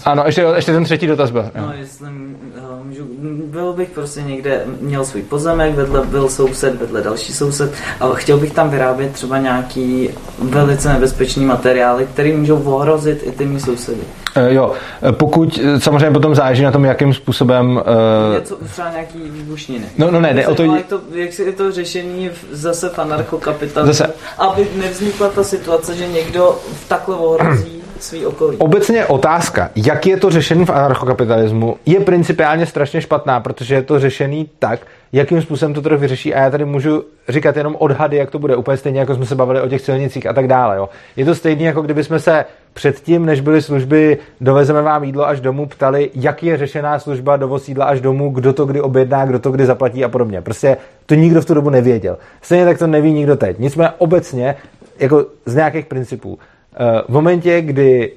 [0.06, 1.46] ano, ještě, ještě ten třetí dotaz byl.
[1.56, 3.08] No, jestli eh, můžu,
[3.46, 8.38] byl bych prostě někde, měl svůj pozemek, vedle byl soused, vedle další soused a chtěl
[8.38, 10.10] bych tam vyrábět třeba nějaký
[10.40, 14.02] velice nebezpečný materiály, který můžou ohrozit i ty mý sousedy.
[14.36, 14.74] E, jo,
[15.04, 17.82] eh, pokud samozřejmě potom záleží na tom, jakým způsobem...
[18.30, 18.36] Uh...
[18.40, 19.86] Něco, třeba nějaký výbušniny.
[19.98, 20.64] No, no ne, ne o to...
[20.64, 21.02] Jak, to...
[21.14, 24.14] jak je to řešení zase v anarchokapitalismu, zase.
[24.38, 28.58] aby nevznikla ta situace, že někdo v takhle ohrozí svý okolí.
[28.58, 34.00] Obecně otázka, jak je to řešený v anarchokapitalismu, je principiálně strašně špatná, protože je to
[34.00, 34.80] řešený tak,
[35.14, 38.56] jakým způsobem to trh vyřeší a já tady můžu říkat jenom odhady, jak to bude,
[38.56, 40.78] úplně stejně jako jsme se bavili o těch silnicích a tak dále.
[40.78, 40.90] Jo.
[41.16, 45.42] Je to stejné, jako kdyby jsme se předtím, než byly služby dovezeme vám jídlo až
[45.42, 49.40] domů, ptali, jak je řešená služba dovoz jídla až domů, kdo to kdy objedná, kdo
[49.40, 50.42] to kdy zaplatí a podobně.
[50.42, 52.18] Prostě to nikdo v tu dobu nevěděl.
[52.42, 53.60] Stejně tak to neví nikdo teď.
[53.60, 54.56] Nicméně obecně
[55.00, 56.40] jako z nějakých principů.
[56.80, 58.12] Eh, v momentě, kdy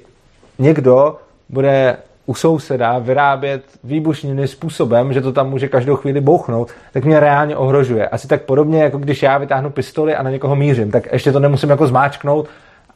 [0.59, 1.17] někdo
[1.49, 7.19] bude u souseda vyrábět výbušniny způsobem, že to tam může každou chvíli bouchnout, tak mě
[7.19, 8.07] reálně ohrožuje.
[8.07, 11.39] Asi tak podobně, jako když já vytáhnu pistoli a na někoho mířím, tak ještě to
[11.39, 12.47] nemusím jako zmáčknout,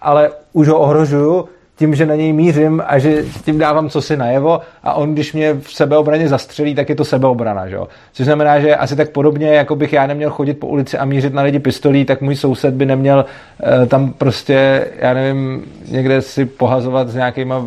[0.02, 4.18] ale už ho ohrožuju tím, že na něj mířím a že tím dávám co si
[4.18, 7.68] najevo a on, když mě v sebeobraně zastřelí, tak je to sebeobrana.
[7.68, 7.78] Že?
[8.14, 11.34] Což znamená, že asi tak podobně, jako bych já neměl chodit po ulici a mířit
[11.34, 13.26] na lidi pistolí, tak můj soused by neměl
[13.80, 17.66] uh, tam prostě, já nevím, někde si pohazovat s nějakýma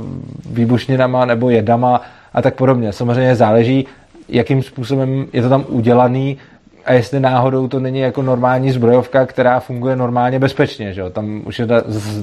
[0.50, 2.02] výbušninama nebo jedama
[2.34, 2.92] a tak podobně.
[2.92, 3.86] Samozřejmě záleží,
[4.28, 6.38] jakým způsobem je to tam udělaný,
[6.88, 11.10] a jestli náhodou to není jako normální zbrojovka, která funguje normálně bezpečně, že jo?
[11.10, 11.66] tam už je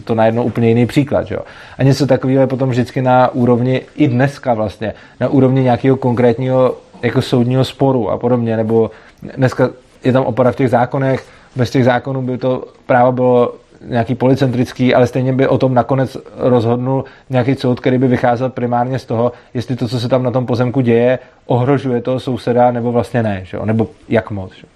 [0.04, 1.28] to najednou úplně jiný příklad.
[1.28, 1.42] Že jo?
[1.78, 6.76] A něco takového je potom vždycky na úrovni, i dneska vlastně, na úrovni nějakého konkrétního
[7.02, 8.92] jako soudního sporu a podobně, nebo
[9.38, 9.70] dneska
[10.04, 11.26] je tam opora v těch zákonech,
[11.56, 13.54] bez těch zákonů by to právo bylo
[13.86, 18.99] nějaký policentrický, ale stejně by o tom nakonec rozhodnul nějaký soud, který by vycházel primárně
[18.99, 22.91] z toho, jestli to, co se tam na tom pozemku děje, ohrožuje toho souseda, nebo
[22.91, 23.57] vlastně ne, že?
[23.64, 24.53] nebo jak moc.
[24.53, 24.68] Že?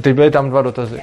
[0.00, 1.02] Teď byly tam dva dotazy.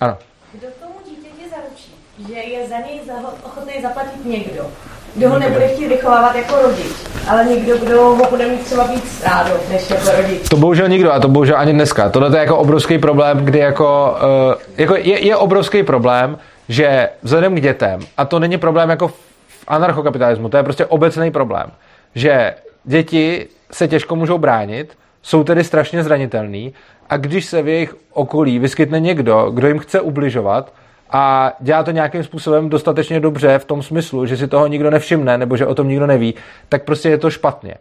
[0.00, 0.16] Ano.
[0.52, 1.92] Kdo tomu dítěti zaručí,
[2.28, 3.00] že je za něj
[3.44, 4.66] ochotný zaplatit někdo,
[5.14, 6.92] kdo ho nebude chtít vychovávat jako rodič,
[7.28, 10.48] ale někdo, kdo ho bude mít třeba víc rádo, než jako rodič.
[10.48, 12.08] To bohužel nikdo a to bohužel ani dneska.
[12.08, 14.16] Tohle je jako obrovský problém, kdy jako,
[14.48, 16.38] uh, jako je, je obrovský problém,
[16.68, 21.30] že vzhledem k dětem, a to není problém jako v anarchokapitalismu, to je prostě obecný
[21.30, 21.70] problém,
[22.14, 26.72] že děti se těžko můžou bránit, jsou tedy strašně zranitelný
[27.10, 30.72] a když se v jejich okolí vyskytne někdo, kdo jim chce ubližovat
[31.10, 35.38] a dělá to nějakým způsobem dostatečně dobře v tom smyslu, že si toho nikdo nevšimne
[35.38, 36.34] nebo že o tom nikdo neví,
[36.68, 37.74] tak prostě je to špatně.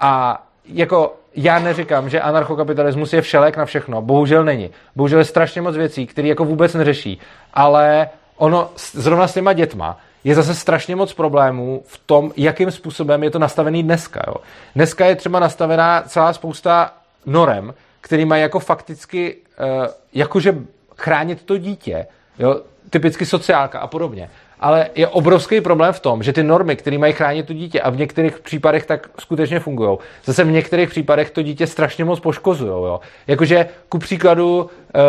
[0.00, 4.02] A jako já neříkám, že anarchokapitalismus je všelek na všechno.
[4.02, 4.70] Bohužel není.
[4.96, 7.18] Bohužel je strašně moc věcí, které jako vůbec neřeší.
[7.54, 8.08] Ale
[8.42, 13.30] ono zrovna s těma dětma je zase strašně moc problémů v tom, jakým způsobem je
[13.30, 14.22] to nastavený dneska.
[14.26, 14.34] Jo.
[14.74, 16.94] Dneska je třeba nastavená celá spousta
[17.26, 20.58] norem, který mají jako fakticky uh, jakože
[20.96, 22.06] chránit to dítě,
[22.38, 22.60] jo,
[22.90, 24.30] typicky sociálka a podobně
[24.62, 27.90] ale je obrovský problém v tom, že ty normy, které mají chránit to dítě a
[27.90, 32.98] v některých případech tak skutečně fungují, zase v některých případech to dítě strašně moc poškozují.
[33.26, 35.00] Jakože ku příkladu e,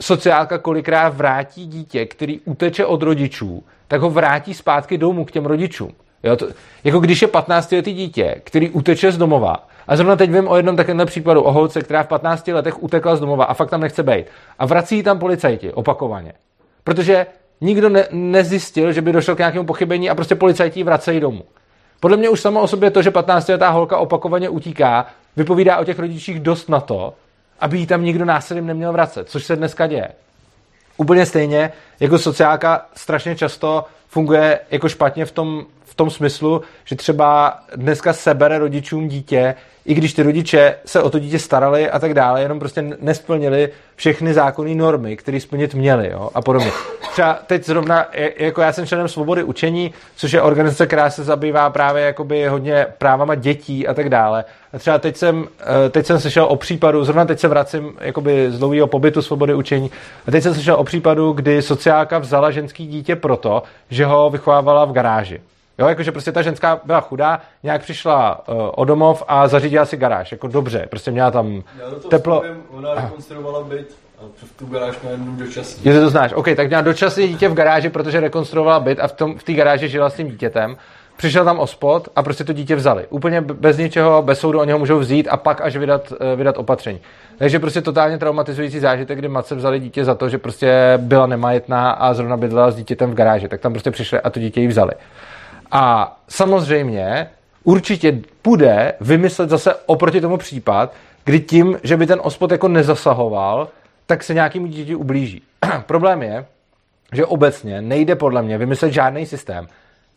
[0.00, 5.46] sociálka kolikrát vrátí dítě, který uteče od rodičů, tak ho vrátí zpátky domů k těm
[5.46, 5.92] rodičům.
[6.22, 6.46] Jo, to,
[6.84, 10.76] jako když je 15-letý dítě, který uteče z domova, a zrovna teď vím o jednom
[10.76, 14.02] takovém případu o holce, která v 15 letech utekla z domova a fakt tam nechce
[14.02, 14.26] být.
[14.58, 16.32] A vrací tam policajti opakovaně.
[16.84, 17.26] Protože
[17.60, 21.44] nikdo ne, nezjistil, že by došlo k nějakému pochybení a prostě policajti vracejí domů.
[22.00, 25.06] Podle mě už samo o sobě to, že 15-letá holka opakovaně utíká,
[25.36, 27.14] vypovídá o těch rodičích dost na to,
[27.60, 30.08] aby jí tam nikdo násilím neměl vracet, což se dneska děje.
[30.96, 35.66] Úplně stejně, jako sociálka strašně často funguje jako špatně v tom,
[35.96, 39.54] tom smyslu, že třeba dneska sebere rodičům dítě,
[39.86, 43.68] i když ty rodiče se o to dítě starali a tak dále, jenom prostě nesplnili
[43.96, 46.70] všechny zákonné normy, které splnit měli jo, a podobně.
[47.12, 48.06] Třeba teď zrovna,
[48.36, 52.86] jako já jsem členem Svobody učení, což je organizace, která se zabývá právě jakoby hodně
[52.98, 54.44] právama dětí a tak dále.
[54.72, 55.48] A třeba teď jsem,
[55.86, 59.54] eh, teď jsem slyšel o případu, zrovna teď se vracím jakoby z dlouhého pobytu Svobody
[59.54, 59.90] učení,
[60.28, 64.84] a teď jsem slyšel o případu, kdy sociálka vzala ženský dítě proto, že ho vychovávala
[64.84, 65.40] v garáži.
[65.78, 69.96] Jo, jakože prostě ta ženská byla chudá, nějak přišla uh, o domov a zařídila si
[69.96, 70.32] garáž.
[70.32, 71.62] Jako dobře, prostě měla tam
[72.10, 72.40] teplo.
[72.40, 75.90] Vstupím, ona rekonstruovala byt a v tu garáž měla jenom dočasně.
[75.90, 79.12] Jestli to znáš, OK, tak měla dočasně dítě v garáži, protože rekonstruovala byt a v,
[79.12, 80.76] tom, v té garáži žila s tím dítětem.
[81.16, 83.06] Přišel tam ospod a prostě to dítě vzali.
[83.10, 86.58] Úplně bez ničeho, bez soudu oni ho můžou vzít a pak až vydat, uh, vydat
[86.58, 87.00] opatření.
[87.38, 91.90] Takže prostě totálně traumatizující zážitek, kdy matce vzali dítě za to, že prostě byla nemajetná
[91.90, 93.48] a zrovna bydlela s dítětem v garáži.
[93.48, 94.92] Tak tam prostě přišli a to dítě jí vzali.
[95.70, 97.28] A samozřejmě
[97.64, 100.92] určitě bude vymyslet zase oproti tomu případ,
[101.24, 103.68] kdy tím, že by ten ospod jako nezasahoval,
[104.06, 105.42] tak se nějakým dítě ublíží.
[105.86, 106.46] Problém je,
[107.12, 109.66] že obecně nejde podle mě vymyslet žádný systém,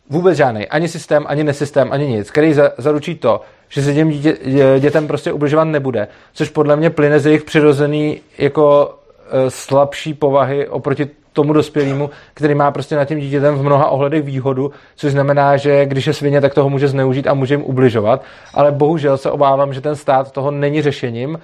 [0.09, 4.09] vůbec žádný, ani systém, ani nesystém, ani nic, který za, zaručí to, že se těm
[4.09, 4.37] dítě,
[4.79, 8.95] dětem prostě ubližovat nebude, což podle mě plyne z jejich přirozený jako
[9.31, 11.09] e, slabší povahy oproti
[11.39, 15.85] tomu dospělému, který má prostě na tím dítětem v mnoha ohledech výhodu, což znamená, že
[15.85, 18.23] když je svině, tak toho může zneužít a může jim ubližovat.
[18.53, 21.39] Ale bohužel se obávám, že ten stát toho není řešením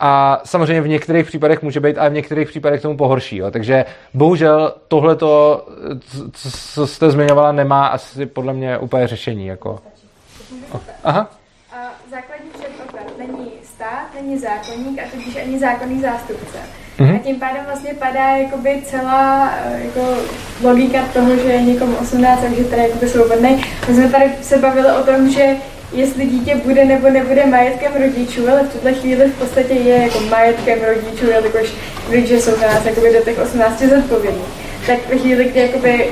[0.00, 3.36] a samozřejmě v některých případech může být, ale v některých případech tomu pohorší.
[3.36, 3.50] Jo.
[3.50, 3.84] Takže
[4.14, 9.46] bohužel tohle, co jste zmiňovala, nemá asi podle mě úplně řešení.
[9.46, 9.78] Jako.
[11.04, 11.30] Aha.
[12.10, 16.58] Základní předpoklad není stát, není zákonník a tudíž ani zákonný zástupce.
[16.98, 17.16] Mm-hmm.
[17.16, 20.16] A tím pádem vlastně padá jakoby celá eh, jako
[20.62, 23.64] logika toho, že je někomu 18 a že tady je svobodný.
[23.88, 25.56] My jsme tady se bavili o tom, že
[25.92, 30.20] jestli dítě bude nebo nebude majetkem rodičů, ale v tuhle chvíli v podstatě je jako
[30.20, 31.72] majetkem rodičů, jelikož
[32.10, 34.42] rodiče jsou za nás jakoby do těch 18 zodpovědní.
[34.86, 36.06] Tak ve chvíli, kdy jakoby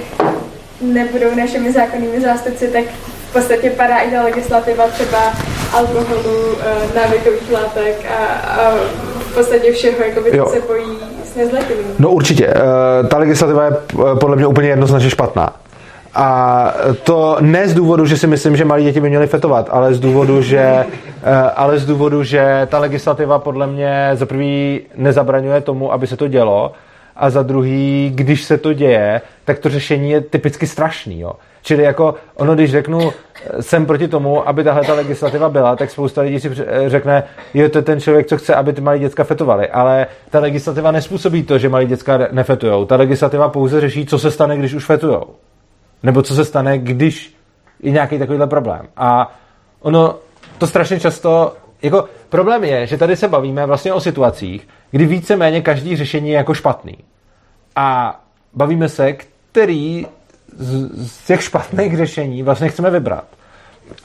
[0.81, 2.85] nebudou našimi zákonnými zástupci, tak
[3.31, 5.35] v podstatě padá i ta legislativa třeba
[5.73, 8.75] alkoholu, eh, návykových látek a, a
[9.19, 11.89] v podstatě všeho, jakoby, co se pojí s nezletilými.
[11.99, 12.47] No určitě.
[12.47, 15.53] Eh, ta legislativa je eh, podle mě úplně jednoznačně špatná.
[16.15, 19.95] A to ne z důvodu, že si myslím, že malí děti by měly fetovat, ale
[19.95, 20.85] z důvodu, že,
[21.57, 26.29] ale z důvodu, že ta legislativa podle mě za prvý nezabraňuje tomu, aby se to
[26.29, 26.73] dělo,
[27.17, 31.21] a za druhý, když se to děje, tak to řešení je typicky strašný.
[31.21, 31.33] Jo.
[31.67, 33.13] Čili jako ono, když řeknu,
[33.61, 36.51] jsem proti tomu, aby tahle ta legislativa byla, tak spousta lidí si
[36.87, 37.23] řekne,
[37.55, 39.69] je to ten člověk, co chce, aby ty malí děcka fetovali.
[39.69, 42.85] Ale ta legislativa nespůsobí to, že malí děcka nefetujou.
[42.85, 45.25] Ta legislativa pouze řeší, co se stane, když už fetujou.
[46.03, 47.37] Nebo co se stane, když
[47.83, 48.87] je nějaký takovýhle problém.
[48.97, 49.35] A
[49.81, 50.15] ono
[50.59, 55.63] to strašně často, jako problém je, že tady se bavíme vlastně o situacích, kdy víceméně
[55.63, 56.99] každý řešení je jako špatný.
[57.77, 58.21] A
[58.55, 60.07] bavíme se, který
[60.59, 63.25] z, z těch špatných řešení vlastně chceme vybrat.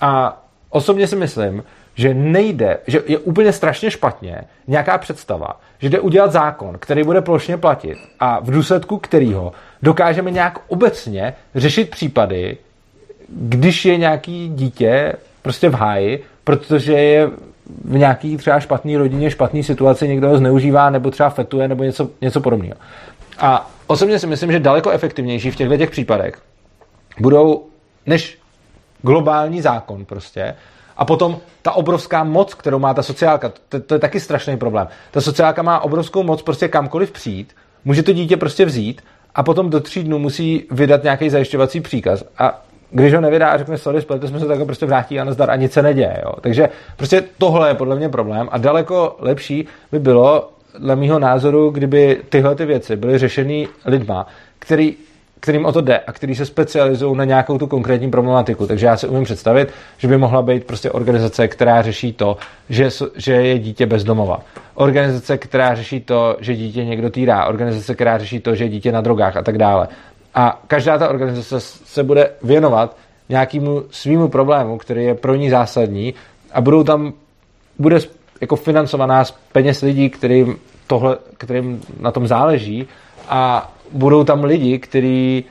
[0.02, 1.64] A osobně si myslím,
[1.96, 7.22] že nejde, že je úplně strašně špatně nějaká představa, že jde udělat zákon, který bude
[7.22, 9.52] plošně platit a v důsledku kterého
[9.82, 12.58] dokážeme nějak obecně řešit případy,
[13.30, 17.30] když je nějaký dítě prostě v háji, protože je
[17.86, 22.10] v nějaký třeba špatný rodině, špatný situaci, někdo ho zneužívá nebo třeba fetuje nebo něco,
[22.22, 22.76] něco podobného.
[23.38, 26.42] A osobně si myslím, že daleko efektivnější v těchto těch případech
[27.20, 27.66] budou
[28.06, 28.38] než
[29.02, 30.56] globální zákon prostě,
[30.98, 34.88] a potom ta obrovská moc, kterou má ta sociálka, to, to je taky strašný problém.
[35.12, 37.56] Ta sociálka má obrovskou moc prostě kamkoliv přijít,
[37.86, 39.02] může to dítě prostě vzít
[39.36, 42.24] a potom do tří dnů musí vydat nějaký zajišťovací příkaz.
[42.38, 45.52] A když ho nevydá a řekne sorry, spletli jsme se, tak prostě vrátí a nazdar
[45.52, 46.22] a nic se neděje.
[46.26, 46.34] Jo.
[46.42, 50.50] Takže prostě tohle je podle mě problém a daleko lepší by bylo,
[50.80, 54.28] dle mého názoru, kdyby tyhle ty věci byly řešeny lidma,
[54.60, 54.96] který
[55.42, 58.68] kterým o to jde a který se specializují na nějakou tu konkrétní problematiku.
[58.68, 62.38] Takže já si umím představit, že by mohla být prostě organizace, která řeší to,
[62.70, 64.42] že, že je dítě bezdomova.
[64.74, 67.46] Organizace, která řeší to, že dítě někdo týrá.
[67.46, 69.88] Organizace, která řeší to, že je dítě na drogách a tak dále.
[70.36, 72.98] A každá ta organizace se bude věnovat
[73.30, 76.14] nějakému svýmu problému, který je pro ní zásadní
[76.54, 77.14] a budou tam,
[77.80, 78.00] bude
[78.42, 80.56] jako financovaná z peněz lidí, kterým,
[80.88, 82.88] tohle, kterým na tom záleží
[83.30, 85.46] a budou tam lidi, kteří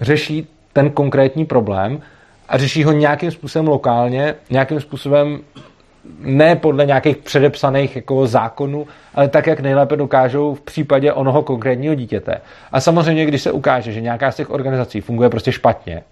[0.00, 2.00] řeší ten konkrétní problém
[2.48, 5.40] a řeší ho nějakým způsobem lokálně, nějakým způsobem
[6.18, 11.94] ne podle nějakých předepsaných jako zákonů, ale tak, jak nejlépe dokážou v případě onoho konkrétního
[11.94, 12.40] dítěte.
[12.72, 16.02] A samozřejmě, když se ukáže, že nějaká z těch organizací funguje prostě špatně,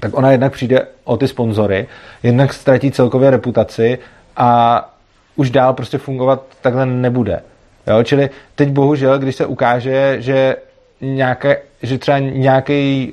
[0.00, 1.86] tak ona jednak přijde o ty sponzory,
[2.22, 3.98] jednak ztratí celkově reputaci
[4.36, 4.97] a
[5.38, 7.40] už dál prostě fungovat takhle nebude.
[7.86, 8.02] Jo?
[8.02, 10.56] Čili teď bohužel, když se ukáže, že
[11.00, 13.12] nějaké, že třeba nějaký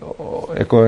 [0.54, 0.86] jako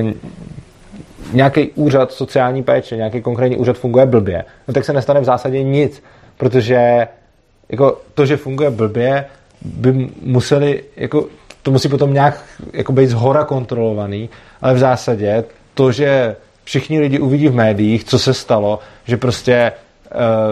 [1.34, 5.64] nějaký úřad sociální péče, nějaký konkrétní úřad funguje blbě, no tak se nestane v zásadě
[5.64, 6.04] nic,
[6.38, 7.08] protože
[7.70, 9.26] jako to, že funguje blbě,
[9.62, 11.28] by museli, jako,
[11.64, 12.44] to musí potom nějak
[12.74, 14.30] jako být zhora kontrolovaný,
[14.62, 15.44] ale v zásadě
[15.74, 19.72] to, že všichni lidi uvidí v médiích, co se stalo, že prostě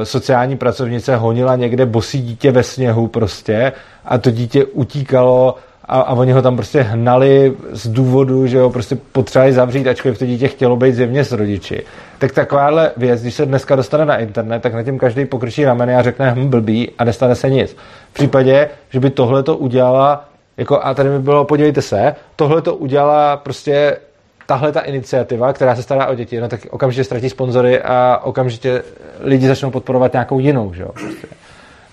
[0.03, 3.71] sociální pracovnice honila někde bosí dítě ve sněhu prostě
[4.05, 5.55] a to dítě utíkalo
[5.87, 10.19] a, a oni ho tam prostě hnali z důvodu, že ho prostě potřebovali zavřít, ačkoliv
[10.19, 11.83] to dítě chtělo být zjevně s rodiči.
[12.17, 15.95] Tak takováhle věc, když se dneska dostane na internet, tak na tím každý pokrčí rameny
[15.95, 17.77] a řekne hm, blbý a nestane se nic.
[18.11, 20.25] V případě, že by tohle to udělala,
[20.57, 23.97] jako a tady mi bylo, podívejte se, tohle to udělala prostě
[24.45, 28.83] tahle ta iniciativa, která se stará o děti, no tak okamžitě ztratí sponzory a okamžitě
[29.19, 30.89] lidi začnou podporovat nějakou jinou, že jo.
[30.89, 31.27] Prostě.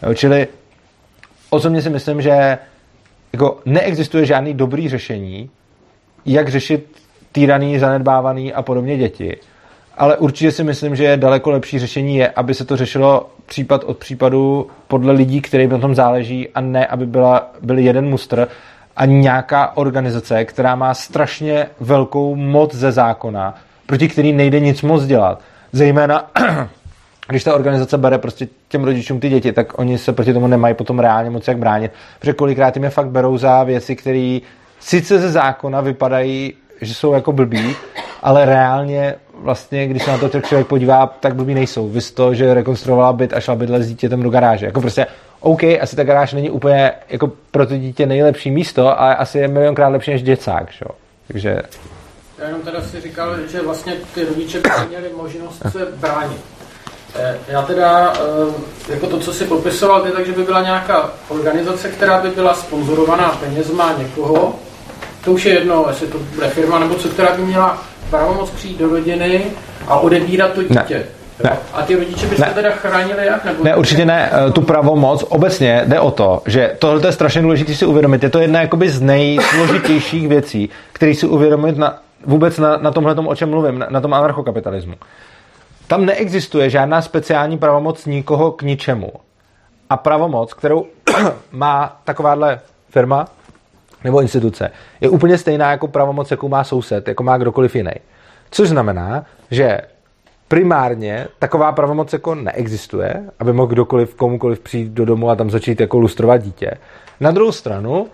[0.02, 0.48] Jo, čili
[1.50, 2.58] osobně si myslím, že
[3.32, 5.50] jako neexistuje žádný dobrý řešení,
[6.26, 6.96] jak řešit
[7.32, 9.36] týraný, zanedbávaný a podobně děti.
[9.96, 13.98] Ale určitě si myslím, že daleko lepší řešení je, aby se to řešilo případ od
[13.98, 18.48] případu podle lidí, kterým na tom záleží a ne, aby byla, byl jeden mustr
[18.96, 23.54] a nějaká organizace, která má strašně velkou moc ze zákona,
[23.86, 25.40] proti který nejde nic moc dělat.
[25.72, 26.30] Zejména
[27.28, 30.74] když ta organizace bere prostě těm rodičům ty děti, tak oni se proti tomu nemají
[30.74, 34.38] potom reálně moc jak bránit, protože kolikrát jim je fakt berou za věci, které
[34.80, 37.76] sice ze zákona vypadají, že jsou jako blbý,
[38.22, 41.88] ale reálně vlastně, když se na to člověk podívá, tak blbý nejsou.
[41.88, 44.66] Vy to, že rekonstruovala byt a šla bydlet s dítětem do garáže.
[44.66, 45.06] Jako prostě,
[45.40, 49.48] OK, asi ta garáž není úplně jako pro to dítě nejlepší místo, ale asi je
[49.48, 50.84] milionkrát lepší než děcák, že?
[51.28, 51.62] Takže...
[52.38, 56.40] Já jenom teda si říkal, že vlastně ty rodiče měli možnost se bránit.
[57.14, 58.12] Eh, já teda,
[58.88, 62.54] eh, jako to, co si popisoval, ty, takže by byla nějaká organizace, která by byla
[62.54, 64.54] sponzorovaná penězma někoho,
[65.24, 67.82] to už je jedno, jestli to bude firma nebo co, která by měla
[68.12, 69.42] pravomoc přijít do rodiny
[69.88, 70.94] a odebírat to dítě.
[71.44, 71.50] Ne.
[71.50, 71.56] Ne.
[71.72, 72.52] A ty rodiče byste ne.
[72.54, 73.44] teda chránili jak?
[73.44, 74.30] Nebo ne, určitě ne.
[74.32, 78.22] Eh, tu pravomoc obecně jde o to, že tohle je strašně důležité si uvědomit.
[78.22, 83.14] Je to jedna jakoby z nejsložitějších věcí, které si uvědomit na, vůbec na, na tomhle,
[83.14, 84.94] o čem mluvím, na, na tom anarchokapitalismu.
[85.86, 89.12] Tam neexistuje žádná speciální pravomoc nikoho k ničemu.
[89.90, 90.86] A pravomoc, kterou
[91.52, 92.60] má takováhle
[92.90, 93.26] firma
[94.04, 94.70] nebo instituce,
[95.00, 97.92] je úplně stejná jako pravomoc, jakou má soused, jako má kdokoliv jiný.
[98.50, 99.80] Což znamená, že
[100.48, 105.80] primárně taková pravomoc jako neexistuje, aby mohl kdokoliv komukoliv přijít do domu a tam začít
[105.80, 106.70] jako lustrovat dítě.
[107.20, 108.06] Na druhou stranu,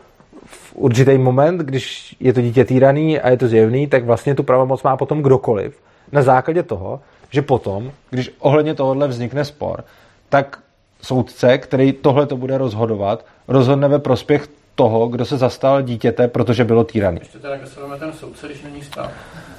[0.47, 4.43] v určitý moment, když je to dítě týraný a je to zjevný, tak vlastně tu
[4.43, 5.78] pravomoc má potom kdokoliv.
[6.12, 7.01] Na základě toho,
[7.31, 9.85] že potom, když ohledně tohohle vznikne spor,
[10.28, 10.59] tak
[11.02, 14.48] soudce, který tohle to bude rozhodovat, rozhodne ve prospěch
[14.79, 17.19] toho, kdo se zastal dítěte, protože bylo týraný.
[17.21, 19.11] Ještě teda, se ten soudce, když není stav.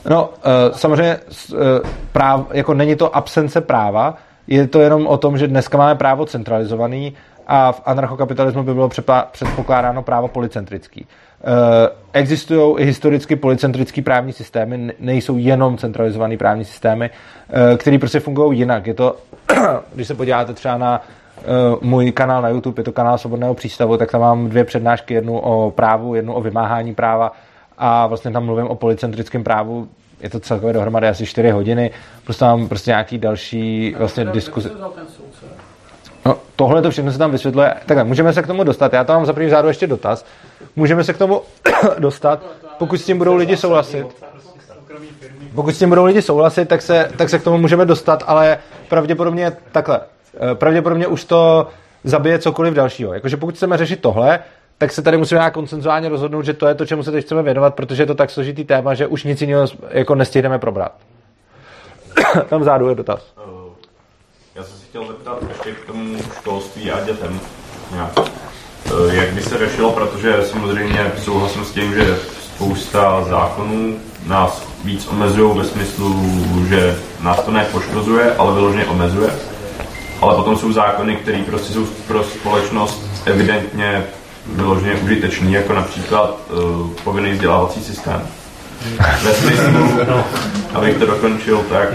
[0.10, 1.58] No, uh, samozřejmě uh,
[2.12, 4.18] práv, jako není to absence práva,
[4.48, 7.14] je to jenom o tom, že dneska máme právo centralizovaný
[7.48, 8.90] a v anarchokapitalismu by bylo
[9.32, 11.08] předpokládáno právo policentrický.
[11.44, 17.10] Eh, existují i historicky policentrický právní systémy, nejsou jenom centralizované právní systémy,
[17.50, 18.88] eh, které prostě fungují jinak.
[18.88, 19.16] Je to,
[19.94, 21.19] když se podíváte třeba na eh,
[21.82, 25.40] můj kanál na YouTube, je to kanál Svobodného přístavu, tak tam mám dvě přednášky, jednu
[25.40, 27.32] o právu, jednu o vymáhání práva
[27.78, 29.88] a vlastně tam mluvím o policentrickém právu,
[30.22, 31.92] je to celkově dohromady asi 4 hodiny,
[32.24, 34.72] prostě mám prostě nějaký další vlastně diskuze.
[36.26, 37.74] No, tohle to všechno se tam vysvětluje.
[37.86, 38.94] Takhle, můžeme se k tomu dostat.
[38.94, 40.26] Já tam mám za první zádu ještě dotaz.
[40.76, 41.42] Můžeme se k tomu
[42.00, 42.44] dostat,
[42.78, 44.08] pokud s tím budou lidi souhlasit.
[45.56, 48.58] Pokud s tím budou lidi souhlasit, tak se, tak se k tomu můžeme dostat, ale
[48.90, 50.00] pravděpodobně takhle.
[50.36, 51.68] Eh, pravděpodobně už to
[52.04, 53.14] zabije cokoliv dalšího.
[53.14, 54.40] Jakože pokud chceme řešit tohle,
[54.78, 57.44] tak se tady musíme nějak koncenzuálně rozhodnout, že to je to, čemu se teď chceme
[57.44, 60.92] věnovat, protože je to tak složitý téma, že už nic jiného jako nestihneme probrat.
[62.50, 63.34] Tam vzadu je dotaz.
[64.56, 67.40] Já jsem si chtěl zeptat ještě k tomu školství a dětem.
[67.94, 75.08] Eh, jak by se řešilo, protože samozřejmě souhlasím s tím, že spousta zákonů nás víc
[75.08, 76.16] omezují ve smyslu,
[76.68, 79.30] že nás to nepoškozuje, ale vyloženě omezuje.
[80.22, 84.04] Ale potom jsou zákony, které prostě jsou pro společnost evidentně
[84.46, 88.22] vyloženě užitečný, jako například uh, povinný vzdělávací systém.
[89.24, 90.00] Ve smyslu,
[90.74, 91.90] abych to dokončil tak,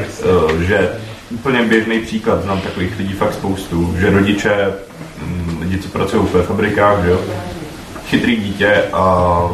[0.45, 0.91] uh, že
[1.31, 4.73] úplně běžný příklad, znám takových lidí fakt spoustu, že rodiče
[5.61, 7.21] lidi, co pracují ve fabrikách, že jo,
[8.07, 9.45] chytrý dítě a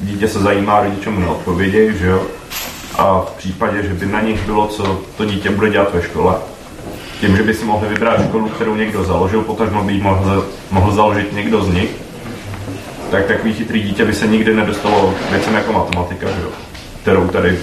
[0.00, 2.22] dítě se zajímá, rodiče mu neodpovědějí, že jo,
[2.98, 6.34] a v případě, že by na nich bylo, co to dítě bude dělat ve škole,
[7.22, 11.32] tím, že by si mohli vybrat školu, kterou někdo založil, potažmo by mohl, mohl založit
[11.32, 11.90] někdo z nich,
[13.10, 16.48] tak takový chytrý dítě by se nikdy nedostalo věcem jako matematika, že jo?
[17.02, 17.58] kterou tady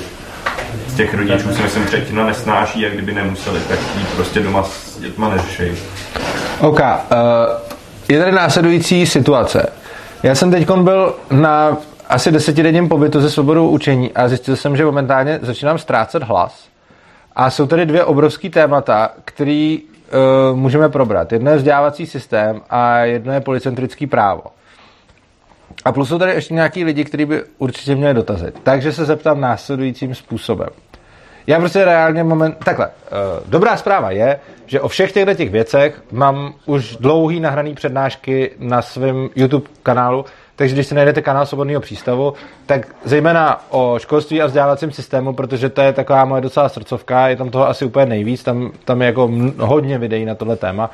[0.88, 5.00] z těch rodičů si myslím třetina nesnáší a kdyby nemuseli, tak ji prostě doma s
[5.00, 5.78] dětma neřešejí.
[6.60, 6.80] OK.
[6.80, 6.86] Uh,
[8.08, 9.70] je tady následující situace.
[10.24, 11.78] Já jsem teď byl na
[12.10, 16.70] asi desetidenním pobytu ze svobodou učení a zjistil jsem, že momentálně začínám ztrácet hlas.
[17.36, 21.32] A jsou tady dvě obrovské témata, které uh, můžeme probrat.
[21.32, 24.44] Jedno je vzdělávací systém a jedno je policentrický právo.
[25.86, 28.54] A plus jsou tady ještě nějaký lidi, kteří by určitě měli dotazy.
[28.64, 30.70] Takže se zeptám následujícím způsobem.
[31.48, 32.58] Já prostě reálně moment...
[32.66, 37.76] Takhle, uh, dobrá zpráva je, že o všech těchto těch věcech mám už dlouhý nahraný
[37.76, 40.26] přednášky na svém YouTube kanálu,
[40.60, 42.34] takže když si najdete kanál Svobodného přístavu,
[42.66, 47.36] tak zejména o školství a vzdělávacím systému, protože to je taková moje docela srdcovka, je
[47.36, 50.92] tam toho asi úplně nejvíc, tam, tam je jako hodně videí na tohle téma.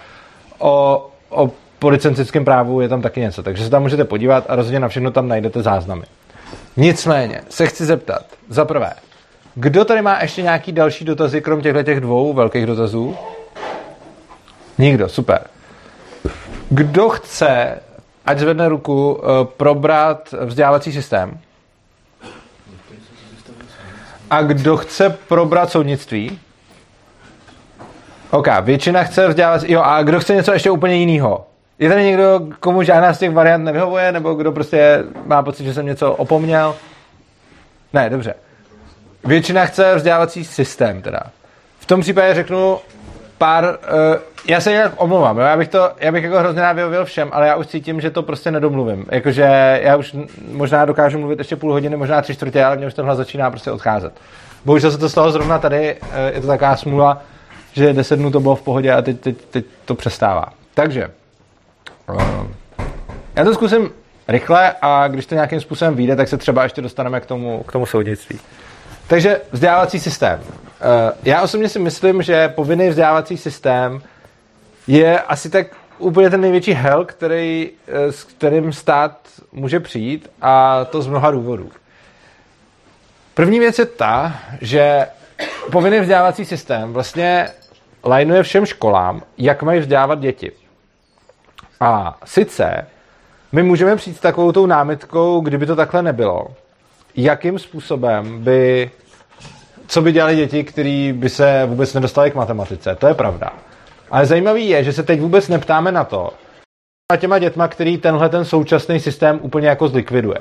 [0.58, 4.80] O, o policentrickém právu je tam taky něco, takže se tam můžete podívat a rozhodně
[4.80, 6.04] na všechno tam najdete záznamy.
[6.78, 8.94] Nicméně se chci zeptat, za prvé,
[9.56, 13.16] kdo tady má ještě nějaký další dotazy, krom těchto těch dvou velkých dotazů?
[14.78, 15.40] Nikdo, super.
[16.70, 17.80] Kdo chce,
[18.26, 21.40] ať zvedne ruku, eh, probrat vzdělávací systém?
[24.30, 26.40] A kdo chce probrat soudnictví?
[28.32, 29.64] OK, většina chce vzdělávat...
[29.64, 31.48] Jo, a kdo chce něco ještě úplně jiného?
[31.80, 35.74] Je tady někdo, komu žádná z těch variant nevyhovuje, nebo kdo prostě má pocit, že
[35.74, 36.76] jsem něco opomněl?
[37.94, 38.34] Ne, dobře.
[39.26, 41.20] většina chce vzdělávací systém teda.
[41.80, 42.78] V tom případě řeknu
[43.38, 44.16] pár, uh,
[44.48, 45.44] já se jinak omlouvám, jo?
[45.44, 48.24] Já, bych to, já bych jako hrozně rád všem, ale já už cítím, že to
[48.24, 49.06] prostě nedomluvím.
[49.12, 50.16] Jakože já už
[50.52, 53.72] možná dokážu mluvit ještě půl hodiny, možná tři čtvrtě, ale mě už tenhle začíná prostě
[53.72, 54.14] odcházet.
[54.66, 57.22] Bohužel se to stalo zrovna tady, uh, je to taková smůla,
[57.74, 60.46] že 10 dnů to bylo v pohodě a teď, teď, teď to přestává.
[60.74, 61.12] Takže,
[62.10, 62.48] uh,
[63.36, 63.90] já to zkusím
[64.28, 67.72] rychle a když to nějakým způsobem vyjde, tak se třeba ještě dostaneme k tomu, k
[67.72, 68.40] tomu soudnictví.
[69.08, 70.40] Takže vzdělávací systém.
[70.82, 74.02] Eh, já osobně si myslím, že povinný vzdělávací systém
[74.88, 79.20] je asi tak úplně ten největší hell, který, eh, s kterým stát
[79.52, 81.72] může přijít a to z mnoha důvodů.
[83.34, 85.08] První věc je ta, že
[85.72, 87.50] povinný vzdělávací systém vlastně
[88.04, 90.52] lajnuje všem školám, jak mají vzdělávat děti.
[91.80, 92.88] A sice
[93.52, 96.48] my můžeme přijít s takovou tou námitkou, kdyby to takhle nebylo.
[97.16, 98.92] Jakým způsobem by,
[99.88, 102.96] co by dělali děti, kteří by se vůbec nedostali k matematice.
[102.96, 103.50] To je pravda.
[104.12, 106.34] Ale zajímavý je, že se teď vůbec neptáme na to,
[107.12, 110.38] a těma dětma, který tenhle ten současný systém úplně jako zlikviduje.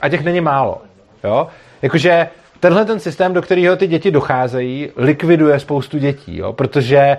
[0.00, 0.82] A těch není málo.
[1.24, 1.46] Jo?
[1.82, 2.28] Jakože
[2.60, 6.52] tenhle ten systém, do kterého ty děti docházejí, likviduje spoustu dětí, jo?
[6.52, 7.16] protože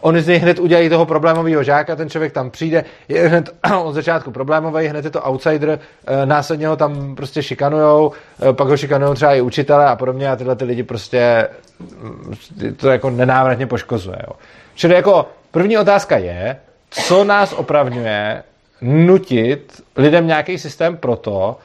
[0.00, 3.50] oni z něj hned udělají toho problémového žáka, ten člověk tam přijde, je hned
[3.82, 5.78] od začátku problémový, hned je to outsider, uh,
[6.24, 10.36] následně ho tam prostě šikanujou, uh, pak ho šikanujou třeba i učitele a podobně a
[10.36, 11.48] tyhle ty lidi prostě
[11.80, 12.34] mm,
[12.76, 14.18] to jako nenávratně poškozuje.
[14.26, 14.32] Jo.
[14.74, 16.56] Čili jako první otázka je,
[16.90, 18.42] co nás opravňuje
[18.80, 21.56] nutit lidem nějaký systém proto,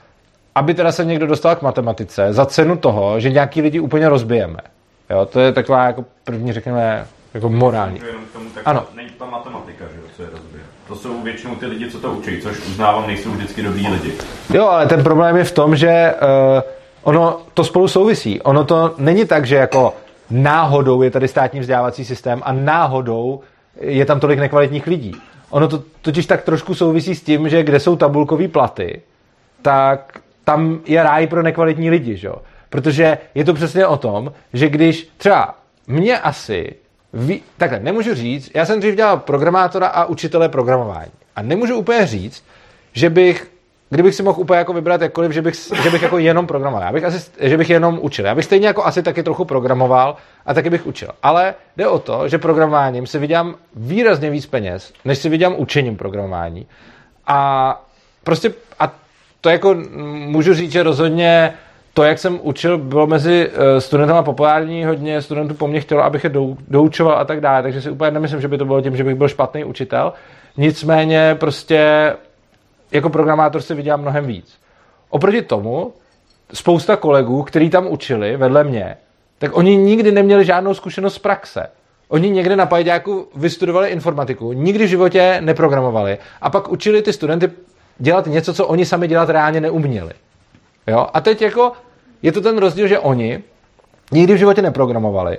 [0.56, 4.60] aby teda se někdo dostal k matematice za cenu toho, že nějaký lidi úplně rozbijeme.
[5.10, 8.02] Jo, to je taková jako první, řekněme, jako morální.
[8.06, 8.86] Jenom k tomu, tak ano.
[8.96, 10.64] není ta matematika, že jo, co je rozbije.
[10.88, 14.14] To jsou většinou ty lidi, co to učí, což uznávám, nejsou vždycky dobrý lidi.
[14.54, 16.62] Jo, ale ten problém je v tom, že uh,
[17.04, 18.42] ono to spolu souvisí.
[18.42, 19.94] Ono to není tak, že jako
[20.30, 23.42] náhodou je tady státní vzdělávací systém a náhodou
[23.82, 25.12] je tam tolik nekvalitních lidí.
[25.50, 29.02] Ono to totiž tak trošku souvisí s tím, že kde jsou tabulkové platy,
[29.62, 32.36] tak tam je ráj pro nekvalitní lidi, že jo?
[32.70, 35.56] Protože je to přesně o tom, že když třeba
[35.88, 36.76] mě asi
[37.14, 41.12] Ví, takhle, nemůžu říct, já jsem dřív dělal programátora a učitele programování.
[41.36, 42.44] A nemůžu úplně říct,
[42.94, 43.52] že bych,
[43.90, 46.84] kdybych si mohl úplně jako vybrat jakkoliv, že bych, že bych jako jenom programoval.
[46.84, 48.26] Já bych asi, že bych jenom učil.
[48.26, 50.16] Já bych stejně jako asi taky trochu programoval
[50.46, 51.10] a taky bych učil.
[51.24, 55.98] Ale jde o to, že programováním si vydělám výrazně víc peněz, než si vydělám učením
[55.98, 56.68] programování.
[57.28, 57.82] A
[58.24, 58.94] prostě, a
[59.42, 59.76] to jako
[60.14, 61.54] můžu říct, že rozhodně
[61.94, 66.24] to, jak jsem učil, bylo mezi eh, studentama populární, hodně studentů po mně chtělo, abych
[66.24, 66.32] je
[66.68, 69.16] doučoval a tak dále, takže si úplně nemyslím, že by to bylo tím, že bych
[69.16, 70.14] byl špatný učitel.
[70.58, 72.14] Nicméně prostě
[72.92, 74.58] jako programátor si vydělám mnohem víc.
[75.10, 75.94] Oproti tomu
[76.54, 78.98] spousta kolegů, kteří tam učili vedle mě,
[79.40, 81.68] tak oni nikdy neměli žádnou zkušenost z praxe.
[82.08, 87.52] Oni někde na Pajďáku vystudovali informatiku, nikdy v životě neprogramovali a pak učili ty studenty
[87.98, 90.12] dělat něco, co oni sami dělat reálně neuměli.
[90.92, 91.08] Jo?
[91.14, 91.72] A teď jako
[92.22, 93.44] je to ten rozdíl, že oni
[94.12, 95.38] nikdy v životě neprogramovali,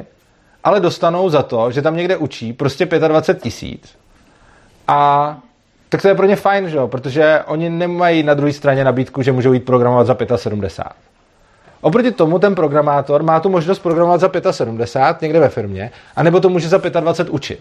[0.65, 3.99] ale dostanou za to, že tam někde učí prostě 25 tisíc.
[4.89, 5.39] A
[5.89, 6.89] tak to je pro ně fajn, že jo?
[6.89, 10.93] protože oni nemají na druhé straně nabídku, že můžou jít programovat za 75.
[11.81, 16.49] Oproti tomu ten programátor má tu možnost programovat za 75 někde ve firmě, anebo to
[16.49, 17.61] může za 25 učit.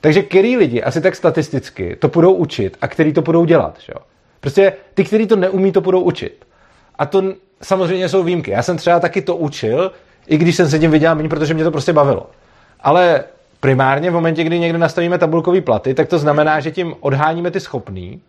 [0.00, 3.78] Takže který lidi asi tak statisticky to budou učit a který to budou dělat.
[3.80, 4.00] Že jo?
[4.40, 6.44] Prostě ty, kteří to neumí, to budou učit.
[7.00, 7.22] A to
[7.62, 8.50] samozřejmě jsou výjimky.
[8.50, 9.92] Já jsem třeba taky to učil,
[10.26, 12.30] i když jsem se tím vydělal méně, protože mě to prostě bavilo.
[12.80, 13.24] Ale
[13.60, 17.60] primárně v momentě, kdy někde nastavíme tabulkové platy, tak to znamená, že tím odháníme ty
[17.60, 18.20] schopný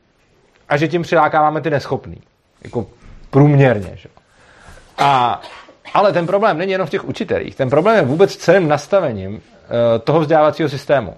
[0.70, 2.22] a že tím přilákáváme ty neschopný.
[2.64, 2.86] Jako
[3.30, 3.92] průměrně.
[3.96, 4.10] Že?
[4.98, 5.42] A,
[5.94, 7.56] ale ten problém není jenom v těch učitelích.
[7.56, 9.40] Ten problém je vůbec celým nastavením uh,
[10.04, 11.16] toho vzdělávacího systému.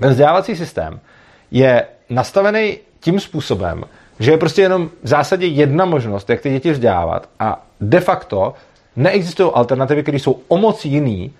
[0.00, 1.00] Ten vzdělávací systém
[1.50, 3.84] je nastavený tím způsobem,
[4.20, 8.54] že je prostě jenom v zásadě jedna možnost, jak ty děti vzdělávat a de facto
[8.96, 11.32] neexistují alternativy, které jsou o moc jiný,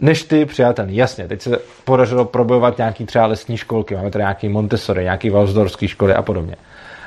[0.00, 0.96] než ty přijatelný.
[0.96, 5.88] Jasně, teď se podařilo probojovat nějaký třeba lesní školky, máme tady nějaký Montessori, nějaký Valsdorský
[5.88, 6.56] školy a podobně.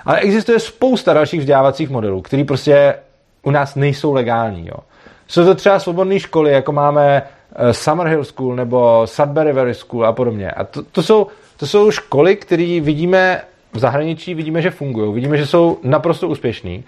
[0.06, 2.95] Ale existuje spousta dalších vzdělávacích modelů, které prostě
[3.43, 4.68] u nás nejsou legální.
[4.68, 4.77] Jo.
[5.27, 7.23] Jsou to třeba svobodné školy, jako máme
[7.56, 10.52] eh, Summerhill School nebo Sudbury Valley School a podobně.
[10.52, 11.27] A to, to, jsou,
[11.57, 13.41] to jsou školy, které vidíme
[13.76, 16.84] v zahraničí vidíme, že fungují, vidíme, že jsou naprosto úspěšní,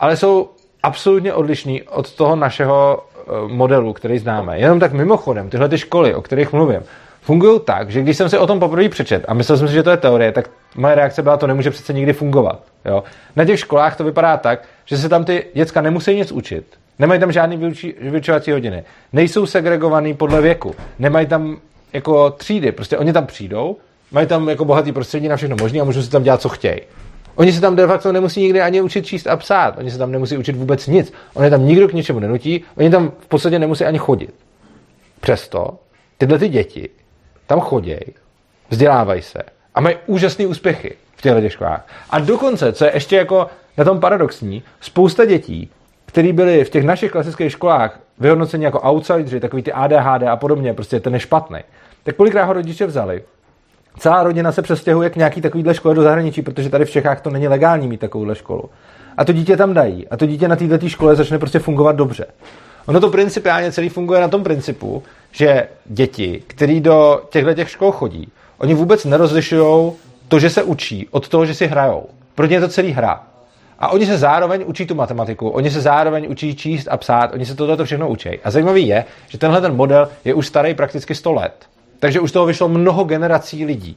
[0.00, 0.50] ale jsou
[0.82, 4.58] absolutně odlišní od toho našeho eh, modelu, který známe.
[4.58, 6.80] Jenom tak mimochodem, tyhle ty školy, o kterých mluvím,
[7.20, 9.82] fungují tak, že když jsem si o tom poprvé přečet a myslel jsem si, že
[9.82, 12.60] to je teorie, tak moje reakce byla, to nemůže přece nikdy fungovat.
[12.84, 13.04] Jo?
[13.36, 16.64] Na těch školách to vypadá tak, že se tam ty děcka nemusí nic učit,
[16.98, 18.84] Nemají tam žádný vyučovací hodiny.
[19.12, 20.74] Nejsou segregovaný podle věku.
[20.98, 21.56] Nemají tam
[21.92, 22.72] jako třídy.
[22.72, 23.76] Prostě oni tam přijdou,
[24.12, 26.80] mají tam jako bohatý prostředí na všechno možné a můžou si tam dělat, co chtějí.
[27.34, 29.78] Oni se tam de facto nemusí nikdy ani učit číst a psát.
[29.78, 31.12] Oni se tam nemusí učit vůbec nic.
[31.34, 32.64] Oni tam nikdo k ničemu nenutí.
[32.76, 34.34] Oni tam v podstatě nemusí ani chodit.
[35.20, 35.78] Přesto
[36.18, 36.88] tyhle ty děti
[37.46, 37.96] tam chodí,
[38.70, 39.42] vzdělávají se
[39.74, 41.86] a mají úžasné úspěchy v těchto školách.
[42.10, 43.46] A dokonce, co je ještě jako
[43.78, 45.70] na tom paradoxní, spousta dětí,
[46.06, 50.74] které byly v těch našich klasických školách vyhodnoceni jako outsideri, takový ty ADHD a podobně,
[50.74, 51.58] prostě ten je špatný,
[52.02, 53.22] tak kolikrát ho rodiče vzali
[53.98, 57.30] celá rodina se přestěhuje k nějaký takovýhle škole do zahraničí, protože tady v Čechách to
[57.30, 58.70] není legální mít takovouhle školu.
[59.16, 60.08] A to dítě tam dají.
[60.08, 62.26] A to dítě na této škole začne prostě fungovat dobře.
[62.86, 67.92] Ono to principiálně celý funguje na tom principu, že děti, které do těchto těch škol
[67.92, 68.28] chodí,
[68.58, 69.92] oni vůbec nerozlišují
[70.28, 72.06] to, že se učí, od toho, že si hrajou.
[72.34, 73.22] Pro ně je to celý hra.
[73.78, 77.46] A oni se zároveň učí tu matematiku, oni se zároveň učí číst a psát, oni
[77.46, 78.28] se tohle všechno učí.
[78.44, 81.54] A zajímavý je, že tenhle ten model je už starý prakticky 100 let.
[82.02, 83.96] Takže už toho vyšlo mnoho generací lidí.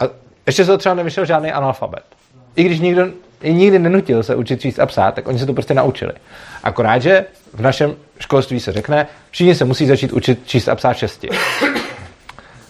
[0.00, 0.04] A
[0.46, 2.04] ještě se to třeba nevyšel žádný analfabet.
[2.56, 3.08] I když nikdo
[3.42, 6.12] nikdy nenutil se učit číst a psát, tak oni se to prostě naučili.
[6.62, 10.96] Akorát, že v našem školství se řekne, všichni se musí začít učit číst a psát
[10.96, 11.28] šesti.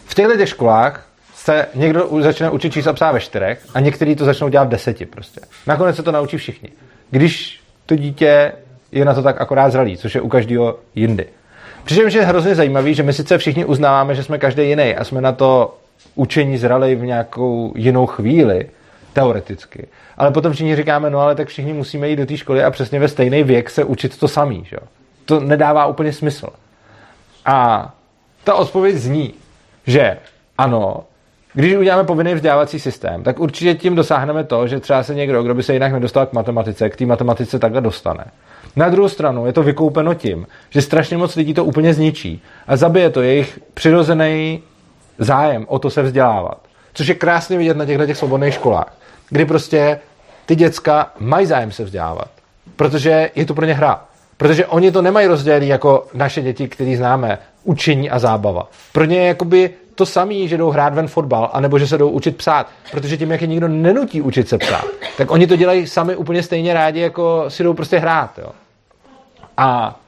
[0.05, 4.17] V těchto těch školách se někdo začne učit číst a psát ve čtyřech a někteří
[4.17, 5.41] to začnou dělat v deseti prostě.
[5.67, 6.69] Nakonec se to naučí všichni.
[7.11, 8.53] Když to dítě
[8.93, 11.27] je na to tak akorát zralý, což je u každého jindy.
[11.87, 15.21] Přičemž je hrozně zajímavý, že my sice všichni uznáváme, že jsme každý jiný a jsme
[15.21, 15.79] na to
[16.15, 18.67] učení zrali v nějakou jinou chvíli,
[19.13, 19.87] teoreticky.
[20.17, 23.01] Ale potom všichni říkáme, no ale tak všichni musíme jít do té školy a přesně
[23.01, 24.65] ve stejný věk se učit to samý.
[24.65, 24.77] Že?
[25.25, 26.47] To nedává úplně smysl.
[27.45, 27.91] A
[28.45, 29.35] ta odpověď zní,
[29.87, 30.19] že
[30.59, 31.05] ano,
[31.53, 35.55] když uděláme povinný vzdělávací systém, tak určitě tím dosáhneme to, že třeba se někdo, kdo
[35.55, 38.25] by se jinak nedostal k matematice, k té matematice takhle dostane.
[38.77, 42.77] Na druhou stranu je to vykoupeno tím, že strašně moc lidí to úplně zničí a
[42.77, 44.63] zabije to jejich přirozený
[45.19, 46.59] zájem o to se vzdělávat.
[46.95, 48.97] Což je krásně vidět na těchto těch svobodných školách,
[49.31, 50.01] kdy prostě
[50.47, 52.29] ty děcka mají zájem se vzdělávat,
[52.77, 54.05] protože je to pro ně hra.
[54.37, 58.69] Protože oni to nemají rozdělený jako naše děti, který známe, učení a zábava.
[58.93, 62.09] Pro ně je jakoby to samé, že jdou hrát ven fotbal, anebo že se jdou
[62.09, 62.71] učit psát.
[62.91, 64.85] Protože tím, jak je nikdo nenutí učit se psát,
[65.17, 68.39] tak oni to dělají sami úplně stejně rádi, jako si jdou prostě hrát.
[68.39, 68.49] Jo.
[69.57, 70.01] A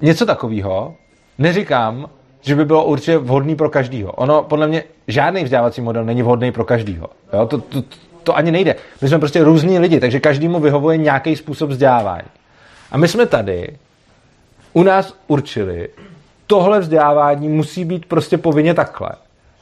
[0.00, 0.94] něco takového
[1.38, 2.08] neříkám,
[2.40, 4.12] že by bylo určitě vhodný pro každýho.
[4.12, 7.08] Ono, podle mě, žádný vzdělávací model není vhodný pro každýho.
[7.32, 7.46] Jo?
[7.46, 7.82] To, to,
[8.22, 8.74] to ani nejde.
[9.02, 12.28] My jsme prostě různí lidi, takže každému vyhovuje nějaký způsob vzdělávání.
[12.90, 13.76] A my jsme tady
[14.72, 15.88] u nás určili,
[16.46, 19.10] tohle vzdělávání musí být prostě povinně takhle.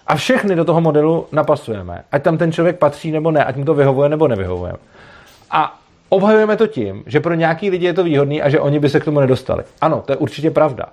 [0.06, 2.04] A všechny do toho modelu napasujeme.
[2.12, 4.72] Ať tam ten člověk patří nebo ne, ať mu to vyhovuje nebo nevyhovuje.
[5.50, 5.78] A
[6.10, 9.00] obhajujeme to tím, že pro nějaký lidi je to výhodný a že oni by se
[9.00, 9.64] k tomu nedostali.
[9.80, 10.86] Ano, to je určitě pravda.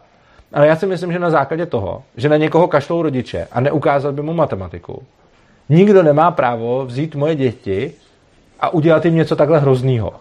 [0.54, 4.12] Ale já si myslím, že na základě toho, že na někoho kašlou rodiče a neukázal
[4.12, 5.04] by mu matematiku,
[5.70, 7.94] nikdo nemá právo vzít moje děti
[8.60, 10.14] a udělat jim něco takhle hroznýho.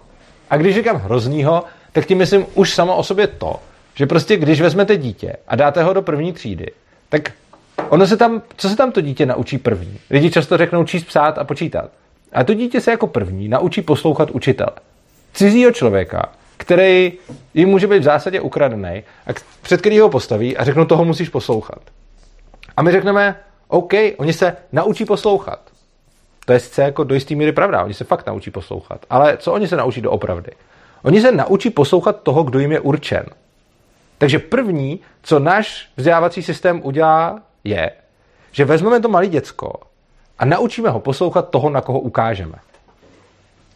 [0.50, 3.56] A když říkám hroznýho, tak tím myslím už samo o sobě to,
[3.94, 6.66] že prostě když vezmete dítě a dáte ho do první třídy,
[7.08, 7.32] tak
[7.88, 9.98] ono se tam, co se tam to dítě naučí první?
[10.10, 11.90] Lidi často řeknou číst, psát a počítat.
[12.32, 14.70] A to dítě se jako první naučí poslouchat učitele.
[15.32, 17.12] Cizího člověka, který
[17.54, 19.30] jim může být v zásadě ukradený, a
[19.62, 21.80] před který ho postaví a řeknou, toho musíš poslouchat.
[22.76, 23.36] A my řekneme,
[23.68, 25.60] OK, oni se naučí poslouchat.
[26.46, 29.06] To je sice jako do jisté míry pravda, oni se fakt naučí poslouchat.
[29.10, 30.50] Ale co oni se naučí do opravdy?
[31.02, 33.26] Oni se naučí poslouchat toho, kdo jim je určen.
[34.18, 37.90] Takže první, co náš vzdělávací systém udělá, je,
[38.52, 39.72] že vezmeme to malé děcko
[40.38, 42.58] a naučíme ho poslouchat toho, na koho ukážeme.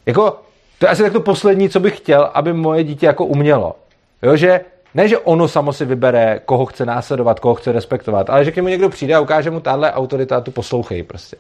[0.07, 0.41] Jako,
[0.79, 3.77] to je asi tak to poslední, co bych chtěl, aby moje dítě jako umělo.
[4.23, 4.61] Jo, že
[4.95, 8.57] ne, že ono samo si vybere, koho chce následovat, koho chce respektovat, ale že k
[8.57, 11.37] němu někdo přijde a ukáže mu tahle autorita a tu poslouchej prostě.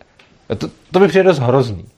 [0.58, 1.88] To, to mi přijde dost hrozný.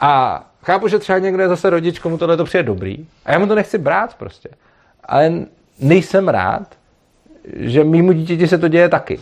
[0.00, 3.06] A chápu, že třeba někdo je zase rodič, komu tohle to přijde dobrý.
[3.24, 4.48] A já mu to nechci brát prostě.
[5.04, 5.32] Ale
[5.78, 6.66] nejsem rád,
[7.54, 9.20] že mýmu dítěti se to děje taky.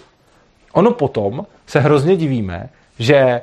[0.73, 2.69] Ono potom se hrozně divíme,
[3.01, 3.40] že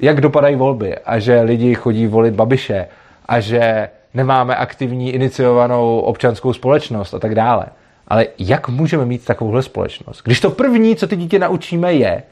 [0.00, 2.86] jak dopadají volby a že lidi chodí volit babiše
[3.26, 7.66] a že nemáme aktivní iniciovanou občanskou společnost a tak dále.
[8.08, 10.22] Ale jak můžeme mít takovouhle společnost?
[10.24, 12.22] Když to první, co ty dítě naučíme, je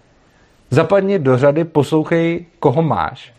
[0.70, 3.32] zapadni do řady, poslouchej, koho máš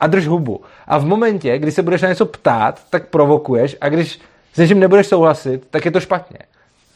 [0.00, 0.60] a drž hubu.
[0.86, 4.20] A v momentě, kdy se budeš na něco ptát, tak provokuješ a když
[4.52, 6.38] s něčím nebudeš souhlasit, tak je to špatně.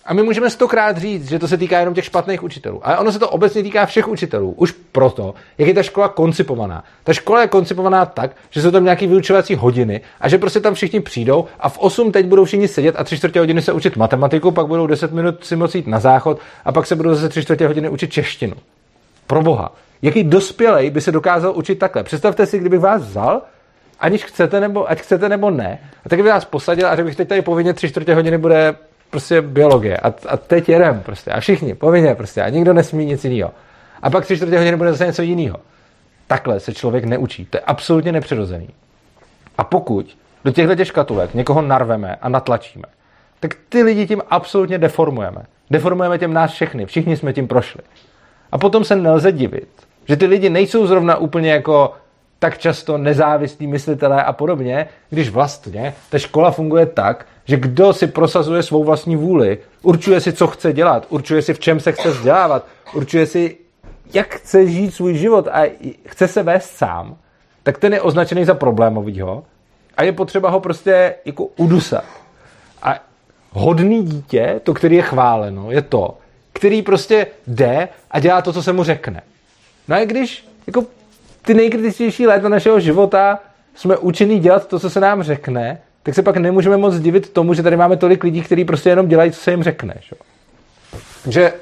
[0.07, 2.81] A my můžeme stokrát říct, že to se týká jenom těch špatných učitelů.
[2.83, 4.55] Ale ono se to obecně týká všech učitelů.
[4.57, 6.85] Už proto, jak je ta škola koncipovaná.
[7.05, 10.75] Ta škola je koncipovaná tak, že jsou tam nějaké vyučovací hodiny a že prostě tam
[10.75, 13.97] všichni přijdou a v 8 teď budou všichni sedět a 3 čtvrtě hodiny se učit
[13.97, 17.29] matematiku, pak budou 10 minut si moci jít na záchod a pak se budou zase
[17.29, 18.55] 3 čtvrtě hodiny učit češtinu.
[19.27, 19.75] Pro boha.
[20.03, 22.03] Jaký dospělej by se dokázal učit takhle?
[22.03, 23.43] Představte si, kdybych vás vzal,
[24.01, 27.17] aniž chcete nebo, ať chcete nebo ne, a tak bych vás posadil a řekl bych,
[27.17, 28.75] teď tady povinně 3 čtvrtě hodiny bude
[29.15, 33.25] prostě biologie a, a teď jedem prostě a všichni, povinně prostě a nikdo nesmí nic
[33.25, 33.51] jiného.
[34.03, 35.57] A pak tři čtvrtě hodiny bude zase něco jiného.
[36.27, 37.45] Takhle se člověk neučí.
[37.45, 38.69] To je absolutně nepřirozený.
[39.59, 42.85] A pokud do těchto těch škatulek někoho narveme a natlačíme,
[43.41, 45.43] tak ty lidi tím absolutně deformujeme.
[45.71, 46.87] Deformujeme těm nás všechny.
[46.87, 47.81] Všichni jsme tím prošli.
[48.53, 49.69] A potom se nelze divit,
[50.09, 51.93] že ty lidi nejsou zrovna úplně jako
[52.39, 58.07] tak často nezávislí myslitelé a podobně, když vlastně ta škola funguje tak, že kdo si
[58.07, 62.11] prosazuje svou vlastní vůli, určuje si, co chce dělat, určuje si, v čem se chce
[62.11, 63.57] vzdělávat, určuje si,
[64.15, 65.63] jak chce žít svůj život a
[66.07, 67.17] chce se vést sám,
[67.63, 69.45] tak ten je označený za problémovýho
[69.97, 72.05] a je potřeba ho prostě jako udusat.
[72.83, 72.95] A
[73.51, 76.19] hodný dítě, to, který je chváleno, je to,
[76.53, 79.23] který prostě jde a dělá to, co se mu řekne.
[79.89, 80.85] No a když jako
[81.45, 83.39] ty nejkritičtější léta našeho života
[83.75, 87.55] jsme učení dělat to, co se nám řekne, tak se pak nemůžeme moc divit tomu,
[87.55, 89.95] že tady máme tolik lidí, kteří prostě jenom dělají, co se jim řekne.
[90.01, 90.17] Že?
[91.25, 91.53] Takže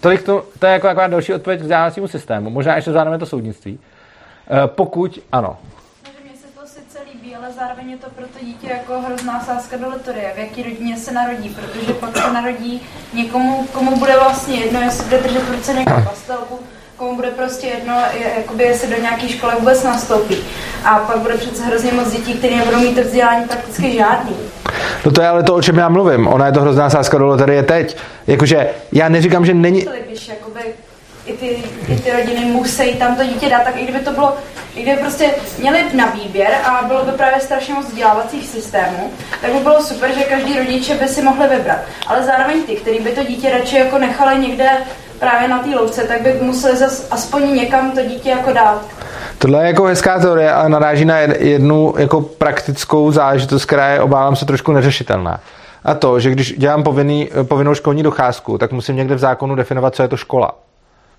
[0.00, 2.50] tolik to, to je jako taková další odpověď k vzdělávacímu systému.
[2.50, 3.78] Možná ještě zvládneme to soudnictví.
[4.64, 5.56] E, pokud ano.
[6.24, 9.76] Mně se to sice líbí, ale zároveň je to pro to dítě jako hrozná sázka
[9.76, 12.82] do loterie, v jaký rodině se narodí, protože pak se narodí
[13.14, 16.60] někomu, komu bude vlastně jedno, jestli bude držet v ruce nějakou pastelku,
[17.00, 17.94] komu bude prostě jedno,
[18.36, 20.36] jakoby jestli do nějaké školy vůbec nastoupí.
[20.84, 24.36] A pak bude přece hrozně moc dětí, které nebudou mít to vzdělání prakticky žádný.
[25.04, 26.28] No to je ale to, o čem já mluvím.
[26.28, 27.96] Ona je to hrozná sázka do loterie teď.
[28.26, 29.86] Jakože já neříkám, že není...
[30.06, 30.60] Když jakoby
[31.30, 34.36] i ty, i ty rodiny musí tam to dítě dát, tak i kdyby to bylo,
[34.74, 39.52] i kdyby prostě měli na výběr a bylo by právě strašně moc vzdělávacích systémů, tak
[39.52, 41.78] by bylo super, že každý rodiče by si mohli vybrat.
[42.06, 44.70] Ale zároveň ty, který by to dítě radši jako nechali někde
[45.18, 48.82] právě na té louce, tak by museli zas aspoň někam to dítě jako dát.
[49.38, 54.36] Tohle je jako hezká teorie, ale naráží na jednu jako praktickou záležitost, která je, obávám
[54.36, 55.40] se, trošku neřešitelná.
[55.84, 59.94] A to, že když dělám povinný, povinnou školní docházku, tak musím někde v zákonu definovat,
[59.94, 60.54] co je to škola.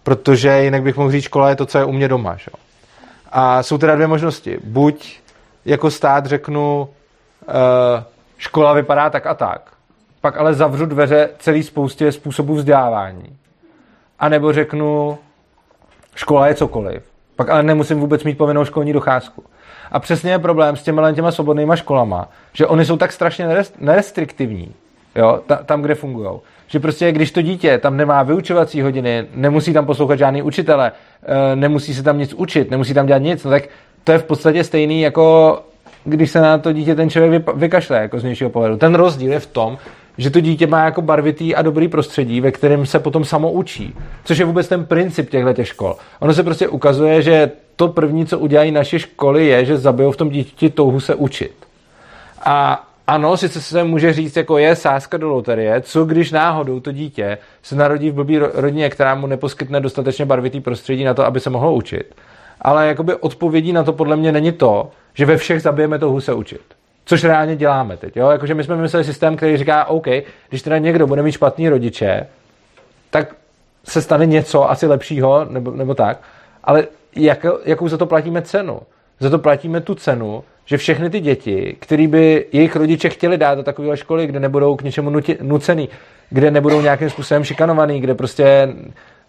[0.04, 2.36] Protože jinak bych mohl říct, škola je to, co je u mě doma.
[2.36, 2.52] Že?
[3.32, 4.60] A jsou teda dvě možnosti.
[4.64, 5.20] Buď
[5.66, 6.90] jako stát řeknu,
[7.48, 8.04] uh,
[8.38, 9.72] škola vypadá tak a tak,
[10.22, 13.38] pak ale zavřu dveře celý spoustě způsobů vzdělávání
[14.20, 15.18] a nebo řeknu,
[16.16, 17.04] škola je cokoliv.
[17.36, 19.44] Pak ale nemusím vůbec mít povinnou školní docházku.
[19.92, 24.74] A přesně je problém s těma těma svobodnýma školama, že oni jsou tak strašně nerestriktivní,
[25.16, 26.40] jo, tam, kde fungují.
[26.72, 30.92] Že prostě, když to dítě tam nemá vyučovací hodiny, nemusí tam poslouchat žádný učitele,
[31.24, 33.64] eh, nemusí se tam nic učit, nemusí tam dělat nic, no tak
[34.04, 35.60] to je v podstatě stejný jako
[36.04, 38.78] když se na to dítě ten člověk vykašle, jako z nějšího pohledu.
[38.78, 39.78] Ten rozdíl je v tom,
[40.18, 43.96] že to dítě má jako barvitý a dobrý prostředí, ve kterém se potom samo učí.
[44.24, 45.96] Což je vůbec ten princip těchto škol.
[46.20, 50.18] Ono se prostě ukazuje, že to první, co udělají naše školy, je, že zabijou v
[50.18, 51.54] tom dítěti touhu se učit.
[52.46, 56.92] A ano, sice se může říct, jako je sázka do loterie, co když náhodou to
[56.92, 61.40] dítě se narodí v blbý rodině, která mu neposkytne dostatečně barvitý prostředí na to, aby
[61.40, 62.16] se mohlo učit.
[62.62, 66.34] Ale jakoby odpovědí na to podle mě není to, že ve všech zabijeme touhu se
[66.34, 66.62] učit.
[67.06, 68.18] Což reálně děláme teď.
[68.18, 68.30] Jo?
[68.30, 70.08] Jakože my jsme vymysleli systém, který říká, OK,
[70.50, 72.28] když teda někdo bude mít špatný rodiče,
[73.10, 73.36] tak
[73.84, 76.20] se stane něco asi lepšího, nebo, nebo tak.
[76.64, 78.80] Ale jak, jakou za to platíme cenu?
[79.20, 83.56] Za to platíme tu cenu, že všechny ty děti, které by jejich rodiče chtěli dát
[83.56, 85.90] do takové školy, kde nebudou k něčemu nuti, nucený,
[86.30, 88.74] kde nebudou nějakým způsobem šikanovaný, kde prostě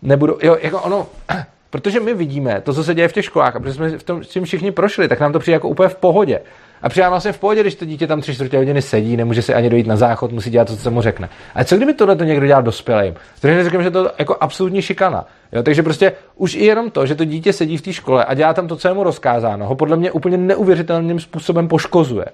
[0.03, 1.07] nebudou, jo, jako ono,
[1.71, 4.25] protože my vidíme to, co se děje v těch školách a protože jsme v tom,
[4.25, 6.41] s tím všichni prošli, tak nám to přijde jako úplně v pohodě.
[6.83, 9.55] A přijde vlastně v pohodě, když to dítě tam tři čtvrtě hodiny sedí, nemůže si
[9.55, 11.29] ani dojít na záchod, musí dělat to, co se mu řekne.
[11.55, 13.15] A co kdyby tohle to někdo dělal dospělým?
[13.41, 15.27] Takže neříkám, že to je jako absolutní šikana.
[15.53, 18.35] Jo, takže prostě už i jenom to, že to dítě sedí v té škole a
[18.35, 22.25] dělá tam to, co je mu rozkázáno, ho podle mě úplně neuvěřitelným způsobem poškozuje.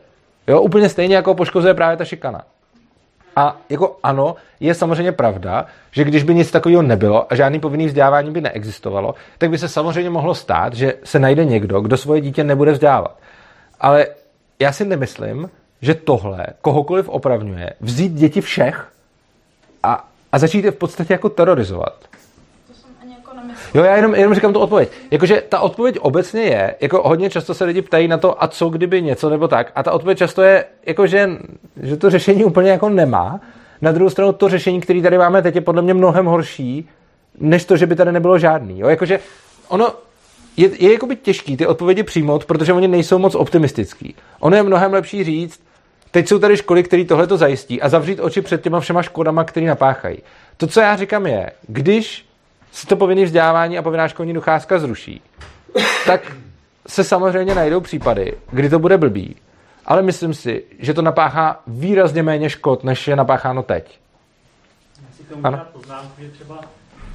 [0.48, 2.42] Jo, úplně stejně jako poškozuje právě ta šikana.
[3.36, 7.86] A jako ano, je samozřejmě pravda, že když by nic takového nebylo a žádný povinný
[7.86, 12.20] vzdělávání by neexistovalo, tak by se samozřejmě mohlo stát, že se najde někdo, kdo svoje
[12.20, 13.18] dítě nebude vzdělávat.
[13.80, 14.06] Ale
[14.58, 15.50] já si nemyslím,
[15.82, 18.88] že tohle kohokoliv opravňuje vzít děti všech
[19.82, 22.04] a, a začít je v podstatě jako terorizovat.
[23.10, 23.30] Jako
[23.74, 24.88] jo, já jenom, jenom říkám tu odpověď.
[25.10, 28.68] Jakože ta odpověď obecně je, jako hodně často se lidi ptají na to, a co
[28.68, 29.72] kdyby něco nebo tak.
[29.74, 31.30] A ta odpověď často je, jako že,
[31.82, 33.40] že to řešení úplně jako nemá,
[33.80, 36.88] Na druhou stranu to řešení, které tady máme teď, je podle mě mnohem horší,
[37.40, 38.80] než to, že by tady nebylo žádný.
[38.80, 38.88] Jo?
[38.88, 39.20] Jakože
[39.68, 39.92] ono
[40.58, 44.14] je, je jakoby těžký ty odpovědi přijmout, protože oni nejsou moc optimistický.
[44.40, 45.62] Ono je mnohem lepší říct,
[46.10, 49.44] teď jsou tady školy, které tohle to zajistí a zavřít oči před těma všema škodama,
[49.44, 50.18] které napáchají.
[50.56, 52.26] To, co já říkám, je, když
[52.72, 55.22] se to povinné vzdělávání a povinná školní docházka zruší,
[56.06, 56.36] tak
[56.86, 59.36] se samozřejmě najdou případy, kdy to bude blbý.
[59.86, 63.98] Ale myslím si, že to napáchá výrazně méně škod, než je napácháno teď.
[65.02, 65.60] Já si tomu ano?
[65.72, 66.60] poznámku, že třeba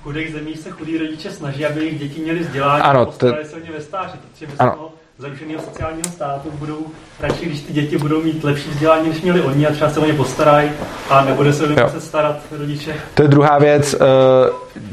[0.04, 3.50] chudých zemích se chudí rodiče snaží, aby jejich děti měli vzdělání ano, a postarali to...
[3.50, 6.86] se o ně ve stáří, protože ano zaručeného sociálního státu budou
[7.20, 10.06] radši, když ty děti budou mít lepší vzdělání, než měli oni a třeba se o
[10.06, 10.72] ně postarají
[11.10, 12.96] a nebude se o ně muset starat rodiče.
[13.14, 13.94] To je druhá věc.
[13.94, 13.98] Eh,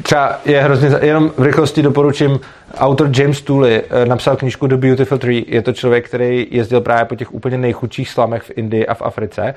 [0.03, 2.41] třeba je hrozně, jenom v rychlosti doporučím,
[2.79, 5.45] autor James Tooley eh, napsal knížku The Beautiful Tree.
[5.49, 9.03] Je to člověk, který jezdil právě po těch úplně nejchudších slamech v Indii a v
[9.03, 9.55] Africe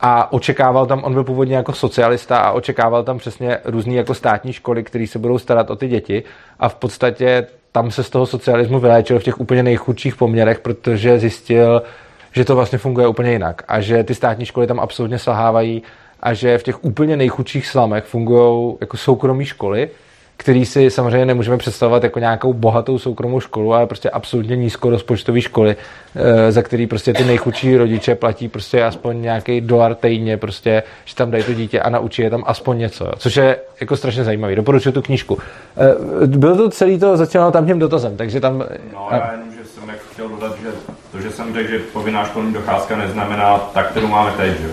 [0.00, 4.52] a očekával tam, on byl původně jako socialista a očekával tam přesně různé jako státní
[4.52, 6.22] školy, které se budou starat o ty děti.
[6.58, 11.18] A v podstatě tam se z toho socialismu vyléčil v těch úplně nejchudších poměrech, protože
[11.18, 11.82] zjistil,
[12.32, 15.82] že to vlastně funguje úplně jinak a že ty státní školy tam absolutně selhávají
[16.20, 19.90] a že v těch úplně nejchudších slamech fungují jako soukromí školy,
[20.36, 25.76] který si samozřejmě nemůžeme představovat jako nějakou bohatou soukromou školu, ale prostě absolutně nízkorozpočtové školy,
[26.16, 31.14] eh, za který prostě ty nejchudší rodiče platí prostě aspoň nějaký dolar týdně, prostě, že
[31.14, 34.56] tam dají to dítě a naučí je tam aspoň něco, což je jako strašně zajímavý.
[34.56, 35.38] Doporučuji tu knížku.
[35.76, 38.58] Eh, bylo to celý to, začínalo tam tím dotazem, takže tam...
[38.92, 39.82] No, já jenom, že jsem
[40.12, 40.68] chtěl dodat, že
[41.12, 44.68] to, že jsem řekl, že povinná školní docházka neznamená tak, kterou máme teď, že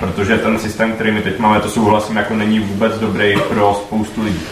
[0.00, 4.22] Protože ten systém, který my teď máme, to souhlasím, jako není vůbec dobrý pro spoustu
[4.22, 4.42] lidí.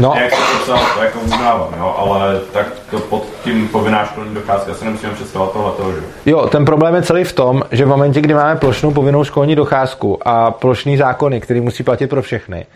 [0.00, 0.14] No.
[0.20, 4.74] Jak se to to jako uznávám, jo, ale tak to pod tím povinná školní docházka
[4.74, 6.00] se nemusíme představovat tohle, že?
[6.26, 9.56] Jo, ten problém je celý v tom, že v momentě, kdy máme plošnou povinnou školní
[9.56, 12.66] docházku a plošný zákony, který musí platit pro všechny,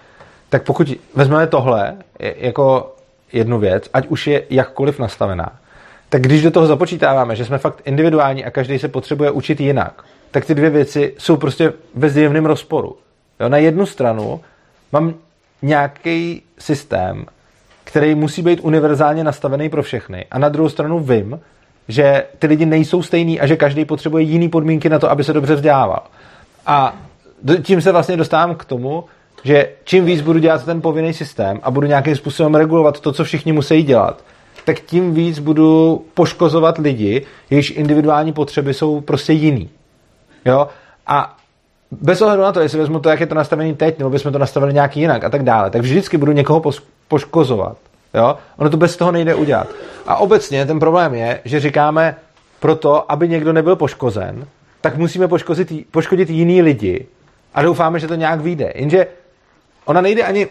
[0.48, 2.92] tak pokud vezmeme tohle jako
[3.32, 5.52] jednu věc, ať už je jakkoliv nastavená,
[6.08, 10.04] tak když do toho započítáváme, že jsme fakt individuální a každý se potřebuje učit jinak,
[10.30, 12.96] tak ty dvě věci jsou prostě ve zjevném rozporu.
[13.40, 14.40] Jo, na jednu stranu
[14.92, 15.14] mám
[15.62, 17.26] nějaký systém,
[17.84, 20.24] který musí být univerzálně nastavený pro všechny.
[20.30, 21.40] A na druhou stranu vím,
[21.88, 25.32] že ty lidi nejsou stejný a že každý potřebuje jiný podmínky na to, aby se
[25.32, 26.02] dobře vzdělával.
[26.66, 26.96] A
[27.62, 29.04] tím se vlastně dostávám k tomu,
[29.44, 33.24] že čím víc budu dělat ten povinný systém a budu nějakým způsobem regulovat to, co
[33.24, 34.24] všichni musí dělat,
[34.64, 39.68] tak tím víc budu poškozovat lidi, jejichž individuální potřeby jsou prostě jiný.
[40.46, 40.68] Jo?
[41.06, 41.36] A
[41.90, 44.38] bez ohledu na to, jestli vezmu to, jak je to nastavený teď, nebo bychom to
[44.38, 46.62] nastavili nějak jinak a tak dále, tak vždycky budu někoho
[47.08, 47.76] poškozovat.
[48.14, 48.36] Jo?
[48.56, 49.68] Ono to bez toho nejde udělat.
[50.06, 52.16] A obecně ten problém je, že říkáme,
[52.60, 54.46] proto, aby někdo nebyl poškozen,
[54.80, 57.06] tak musíme poškozit, poškodit jiný lidi
[57.54, 58.72] a doufáme, že to nějak vyjde.
[58.74, 59.06] Jenže
[59.84, 60.48] ona nejde ani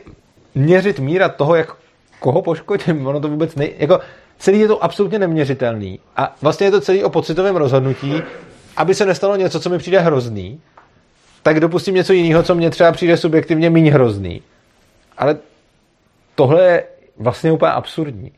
[0.55, 1.75] měřit míra toho, jak
[2.19, 3.07] koho poškodím.
[3.07, 3.73] Ono to vůbec nej...
[3.77, 3.99] Jako,
[4.39, 5.99] celý je to absolutně neměřitelný.
[6.17, 8.23] A vlastně je to celý o pocitovém rozhodnutí,
[8.77, 10.61] aby se nestalo něco, co mi přijde hrozný,
[11.43, 14.41] tak dopustím něco jiného, co mě třeba přijde subjektivně méně hrozný.
[15.17, 15.37] Ale
[16.35, 16.83] tohle je
[17.17, 18.31] vlastně úplně absurdní.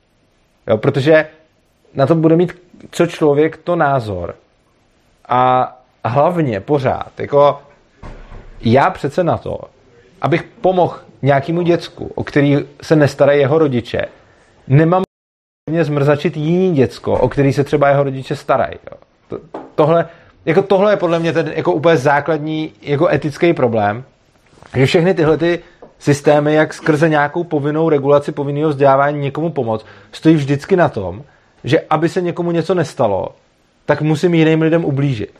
[0.68, 1.28] Jo, protože
[1.94, 2.62] na to bude mít
[2.92, 4.36] co člověk to názor.
[5.28, 5.72] A
[6.06, 7.62] hlavně pořád, jako
[8.62, 9.60] já přece na to,
[10.22, 14.02] abych pomohl nějakému děcku, o který se nestarají jeho rodiče,
[14.68, 15.04] nemám
[15.82, 18.80] zmrzačit jiný děcko, o který se třeba jeho rodiče starají.
[18.92, 18.98] Jo.
[19.28, 19.40] To,
[19.76, 20.10] tohle,
[20.48, 24.04] jako tohle je podle mě ten jako úplně základní jako etický problém,
[24.76, 25.60] že všechny tyhle ty
[26.00, 31.24] systémy, jak skrze nějakou povinnou regulaci povinného vzdělávání někomu pomoct, stojí vždycky na tom,
[31.64, 33.28] že aby se někomu něco nestalo,
[33.86, 35.34] tak musím jiným lidem ublížit.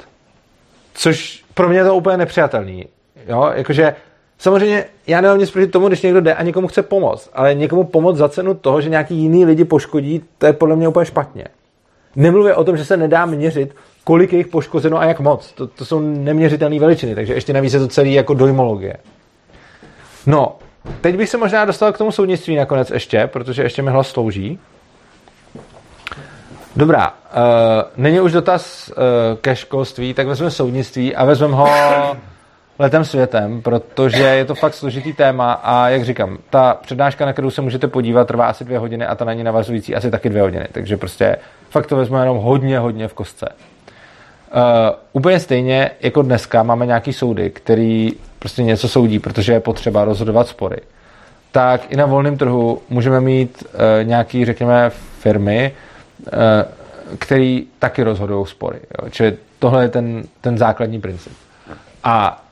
[0.94, 2.86] Což pro mě je to úplně nepřijatelný.
[3.28, 3.52] Jo?
[3.54, 3.96] Jakože
[4.38, 7.84] samozřejmě já nemám nic proti tomu, když někdo jde a někomu chce pomoct, ale někomu
[7.84, 11.46] pomoct za cenu toho, že nějaký jiný lidi poškodí, to je podle mě úplně špatně.
[12.16, 13.76] Nemluvě o tom, že se nedá měřit,
[14.08, 15.52] kolik je jich poškozeno a jak moc.
[15.52, 18.94] To, to jsou neměřitelné veličiny, takže ještě navíc je to celý jako dojmologie.
[20.26, 20.56] No,
[21.02, 24.60] teď bych se možná dostal k tomu soudnictví nakonec ještě, protože ještě mi hlas slouží.
[26.76, 27.14] Dobrá, uh,
[27.98, 28.96] není už dotaz uh,
[29.42, 31.68] ke školství, tak vezmeme soudnictví a vezmeme ho
[32.80, 37.50] letem světem, protože je to fakt složitý téma a jak říkám, ta přednáška, na kterou
[37.50, 40.42] se můžete podívat, trvá asi dvě hodiny a ta na ní navazující asi taky dvě
[40.42, 41.38] hodiny, takže prostě
[41.70, 43.50] fakt to vezmeme jenom hodně, hodně v kostce.
[44.56, 50.06] Uh, úplně stejně jako dneska máme nějaký soudy, který prostě něco soudí, protože je potřeba
[50.06, 50.78] rozhodovat spory.
[51.52, 55.72] Tak i na volném trhu můžeme mít uh, nějaký, řekněme, firmy,
[56.20, 56.30] uh,
[57.18, 58.80] který taky rozhodují spory.
[58.80, 59.10] Jo?
[59.10, 61.34] Čili tohle je ten, ten základní princip.
[62.04, 62.44] A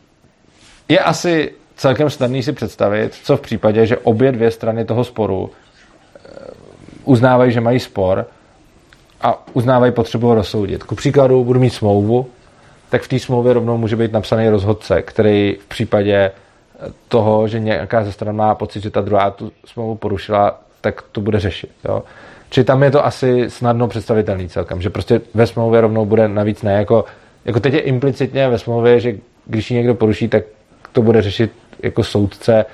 [0.89, 5.51] je asi celkem snadný si představit, co v případě, že obě dvě strany toho sporu
[7.05, 8.25] uznávají, že mají spor
[9.25, 10.83] a uznávají potřebu rozsoudit.
[10.83, 12.27] Ku příkladu budu mít smlouvu,
[12.89, 16.31] tak v té smlouvě rovnou může být napsaný rozhodce, který v případě
[17.07, 21.21] toho, že nějaká ze stran má pocit, že ta druhá tu smlouvu porušila, tak to
[21.21, 21.69] bude řešit.
[21.85, 22.03] Jo?
[22.49, 26.61] Čili tam je to asi snadno představitelný celkem, že prostě ve smlouvě rovnou bude navíc
[26.61, 27.05] ne, jako,
[27.45, 29.13] jako teď je implicitně ve smlouvě, že
[29.45, 30.43] když ji někdo poruší, tak
[30.91, 31.51] to bude řešit
[31.83, 32.65] jako soudce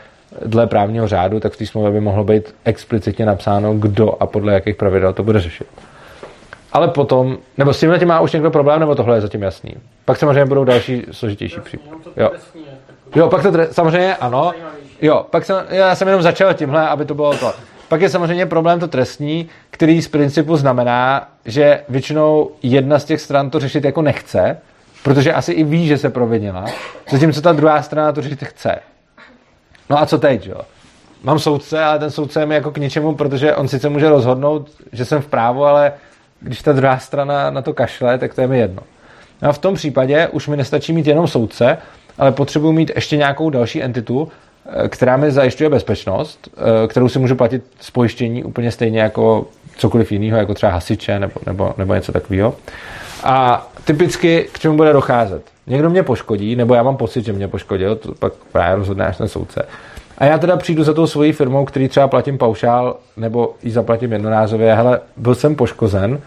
[0.45, 4.53] dle právního řádu, tak v té smlouvě by mohlo být explicitně napsáno, kdo a podle
[4.53, 5.68] jakých pravidel to bude řešit.
[6.73, 9.72] Ale potom, nebo s tímhle má už někdo problém, nebo tohle je zatím jasný.
[10.06, 11.98] Pak samozřejmě budou další složitější případy.
[12.18, 12.31] Jo.
[13.15, 14.52] jo, pak to samozřejmě ano.
[15.02, 17.53] Jo, pak jsem, já jsem jenom začal tímhle, aby to bylo to.
[17.88, 23.22] Pak je samozřejmě problém to trestní, který z principu znamená, že většinou jedna z těch
[23.22, 24.57] stran to řešit jako nechce,
[25.03, 26.65] protože asi i ví, že se provinila,
[27.11, 28.80] zatímco ta druhá strana to řešit chce.
[29.89, 30.61] No a co teď, jo?
[31.23, 34.69] Mám soudce, ale ten soudce je mi jako k ničemu, protože on sice může rozhodnout,
[34.91, 35.93] že jsem v právu, ale
[36.41, 38.84] když ta druhá strana na to kašle, tak to je mi jedno.
[39.41, 41.77] No a v tom případě už mi nestačí mít jenom soudce,
[42.18, 44.27] ale potřebuji mít ještě nějakou další entitu,
[44.65, 49.45] eh, která mi zajišťuje bezpečnost, eh, kterou si můžu platit z pojištění úplně stejně jako
[49.77, 52.55] cokoliv jiného, jako třeba hasiče nebo, nebo, nebo něco takového.
[53.23, 55.43] A typicky k čemu bude docházet?
[55.68, 59.18] Někdo mě poškodí, nebo já mám pocit, že mě poškodil, to pak právě rozhodne až
[59.18, 59.68] ten soudce.
[60.22, 64.11] A já teda přijdu za tou svojí firmou, který třeba platím paušál, nebo ji zaplatím
[64.11, 66.19] jednorázově, hele, byl jsem poškozen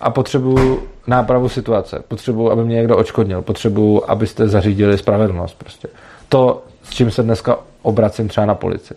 [0.00, 5.88] a potřebuju nápravu situace, potřebuju, aby mě někdo očkodnil, potřebuju, abyste zařídili spravedlnost prostě.
[6.28, 8.96] To, s čím se dneska obracím třeba na policii.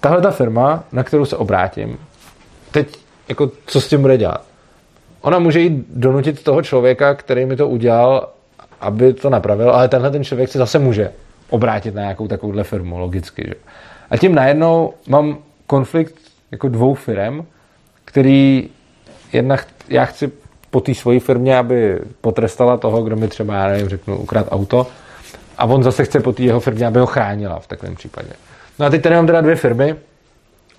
[0.00, 1.98] Tahle ta firma, na kterou se obrátím,
[2.70, 2.96] teď
[3.28, 4.44] jako co s tím bude dělat?
[5.20, 8.28] Ona může jít donutit toho člověka, který mi to udělal,
[8.80, 11.10] aby to napravil, ale tenhle ten člověk se zase může
[11.54, 13.44] obrátit na nějakou takovouhle firmu, logicky.
[13.48, 13.54] Že?
[14.10, 16.14] A tím najednou mám konflikt
[16.50, 17.46] jako dvou firm,
[18.04, 18.68] který
[19.32, 19.56] jedna,
[19.88, 20.32] já chci
[20.70, 24.86] po té svojí firmě, aby potrestala toho, kdo mi třeba, já nevím, řeknu, ukrát auto,
[25.58, 28.28] a on zase chce po té jeho firmě, aby ho chránila v takovém případě.
[28.78, 29.96] No a teď tady mám teda dvě firmy,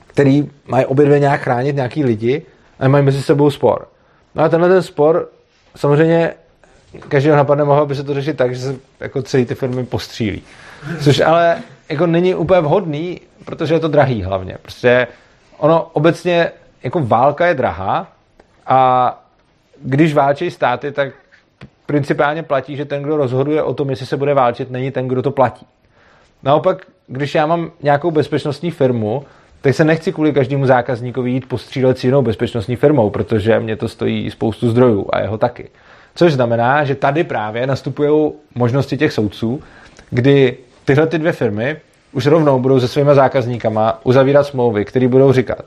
[0.08, 2.42] které mají obě dvě nějak chránit nějaký lidi
[2.80, 3.88] a mají mezi sebou spor.
[4.36, 5.30] No a tenhle ten spor
[5.76, 6.34] samozřejmě
[7.08, 10.44] každého napadne, mohlo by se to řešit tak, že se jako celý ty firmy postřílí.
[11.02, 11.58] Což ale
[11.90, 14.58] jako není úplně vhodný, protože je to drahý hlavně.
[14.62, 15.08] Prostě
[15.58, 16.52] ono obecně
[16.84, 18.08] jako válka je drahá
[18.68, 19.10] a
[19.82, 21.14] když válčí státy, tak
[21.86, 25.22] principálně platí, že ten, kdo rozhoduje o tom, jestli se bude válčit, není ten, kdo
[25.22, 25.66] to platí.
[26.44, 29.24] Naopak, když já mám nějakou bezpečnostní firmu,
[29.62, 33.88] tak se nechci kvůli každému zákazníkovi jít postřílet s jinou bezpečnostní firmou, protože mě to
[33.88, 35.70] stojí spoustu zdrojů a jeho taky.
[36.16, 39.64] Což znamená, že tady právě nastupují možnosti těch soudců,
[40.10, 41.78] kdy tyhle ty dvě firmy
[42.14, 45.66] už rovnou budou se svými zákazníkama uzavírat smlouvy, které budou říkat,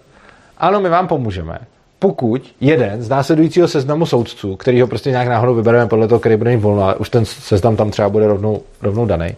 [0.59, 1.59] ano, my vám pomůžeme,
[1.99, 6.37] pokud jeden z následujícího seznamu soudců, který ho prostě nějak náhodou vybereme podle toho, který
[6.37, 9.37] bude mít volno, a už ten seznam tam třeba bude rovnou, rovnou daný,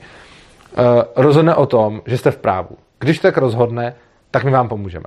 [0.79, 0.85] uh,
[1.17, 2.77] rozhodne o tom, že jste v právu.
[2.99, 3.95] Když tak rozhodne,
[4.31, 5.05] tak my vám pomůžeme.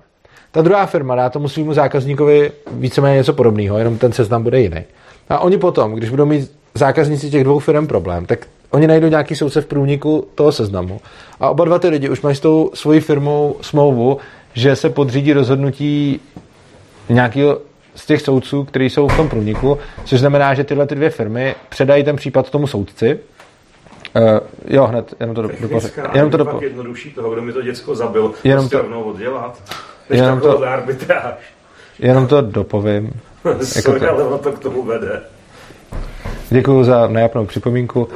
[0.52, 4.84] Ta druhá firma dá tomu svýmu zákazníkovi víceméně něco podobného, jenom ten seznam bude jiný.
[5.30, 9.36] A oni potom, když budou mít zákazníci těch dvou firm problém, tak oni najdou nějaký
[9.36, 11.02] soudce v průniku toho seznamu.
[11.40, 14.18] A oba dva ty lidi už mají s tou svojí firmou smlouvu,
[14.54, 16.20] že se podřídí rozhodnutí
[17.10, 17.60] nějakého
[17.96, 21.56] z těch soudců, kteří jsou v tom průniku, což znamená, že tyhle ty dvě firmy
[21.70, 23.20] předají ten případ tomu soudci.
[24.16, 25.80] Uh, jo, hned, jenom to dopovím.
[26.14, 26.64] Jenom to dopovím.
[26.64, 29.62] jednodušší toho, kdo mi to děcko zabil, jenom to rovnou oddělat.
[30.10, 30.64] Jenom to,
[32.00, 33.12] jenom to dopovím.
[33.76, 35.22] jako to, ale ono to k tomu vede.
[36.54, 38.04] Děkuji za nejapnou připomínku.
[38.04, 38.10] Uh,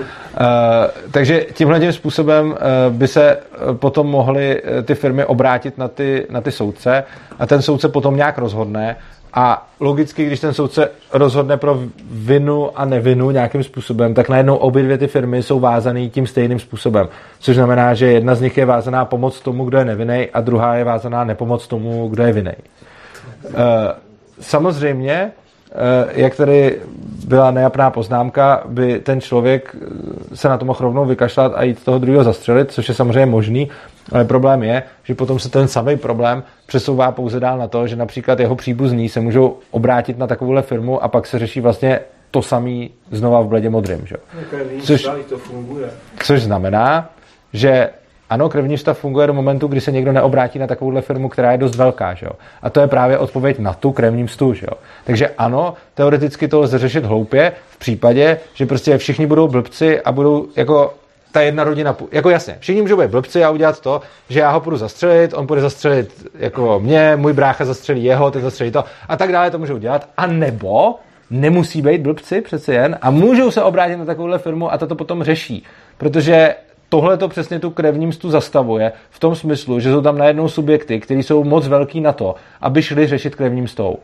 [1.12, 2.56] takže tímhle tím způsobem uh,
[2.96, 3.38] by se
[3.74, 7.04] potom mohly ty firmy obrátit na ty, na ty soudce
[7.40, 8.96] a ten soudce potom nějak rozhodne
[9.34, 11.80] a logicky, když ten soudce rozhodne pro
[12.12, 16.60] vinu a nevinu nějakým způsobem, tak najednou obě dvě ty firmy jsou vázané tím stejným
[16.60, 17.10] způsobem.
[17.40, 20.76] Což znamená, že jedna z nich je vázaná pomoc tomu, kdo je nevinný, a druhá
[20.76, 22.54] je vázaná nepomoc tomu, kdo je vinný.
[23.46, 23.54] Uh,
[24.40, 25.47] samozřejmě, eh,
[26.14, 26.82] jak tady
[27.28, 31.84] byla nejapná poznámka, by ten člověk eh, se na to mohl rovnou vykašlat a jít
[31.84, 33.70] toho druhého zastřelit, což je samozřejmě možný,
[34.12, 37.96] ale problém je, že potom se ten samý problém přesouvá pouze dál na to, že
[37.96, 42.00] například jeho příbuzní se můžou obrátit na takovouhle firmu a pak se řeší vlastně
[42.32, 44.06] to samý znova v bledě modrým.
[44.06, 44.16] Že?
[44.82, 45.90] Což, to funguje.
[46.24, 47.10] což znamená,
[47.54, 47.90] že
[48.30, 51.58] ano, krevní stav funguje do momentu, kdy se někdo neobrátí na takovouhle firmu, která je
[51.58, 52.14] dost velká.
[52.14, 52.32] Že jo?
[52.62, 54.54] A to je právě odpověď na tu krevní mstu.
[54.54, 54.78] Že jo?
[55.04, 60.12] Takže ano, teoreticky to lze řešit hloupě v případě, že prostě všichni budou blbci a
[60.12, 60.94] budou jako
[61.32, 64.60] ta jedna rodina, jako jasně, všichni můžou být blbci a udělat to, že já ho
[64.60, 69.18] půjdu zastřelit, on půjde zastřelit jako mě, můj brácha zastřelí jeho, ten zastřelí to a
[69.18, 70.10] tak dále to můžou dělat.
[70.18, 70.96] A nebo
[71.30, 74.96] nemusí být blbci přece jen a můžou se obrátit na takovouhle firmu a to to
[74.96, 75.64] potom řeší.
[75.98, 76.56] Protože
[76.90, 81.00] tohle to přesně tu krevní mstu zastavuje v tom smyslu, že jsou tam najednou subjekty,
[81.00, 83.98] které jsou moc velký na to, aby šli řešit krevní mstou.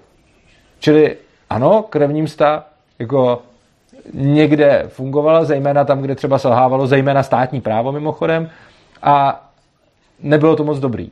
[0.79, 1.17] Čili
[1.49, 2.65] ano, krevní msta
[2.99, 3.41] jako
[4.13, 8.49] někde fungovala, zejména tam, kde třeba selhávalo zejména státní právo mimochodem
[9.01, 9.45] a
[10.19, 11.11] nebylo to moc dobrý.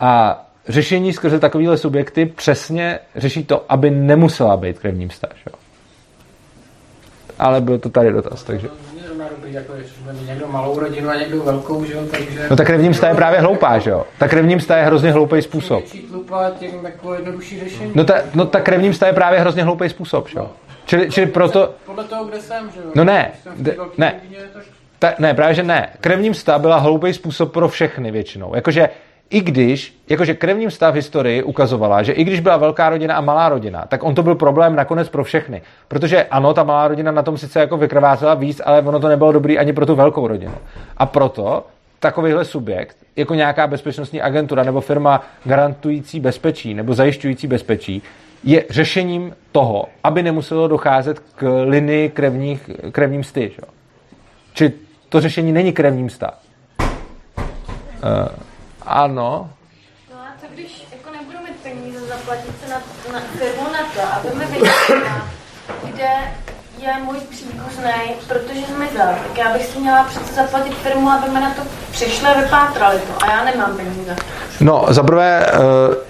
[0.00, 5.28] A řešení skrze takovéhle subjekty přesně řeší to, aby nemusela být krevní msta.
[5.34, 5.50] Že?
[7.38, 8.68] Ale byl to tady dotaz, takže
[9.44, 9.72] jako
[10.26, 12.46] někdo malou rodinu a někdo velkou, že jo, takže...
[12.50, 14.06] No ta krevní msta je právě hloupá, že jo?
[14.18, 15.84] Ta krevní msta je hrozně hloupý způsob.
[16.10, 17.92] Tlupa, tím jako jednodušší řešení.
[17.94, 20.50] No ta, no ta krevní msta je právě hrozně hloupý způsob, že jo?
[20.84, 21.74] Čili, čili proto...
[21.86, 22.90] Podle toho, kde jsem, že jo?
[22.94, 23.32] No ne,
[23.98, 24.20] ne.
[24.98, 25.88] Ta, ne, právě že ne.
[26.00, 28.54] Krevní msta byla hloupý způsob pro všechny většinou.
[28.54, 28.88] Jakože
[29.30, 33.48] i když, jakože krevní stav historii ukazovala, že i když byla velká rodina a malá
[33.48, 35.62] rodina, tak on to byl problém nakonec pro všechny.
[35.88, 39.32] Protože ano, ta malá rodina na tom sice jako vykrvácela víc, ale ono to nebylo
[39.32, 40.54] dobrý ani pro tu velkou rodinu.
[40.96, 41.66] A proto
[42.00, 48.02] takovýhle subjekt, jako nějaká bezpečnostní agentura nebo firma garantující bezpečí nebo zajišťující bezpečí,
[48.44, 53.52] je řešením toho, aby nemuselo docházet k linii krevních, krevním sty.
[54.54, 54.72] Či
[55.08, 56.34] to řešení není krevním stav.
[56.80, 58.49] Uh,
[58.90, 59.50] ano.
[60.10, 62.76] No a co když jako nebudu mít peníze zaplatit se na,
[63.12, 65.26] na firmu na to, aby mi věděla,
[65.84, 66.10] kde
[66.78, 71.40] je můj příbuzný, protože zmizel, tak já bych si měla přece zaplatit firmu, aby mi
[71.40, 73.24] na to přišli a vypátrali to.
[73.24, 74.16] A já nemám peníze.
[74.60, 75.58] No, zaprvé eh,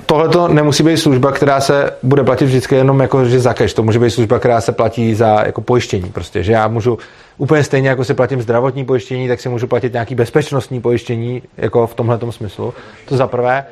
[0.07, 3.75] tohle to nemusí být služba, která se bude platit vždycky jenom jako, že za cash.
[3.75, 6.11] To může být služba, která se platí za jako pojištění.
[6.11, 6.99] Prostě, že já můžu
[7.41, 11.87] úplně stejně, jako si platím zdravotní pojištění, tak si můžu platit nějaký bezpečnostní pojištění, jako
[11.87, 12.75] v tomhle smyslu.
[13.09, 13.67] To za prvé.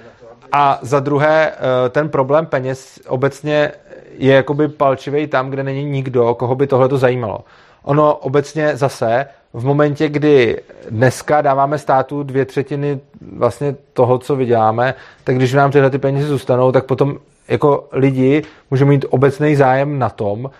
[0.52, 3.72] A za druhé, eh, ten problém peněz obecně
[4.18, 7.40] je jakoby palčivý tam, kde není nikdo, koho by tohle to zajímalo.
[7.82, 13.00] Ono obecně zase v momentě, kdy dneska dáváme státu dvě třetiny
[13.36, 17.18] vlastně toho, co vyděláme, tak když nám tyhle ty peníze zůstanou, tak potom
[17.48, 20.50] jako lidi můžou mít obecný zájem na tom,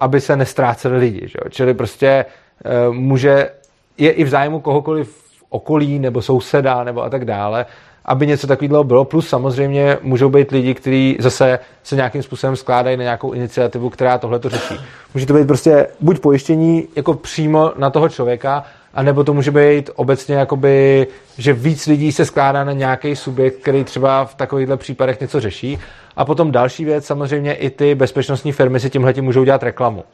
[0.00, 1.28] aby se nestráceli lidi.
[1.28, 1.38] Že?
[1.50, 2.24] Čili prostě
[2.64, 3.50] eh, může,
[3.98, 7.66] je i v zájmu kohokoliv v okolí nebo souseda nebo a tak dále,
[8.04, 9.04] aby něco takového bylo.
[9.04, 14.18] Plus samozřejmě můžou být lidi, kteří zase se nějakým způsobem skládají na nějakou iniciativu, která
[14.18, 14.74] tohle to řeší.
[15.14, 18.64] Může to být prostě buď pojištění jako přímo na toho člověka,
[18.96, 21.06] anebo to může být obecně jakoby,
[21.38, 25.78] že víc lidí se skládá na nějaký subjekt, který třeba v takovýchhle případech něco řeší.
[26.16, 30.04] A potom další věc, samozřejmě i ty bezpečnostní firmy si tímhle můžou dělat reklamu.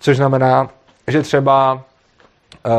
[0.00, 0.70] Což znamená,
[1.08, 1.82] že třeba
[2.66, 2.72] Uh,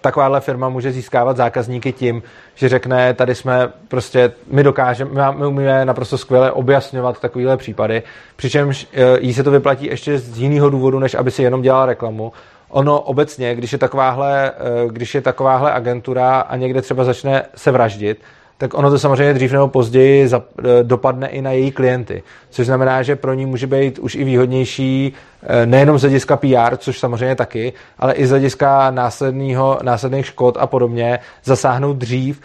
[0.00, 2.22] takováhle firma může získávat zákazníky tím,
[2.54, 8.02] že řekne, tady jsme prostě, my dokážeme, my umíme naprosto skvěle objasňovat takovéhle případy,
[8.36, 11.86] přičemž uh, jí se to vyplatí ještě z jiného důvodu, než aby si jenom dělala
[11.86, 12.32] reklamu.
[12.70, 14.52] Ono obecně, když je takováhle,
[14.84, 18.18] uh, když je takováhle agentura a někde třeba začne se vraždit,
[18.60, 22.22] tak ono to samozřejmě dřív nebo později e, dopadne i na její klienty.
[22.50, 26.76] Což znamená, že pro ní může být už i výhodnější e, nejenom z hlediska PR,
[26.76, 32.40] což samozřejmě taky, ale i z hlediska následného, následných škod a podobně zasáhnout dřív,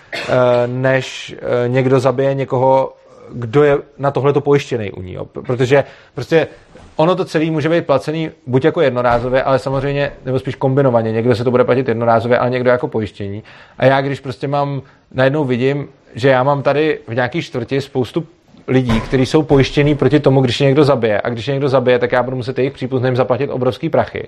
[0.67, 1.35] než
[1.67, 2.93] někdo zabije někoho,
[3.31, 5.17] kdo je na tohleto pojištěný u ní.
[5.47, 5.83] Protože
[6.15, 6.47] prostě
[6.95, 11.11] ono to celé může být placený buď jako jednorázově, ale samozřejmě, nebo spíš kombinovaně.
[11.11, 13.43] Někdo se to bude platit jednorázově, ale někdo jako pojištění.
[13.77, 14.81] A já, když prostě mám,
[15.13, 18.25] najednou vidím, že já mám tady v nějaký čtvrti spoustu
[18.67, 21.21] lidí, kteří jsou pojištění proti tomu, když někdo zabije.
[21.21, 24.27] A když někdo zabije, tak já budu muset jejich příbuzným zaplatit obrovský prachy.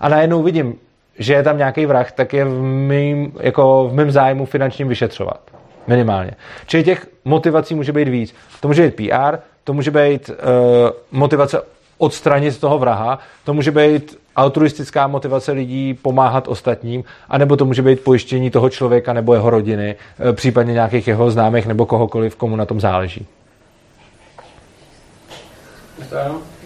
[0.00, 0.74] A najednou vidím,
[1.18, 5.40] že je tam nějaký vrah, tak je v mým, jako v mém zájmu finančním vyšetřovat.
[5.86, 6.30] Minimálně.
[6.66, 8.34] Čili těch motivací může být víc.
[8.60, 10.36] To může být PR, to může být uh,
[11.10, 11.62] motivace
[11.98, 18.00] odstranit toho vraha, to může být altruistická motivace lidí pomáhat ostatním, anebo to může být
[18.00, 22.66] pojištění toho člověka nebo jeho rodiny, eh, případně nějakých jeho známých nebo kohokoliv, komu na
[22.66, 23.26] tom záleží.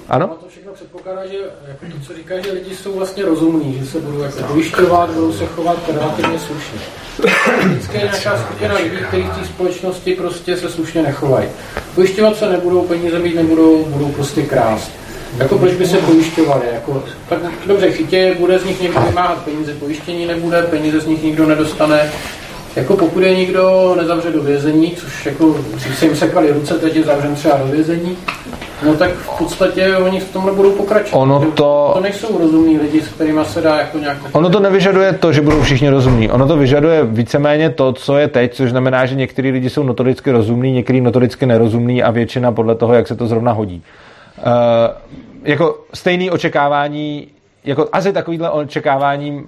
[0.09, 0.29] Ano?
[0.29, 1.37] To všechno předpokládá, že
[1.69, 5.33] jako to, co říká, že lidi jsou vlastně rozumní, že se budou jako pojišťovat, budou
[5.33, 6.81] se chovat relativně slušně.
[7.65, 11.49] Vždycky je nějaká skupina lidí, kteří v té společnosti prostě se slušně nechovají.
[11.95, 15.00] Pojišťovat se nebudou, peníze mít nebudou, budou prostě krást.
[15.39, 16.63] Jako proč by se pojišťovali?
[16.75, 21.23] Jako, tak dobře, chytě bude z nich někdo vymáhat peníze, pojištění nebude, peníze z nich
[21.23, 22.11] nikdo nedostane.
[22.77, 25.57] jako pokud je někdo nezavře do vězení, což jako
[25.99, 28.17] se jim sekali ruce, teď je zavřen třeba do vězení,
[28.87, 31.23] no tak v podstatě oni v tomhle budou pokračovat.
[31.23, 31.91] Ono to...
[31.95, 34.17] To nejsou rozumní lidi, s kterými se dá jako nějak...
[34.33, 36.31] Ono to nevyžaduje to, že budou všichni rozumní.
[36.31, 40.31] Ono to vyžaduje víceméně to, co je teď, což znamená, že některý lidi jsou notoricky
[40.31, 43.83] rozumní, některý notoricky nerozumní a většina podle toho, jak se to zrovna hodí.
[44.47, 44.95] Uh,
[45.43, 47.29] jako stejný očekávání
[47.65, 49.45] jako asi takovýhle očekávání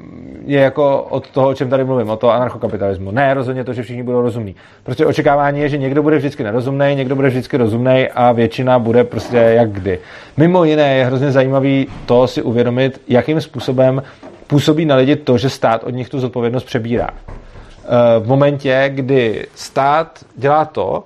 [0.47, 3.11] je jako od toho, o čem tady mluvím, o toho anarchokapitalismu.
[3.11, 4.57] Ne, rozhodně to, že všichni budou rozumní.
[4.83, 9.05] Prostě očekávání je, že někdo bude vždycky nerozumný, někdo bude vždycky rozumný a většina bude
[9.05, 9.99] prostě jak kdy.
[10.37, 14.03] Mimo jiné je hrozně zajímavý to si uvědomit, jakým způsobem
[14.47, 17.09] působí na lidi to, že stát od nich tu zodpovědnost přebírá.
[17.13, 21.05] Eh, v momentě, kdy stát dělá to,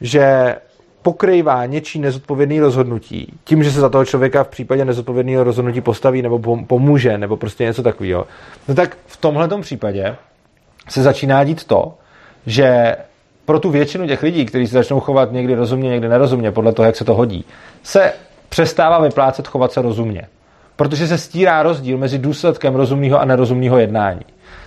[0.00, 0.54] že
[1.04, 6.22] pokrývá něčí nezodpovědný rozhodnutí tím, že se za toho člověka v případě nezodpovědného rozhodnutí postaví
[6.22, 8.26] nebo pomůže nebo prostě něco takového,
[8.68, 10.16] no tak v tomhle případě
[10.88, 11.94] se začíná dít to,
[12.46, 12.96] že
[13.44, 16.86] pro tu většinu těch lidí, kteří se začnou chovat někdy rozumně, někdy nerozumně, podle toho,
[16.86, 17.44] jak se to hodí,
[17.82, 18.12] se
[18.48, 20.26] přestává vyplácet chovat se rozumně.
[20.76, 24.24] Protože se stírá rozdíl mezi důsledkem rozumného a nerozumného jednání.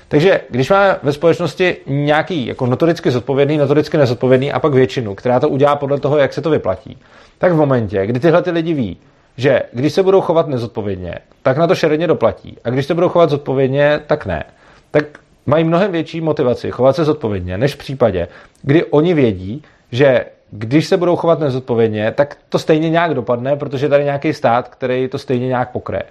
[0.08, 5.40] Takže když máme ve společnosti nějaký jako notoricky zodpovědný, notoricky nezodpovědný a pak většinu, která
[5.40, 6.98] to udělá podle toho, jak se to vyplatí,
[7.38, 8.98] tak v momentě, kdy tyhle ty lidi ví,
[9.38, 12.58] že když se budou chovat nezodpovědně, tak na to šeredně doplatí.
[12.64, 14.44] A když se budou chovat zodpovědně, tak ne.
[14.92, 15.06] Tak
[15.46, 18.28] mají mnohem větší motivaci chovat se zodpovědně, než v případě,
[18.62, 23.90] kdy oni vědí, že když se budou chovat nezodpovědně, tak to stejně nějak dopadne, protože
[23.90, 26.04] tady nějaký stát, který to stejně nějak pokryje.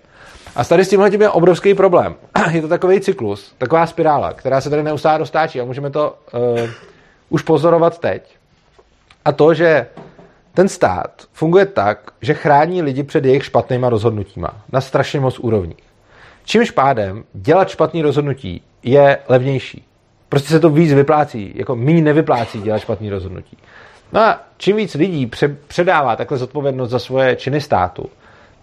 [0.56, 2.14] A tady s tímhle tím je obrovský problém.
[2.50, 6.70] Je to takový cyklus, taková spirála, která se tady neustále dostáčí a můžeme to uh,
[7.28, 8.36] už pozorovat teď.
[9.24, 9.86] A to, že
[10.54, 15.76] ten stát funguje tak, že chrání lidi před jejich špatnýma rozhodnutíma na strašně moc úrovní.
[16.44, 19.84] Čímž pádem dělat špatný rozhodnutí je levnější.
[20.28, 23.56] Prostě se to víc vyplácí, jako méně nevyplácí dělat špatný rozhodnutí.
[24.12, 25.30] No a čím víc lidí
[25.66, 28.10] předává takhle zodpovědnost za svoje činy státu,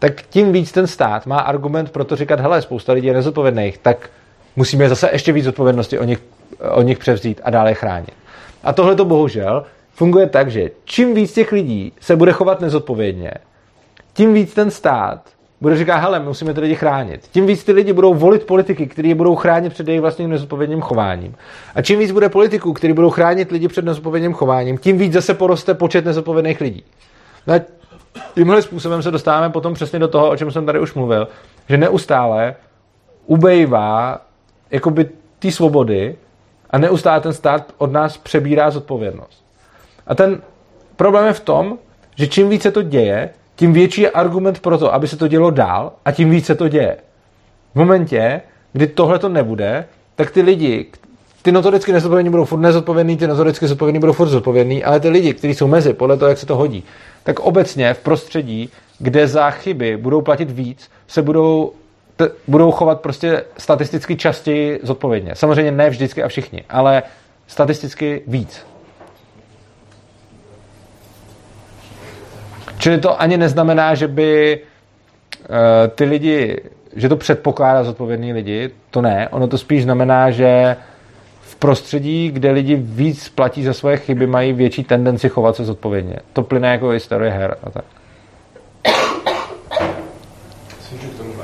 [0.03, 3.77] tak tím víc ten stát má argument pro to říkat, hele, spousta lidí je nezodpovědných,
[3.77, 4.09] tak
[4.55, 6.19] musíme zase ještě víc odpovědnosti o nich,
[6.71, 8.11] o nich převzít a dále chránit.
[8.63, 9.63] A tohle to bohužel
[9.93, 13.31] funguje tak, že čím víc těch lidí se bude chovat nezodpovědně,
[14.13, 15.21] tím víc ten stát
[15.61, 17.21] bude říkat, hele, musíme ty lidi chránit.
[17.31, 20.81] Tím víc ty lidi budou volit politiky, kteří je budou chránit před jejich vlastním nezodpovědným
[20.81, 21.35] chováním.
[21.75, 25.33] A čím víc bude politiků, kteří budou chránit lidi před nezodpovědným chováním, tím víc zase
[25.33, 26.83] poroste počet nezodpovědných lidí.
[27.47, 27.53] No
[28.35, 31.27] tímhle způsobem se dostáváme potom přesně do toho, o čem jsem tady už mluvil,
[31.69, 32.55] že neustále
[33.25, 34.21] ubejvá
[34.71, 35.09] jakoby
[35.39, 36.15] ty svobody
[36.69, 39.45] a neustále ten stát od nás přebírá zodpovědnost.
[40.07, 40.41] A ten
[40.95, 41.77] problém je v tom,
[42.15, 45.51] že čím více to děje, tím větší je argument pro to, aby se to dělo
[45.51, 46.97] dál a tím více to děje.
[47.73, 48.41] V momentě,
[48.73, 49.85] kdy tohle to nebude,
[50.15, 50.85] tak ty lidi,
[51.43, 55.33] ty notoricky nezodpovědní budou furt nezodpovědní, ty notoricky zodpovědní budou furt zodpovědní, ale ty lidi,
[55.33, 56.83] kteří jsou mezi, podle toho, jak se to hodí,
[57.23, 61.71] tak obecně v prostředí, kde za chyby budou platit víc, se budou,
[62.15, 65.35] t- budou chovat prostě statisticky častěji zodpovědně.
[65.35, 67.03] Samozřejmě ne vždycky a všichni, ale
[67.47, 68.65] statisticky víc.
[72.77, 75.55] Čili to ani neznamená, že by uh,
[75.95, 76.61] ty lidi,
[76.95, 79.29] že to předpokládá zodpovědní lidi, to ne.
[79.31, 80.75] Ono to spíš znamená, že
[81.63, 86.15] prostředí, kde lidi víc platí za svoje chyby, mají větší tendenci chovat se zodpovědně.
[86.33, 87.85] To plyne jako historie her a tak.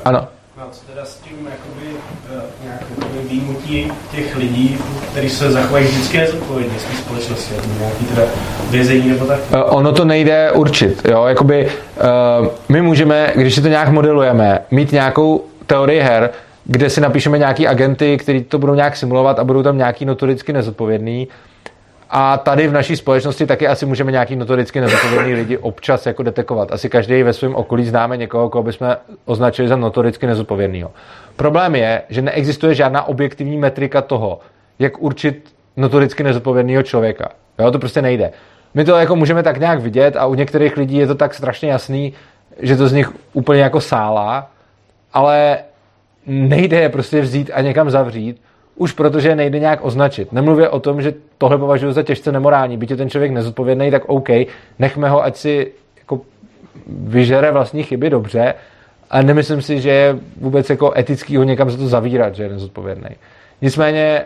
[0.04, 0.28] Ano.
[0.58, 1.96] No, co teda s tím jakoby,
[2.36, 4.78] eh, nějakou výjimutí těch lidí,
[5.10, 8.22] kteří se zachovají vždycky nezodpovědně z té společnosti, nějaký teda
[8.70, 9.38] vězení nebo tak?
[9.38, 14.58] Uh, ono to nejde určit, jo, jakoby uh, my můžeme, když si to nějak modelujeme,
[14.70, 16.30] mít nějakou teorii her,
[16.72, 20.52] kde si napíšeme nějaký agenty, kteří to budou nějak simulovat a budou tam nějaký notoricky
[20.52, 21.28] nezodpovědný.
[22.10, 26.72] A tady v naší společnosti taky asi můžeme nějaký notoricky nezodpovědný lidi občas jako detekovat.
[26.72, 30.90] Asi každý ve svém okolí známe někoho, koho bychom označili za notoricky nezodpovědného.
[31.36, 34.40] Problém je, že neexistuje žádná objektivní metrika toho,
[34.78, 37.28] jak určit notoricky nezodpovědného člověka.
[37.58, 38.30] Jo, to prostě nejde.
[38.74, 41.70] My to jako můžeme tak nějak vidět a u některých lidí je to tak strašně
[41.70, 42.12] jasný,
[42.58, 44.50] že to z nich úplně jako sála,
[45.12, 45.58] ale
[46.26, 48.40] nejde je prostě vzít a někam zavřít,
[48.76, 50.32] už protože nejde nějak označit.
[50.32, 52.76] Nemluvě o tom, že tohle považuji za těžce nemorální.
[52.76, 54.28] Byť je ten člověk nezodpovědný, tak OK,
[54.78, 56.20] nechme ho, ať si jako
[56.86, 58.54] vyžere vlastní chyby dobře,
[59.10, 62.48] ale nemyslím si, že je vůbec jako etický ho někam za to zavírat, že je
[62.48, 63.10] nezodpovědný.
[63.62, 64.24] Nicméně,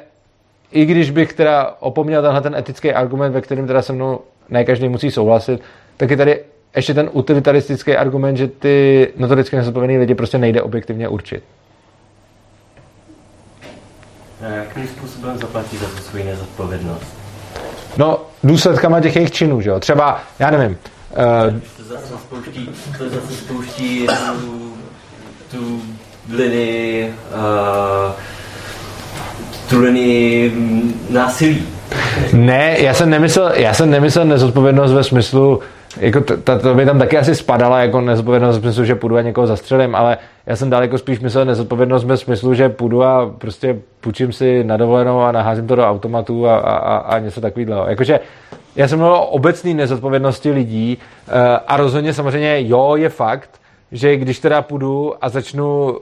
[0.72, 4.64] i když bych teda opomněl tenhle ten etický argument, ve kterém teda se mnou ne
[4.64, 5.62] každý musí souhlasit,
[5.96, 6.40] tak je tady
[6.76, 11.42] ještě ten utilitaristický argument, že ty notoricky nezodpovědný lidi prostě nejde objektivně určit.
[14.40, 17.06] Jakým způsobem zaplatí za svoji nezodpovědnost?
[17.96, 19.80] No, důsledkama těch jejich činů, že jo.
[19.80, 20.78] Třeba, já nevím.
[21.50, 24.06] Uh, to zase spouští, to zase spouští
[24.40, 24.72] tu,
[25.50, 25.82] tu
[26.36, 28.12] linii, uh,
[29.68, 30.52] tu linii
[31.10, 31.66] násilí.
[32.32, 35.60] Ne, já jsem nemyslel, já jsem nemyslel nezodpovědnost ve smyslu,
[36.00, 39.16] jako to, to, to by tam taky asi spadala jako nezodpovědnost v smyslu, že půjdu
[39.16, 43.30] a někoho zastřelím, ale já jsem daleko spíš myslel nezodpovědnost ve smyslu, že půjdu a
[43.38, 47.86] prostě půjčím si na dovolenou a naházím to do automatu a, a, a něco takového.
[47.88, 48.20] Jakože
[48.76, 50.98] já jsem mluvil o obecné nezodpovědnosti lidí
[51.28, 51.32] eh,
[51.66, 53.50] a rozhodně samozřejmě jo, je fakt,
[53.92, 55.98] že když teda půjdu a začnu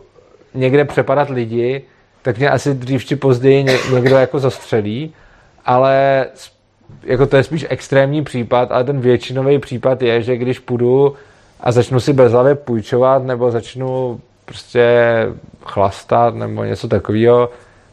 [0.55, 1.83] někde přepadat lidi,
[2.23, 3.65] tak mě asi dřív či později
[3.95, 5.15] někdo jako zastřelí,
[5.67, 6.27] ale
[7.03, 11.15] jako to je spíš extrémní případ, ale ten většinový případ je, že když půjdu
[11.61, 15.07] a začnu si bezhlavě půjčovat nebo začnu prostě
[15.65, 17.51] chlastat nebo něco takového,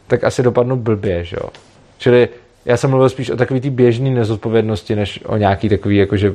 [0.08, 1.50] tak asi dopadnu blbě, že jo.
[1.98, 2.30] Čili
[2.66, 6.34] já jsem mluvil spíš o takový té běžné nezodpovědnosti, než o nějaký takový, jakože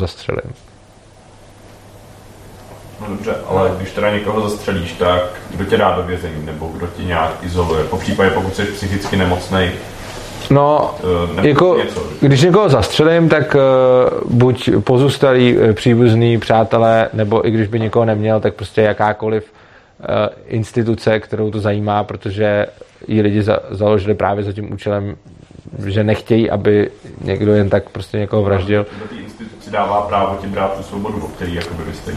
[0.00, 0.52] zastřelím.
[3.00, 6.86] No dobře, ale když teda někoho zastřelíš, tak kdo tě dá do vězení, nebo kdo
[6.86, 7.84] tě nějak izoluje?
[7.84, 9.70] Po případě, pokud jsi psychicky nemocný,
[10.50, 10.94] No,
[11.38, 12.02] uh, jako, něco.
[12.20, 18.04] když někoho zastřelím, tak uh, buď pozůstalý, uh, příbuzný, přátelé, nebo i když by někoho
[18.04, 19.52] neměl, tak prostě jakákoliv
[19.98, 20.06] uh,
[20.46, 22.66] instituce, kterou to zajímá, protože
[23.08, 25.16] ji lidi za, založili právě za tím účelem,
[25.86, 26.90] že nechtějí, aby
[27.20, 28.86] někdo jen tak prostě někoho vraždil.
[29.18, 32.12] instituci dává právo ti brát tu svobodu, o který jakoby vy jste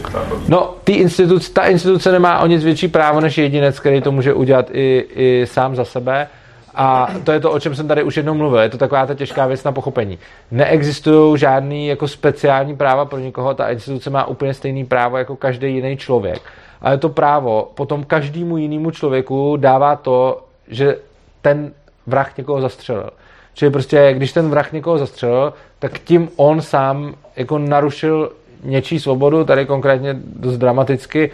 [0.48, 4.32] No, tý instituce, ta instituce nemá o nic větší právo než jedinec, který to může
[4.32, 6.26] udělat i, i sám za sebe.
[6.74, 8.60] A to je to, o čem jsem tady už jednou mluvil.
[8.60, 10.18] Je to taková ta těžká věc na pochopení.
[10.50, 13.54] Neexistují žádný jako speciální práva pro někoho.
[13.54, 16.42] Ta instituce má úplně stejný právo jako každý jiný člověk.
[16.80, 20.96] Ale to právo potom každému jinému člověku dává to, že
[21.42, 21.72] ten
[22.06, 23.10] vrah někoho zastřelil.
[23.54, 28.32] Čili prostě, když ten vrah někoho zastřelil, tak tím on sám jako narušil
[28.64, 31.30] něčí svobodu, tady konkrétně dost dramaticky,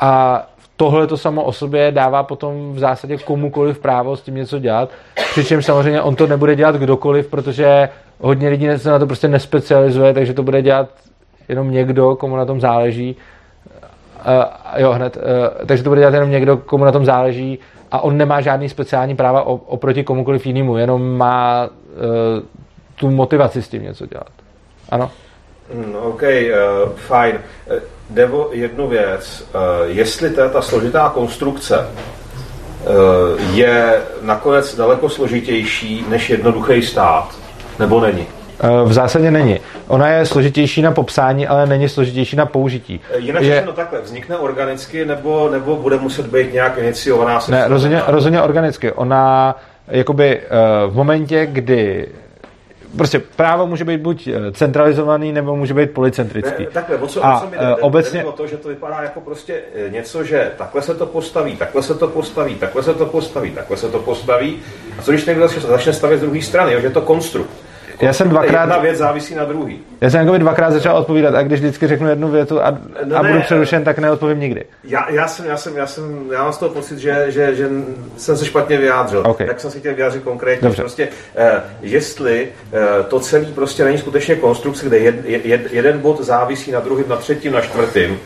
[0.00, 0.46] a
[0.80, 4.90] tohle to samo o sobě dává potom v zásadě komukoliv právo s tím něco dělat,
[5.30, 7.88] přičemž samozřejmě on to nebude dělat kdokoliv, protože
[8.20, 10.88] hodně lidí se na to prostě nespecializuje, takže to bude dělat
[11.48, 13.16] jenom někdo, komu na tom záleží.
[13.16, 14.44] Uh,
[14.76, 15.16] jo, hned.
[15.16, 17.58] Uh, takže to bude dělat jenom někdo, komu na tom záleží
[17.92, 22.42] a on nemá žádný speciální práva oproti komukoliv jinému, jenom má uh,
[22.94, 24.32] tu motivaci s tím něco dělat.
[24.90, 25.10] Ano?
[25.74, 27.38] Mm, OK, uh, fajn.
[28.10, 29.48] Jde o jednu věc.
[29.54, 37.34] Uh, jestli ta, ta složitá konstrukce uh, je nakonec daleko složitější než jednoduchý stát,
[37.78, 38.26] nebo není?
[38.84, 39.60] V zásadě není.
[39.88, 43.00] Ona je složitější na popsání, ale není složitější na použití.
[43.16, 43.62] Jinak je...
[43.66, 47.40] no takhle, vznikne organicky, nebo, nebo bude muset být nějak iniciovaná?
[47.48, 48.92] Ne, rozhodně, rozhodně organicky.
[48.92, 49.56] Ona
[49.88, 50.40] jakoby
[50.88, 52.08] v momentě, kdy
[52.96, 56.62] prostě právo může být buď eh, centralizovaný, nebo může být policentrický.
[56.62, 57.74] Ne, takhle, o co, a, o co mi jde?
[57.74, 58.24] Uh, obecně...
[58.24, 61.82] o to, že to vypadá jako prostě eh, něco, že takhle se to postaví, takhle
[61.82, 64.58] se to postaví, takhle se to postaví, takhle se to postaví.
[64.98, 67.50] A co když někdo začne stavět z druhé strany, jo, že je to konstrukt
[68.00, 68.60] já jsem dvakrát...
[68.60, 69.80] Jedna věc závisí na druhý.
[70.00, 73.22] Já jsem jako dvakrát začal odpovídat a když vždycky řeknu jednu větu a, no a
[73.22, 74.64] ne, budu přerušen, tak neodpovím nikdy.
[74.84, 77.68] Já, já, jsem, já, jsem, já, jsem, já mám z toho pocit, že, že, že
[78.16, 79.22] jsem se špatně vyjádřil.
[79.26, 79.46] Okay.
[79.46, 80.68] Tak jsem si chtěl vyjádřit konkrétně.
[80.68, 80.82] Dobře.
[80.82, 86.20] Prostě, eh, jestli eh, to celé prostě není skutečně konstrukce, kde jed, jed, jeden bod
[86.20, 88.18] závisí na druhém, na třetím, na čtvrtým,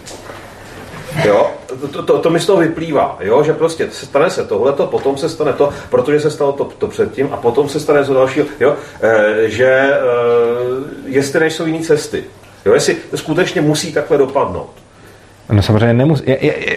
[1.24, 1.51] Jo?
[1.93, 3.43] To, to, to mi z toho vyplývá, jo?
[3.43, 7.28] že prostě stane se tohleto, potom se stane to, protože se stalo to, to předtím
[7.32, 8.77] a potom se stane to dalšího, jo?
[9.03, 10.01] E, že e,
[11.07, 12.24] jestli nejsou jiné cesty.
[12.65, 12.74] Jo?
[12.74, 14.70] Jestli to skutečně musí takhle dopadnout.
[15.53, 16.23] No samozřejmě nemusí.
[16.27, 16.77] Je, je, je.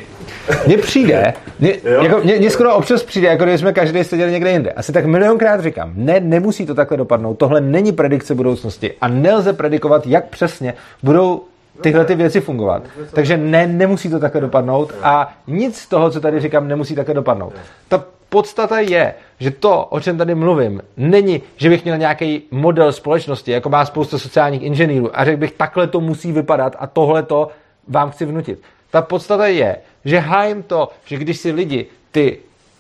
[0.68, 4.52] Mně přijde, mně, jako, mně, mně skoro občas přijde, jako kdyby jsme každý seděli někde
[4.52, 4.72] jinde.
[4.72, 7.34] Asi tak milionkrát říkám, ne, nemusí to takhle dopadnout.
[7.34, 10.74] Tohle není predikce budoucnosti a nelze predikovat, jak přesně
[11.04, 11.42] budou
[11.82, 12.84] tyhle ty věci fungovat.
[13.14, 17.14] Takže ne, nemusí to takhle dopadnout a nic z toho, co tady říkám, nemusí takhle
[17.14, 17.54] dopadnout.
[17.88, 22.92] Ta podstata je, že to, o čem tady mluvím, není, že bych měl nějaký model
[22.92, 27.24] společnosti, jako má spousta sociálních inženýrů a řekl bych, takhle to musí vypadat a tohle
[27.24, 27.50] to
[27.88, 28.62] vám chci vnutit.
[28.92, 32.38] Ta podstata je, že hájím to, že když si lidi ty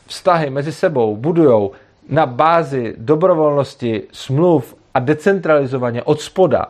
[0.07, 1.71] vztahy mezi sebou budujou
[2.09, 6.65] na bázi dobrovolnosti, smluv a decentralizovaně od spoda,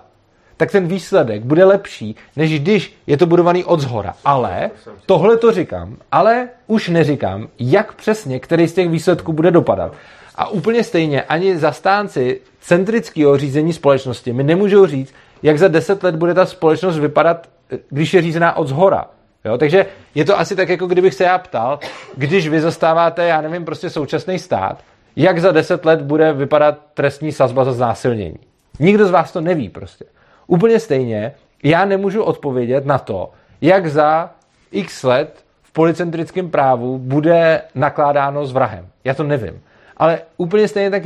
[0.57, 4.13] tak ten výsledek bude lepší, než když je to budovaný od zhora.
[4.25, 4.71] Ale,
[5.05, 9.93] tohle to říkám, ale už neříkám, jak přesně, který z těch výsledků bude dopadat.
[10.35, 15.13] A úplně stejně ani zastánci centrického řízení společnosti mi nemůžou říct,
[15.43, 17.49] jak za deset let bude ta společnost vypadat,
[17.89, 19.05] když je řízená od zhora.
[19.45, 19.57] Jo?
[19.57, 19.85] Takže
[20.15, 21.79] je to asi tak, jako kdybych se já ptal,
[22.15, 24.83] když vy zastáváte, já nevím, prostě současný stát,
[25.15, 28.39] jak za deset let bude vypadat trestní sazba za znásilnění.
[28.79, 30.05] Nikdo z vás to neví prostě.
[30.47, 31.31] Úplně stejně,
[31.63, 34.29] já nemůžu odpovědět na to, jak za
[34.71, 38.87] x let v policentrickém právu bude nakládáno s vrahem.
[39.03, 39.61] Já to nevím.
[39.97, 41.03] Ale úplně stejně tak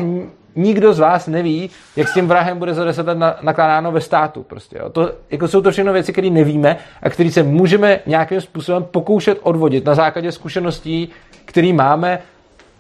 [0.56, 4.44] nikdo z vás neví, jak s tím vrahem bude za deset let nakládáno ve státu.
[4.44, 4.90] Prostě, jo.
[4.90, 9.40] To, jako jsou to všechno věci, které nevíme a které se můžeme nějakým způsobem pokoušet
[9.42, 11.10] odvodit na základě zkušeností,
[11.46, 12.20] které máme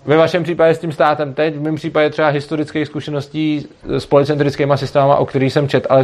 [0.05, 4.73] ve vašem případě s tím státem teď, v mém případě třeba historických zkušeností s policentrickými
[4.75, 6.03] systémy, o kterých jsem čet, ale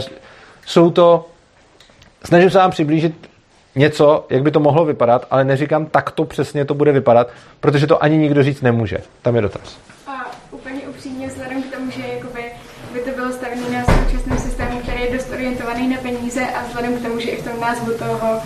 [0.68, 1.26] jsou to,
[2.24, 3.30] snažím se vám přiblížit
[3.76, 7.30] něco, jak by to mohlo vypadat, ale neříkám, tak to přesně to bude vypadat,
[7.60, 8.98] protože to ani nikdo říct nemůže.
[9.22, 9.78] Tam je dotaz.
[10.08, 12.44] A úplně upřímně vzhledem k tomu, že jakoby
[12.94, 16.98] by to bylo stavené na současném systému, který je dost orientovaný na peníze a vzhledem
[16.98, 18.42] k tomu, že i v tom názvu toho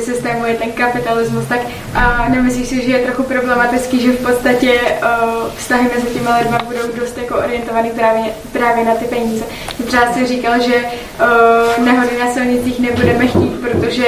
[0.00, 1.60] systému je ten kapitalismus, tak
[1.94, 6.56] a nemyslíš si, že je trochu problematický, že v podstatě uh, vztahy mezi těmi lidmi
[6.66, 9.44] budou dost jako orientovaný právě, právě na ty peníze.
[9.86, 14.04] Třeba si říkal, že uh, nehody na silnicích nebudeme chtít, protože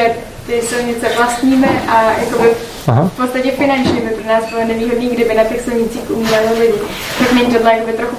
[0.46, 2.48] ty silnice vlastníme a jakoby
[2.86, 3.10] Aha.
[3.14, 6.78] v podstatě finančně by pro nás bylo nevýhodný, kdyby na těch silnicích umírali lidi.
[7.18, 8.16] Tak není tohle jakoby trochu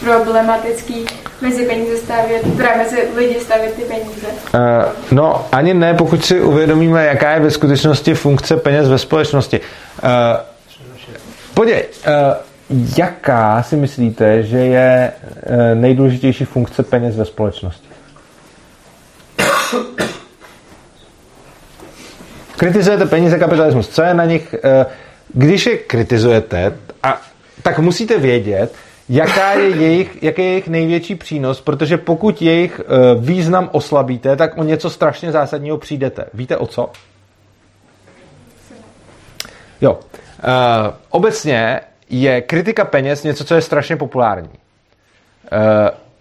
[0.00, 1.06] problematický
[1.40, 4.26] mezi peníze stavět, právě mezi lidi stavět ty peníze?
[4.54, 4.60] Uh,
[5.10, 9.60] no, ani ne, pokud si uvědomíme, jaká je ve skutečnosti funkce peněz ve společnosti.
[9.60, 10.08] Uh,
[11.54, 12.12] podívej, uh,
[12.96, 15.12] jaká si myslíte, že je
[15.46, 17.88] uh, nejdůležitější funkce peněz ve společnosti?
[22.56, 23.88] Kritizujete peníze, kapitalismus.
[23.88, 24.54] Co je na nich?
[25.34, 26.72] Když je kritizujete,
[27.02, 27.20] a,
[27.62, 28.74] tak musíte vědět,
[29.10, 34.58] jaká je jejich, jaký je jejich největší přínos, protože pokud jejich uh, význam oslabíte, tak
[34.58, 36.24] o něco strašně zásadního přijdete.
[36.34, 36.90] Víte o co?
[39.80, 39.92] Jo.
[39.92, 39.98] Uh,
[41.10, 41.80] obecně
[42.10, 44.48] je kritika peněz něco, co je strašně populární.
[44.48, 44.58] Uh,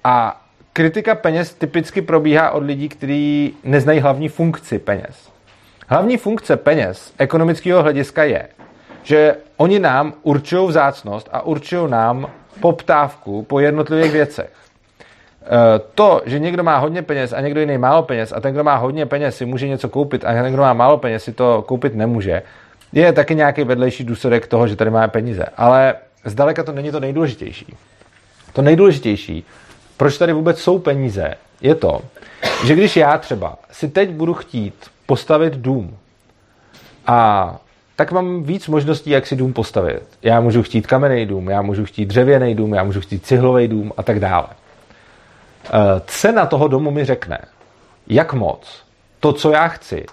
[0.03, 0.41] a
[0.73, 5.29] kritika peněz typicky probíhá od lidí, kteří neznají hlavní funkci peněz.
[5.87, 8.47] Hlavní funkce peněz ekonomického hlediska je,
[9.03, 12.29] že oni nám určují vzácnost a určují nám
[12.61, 14.49] poptávku po jednotlivých věcech.
[15.43, 18.63] E, to, že někdo má hodně peněz a někdo jiný málo peněz a ten, kdo
[18.63, 21.61] má hodně peněz, si může něco koupit a ten, kdo má málo peněz, si to
[21.61, 22.41] koupit nemůže,
[22.93, 25.45] je taky nějaký vedlejší důsledek toho, že tady máme peníze.
[25.57, 25.95] Ale
[26.25, 27.75] zdaleka to není to nejdůležitější.
[28.53, 29.45] To nejdůležitější,
[29.97, 32.01] proč tady vůbec jsou peníze, je to,
[32.65, 34.73] že když já třeba si teď budu chtít
[35.05, 35.97] postavit dům
[37.07, 37.59] a
[37.99, 40.03] tak mám víc možností, jak si dům postavit.
[40.21, 43.93] Já můžu chtít kamenný dům, já můžu chtít dřevěný dům, já můžu chtít cihlový dům
[43.97, 44.47] a tak dále.
[45.65, 45.69] Eh,
[46.05, 47.39] cena toho domu mi řekne,
[48.07, 48.83] jak moc
[49.19, 50.05] to, co já chci,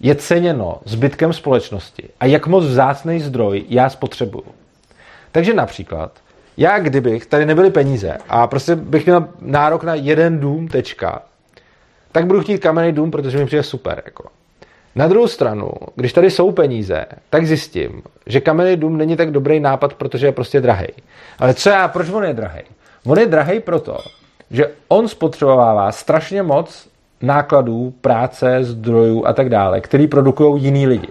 [0.00, 4.54] je ceněno zbytkem společnosti a jak moc vzácný zdroj já spotřebuju.
[5.32, 6.12] Takže například,
[6.56, 11.22] já kdybych, tady nebyly peníze a prostě bych měl nárok na jeden dům, tečka,
[12.12, 14.02] tak budu chtít kamenný dům, protože mi přijde super.
[14.04, 14.37] Jako.
[14.96, 19.60] Na druhou stranu, když tady jsou peníze, tak zjistím, že kamenný dům není tak dobrý
[19.60, 20.86] nápad, protože je prostě drahý.
[21.38, 22.60] Ale co já, proč on je drahý?
[23.06, 23.98] On je drahý proto,
[24.50, 26.88] že on spotřebovává strašně moc
[27.22, 31.08] nákladů, práce, zdrojů a tak dále, který produkují jiní lidi.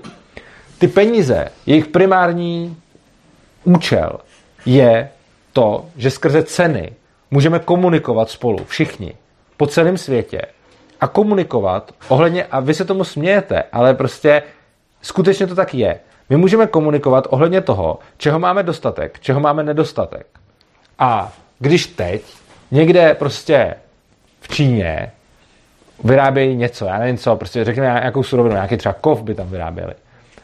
[0.79, 2.77] Ty peníze, jejich primární
[3.63, 4.19] účel
[4.65, 5.09] je
[5.53, 6.91] to, že skrze ceny
[7.31, 9.13] můžeme komunikovat spolu, všichni,
[9.57, 10.41] po celém světě
[11.01, 14.43] a komunikovat ohledně, a vy se tomu smějete, ale prostě
[15.01, 15.99] skutečně to tak je.
[16.29, 20.27] My můžeme komunikovat ohledně toho, čeho máme dostatek, čeho máme nedostatek.
[20.99, 22.21] A když teď
[22.71, 23.75] někde prostě
[24.41, 25.11] v Číně
[26.03, 29.93] vyrábějí něco, já nevím co, prostě řekněme nějakou surovinu, nějaký třeba kov by tam vyráběli.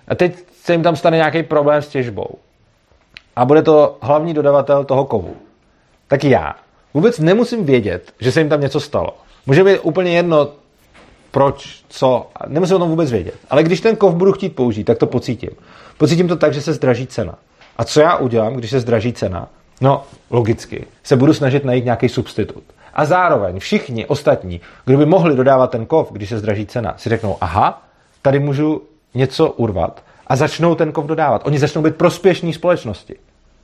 [0.08, 2.28] A teď se jim tam stane nějaký problém s těžbou.
[3.36, 5.36] A bude to hlavní dodavatel toho kovu.
[6.08, 6.56] Tak já
[6.94, 9.18] vůbec nemusím vědět, že se jim tam něco stalo.
[9.46, 10.50] Může být úplně jedno,
[11.32, 13.36] proč, co, nemusím o tom vůbec vědět.
[13.50, 15.50] Ale když ten kov budu chtít použít, tak to pocítím.
[15.98, 17.36] Pocítím to tak, že se zdraží cena.
[17.78, 19.48] A co já udělám, když se zdraží cena?
[19.82, 22.64] No, logicky, se budu snažit najít nějaký substitut.
[22.94, 27.10] A zároveň všichni ostatní, kdo by mohli dodávat ten kov, když se zdraží cena, si
[27.10, 27.84] řeknou, aha,
[28.22, 28.82] tady můžu
[29.14, 31.42] něco urvat a začnou ten kov dodávat.
[31.46, 33.16] Oni začnou být prospěšní společnosti.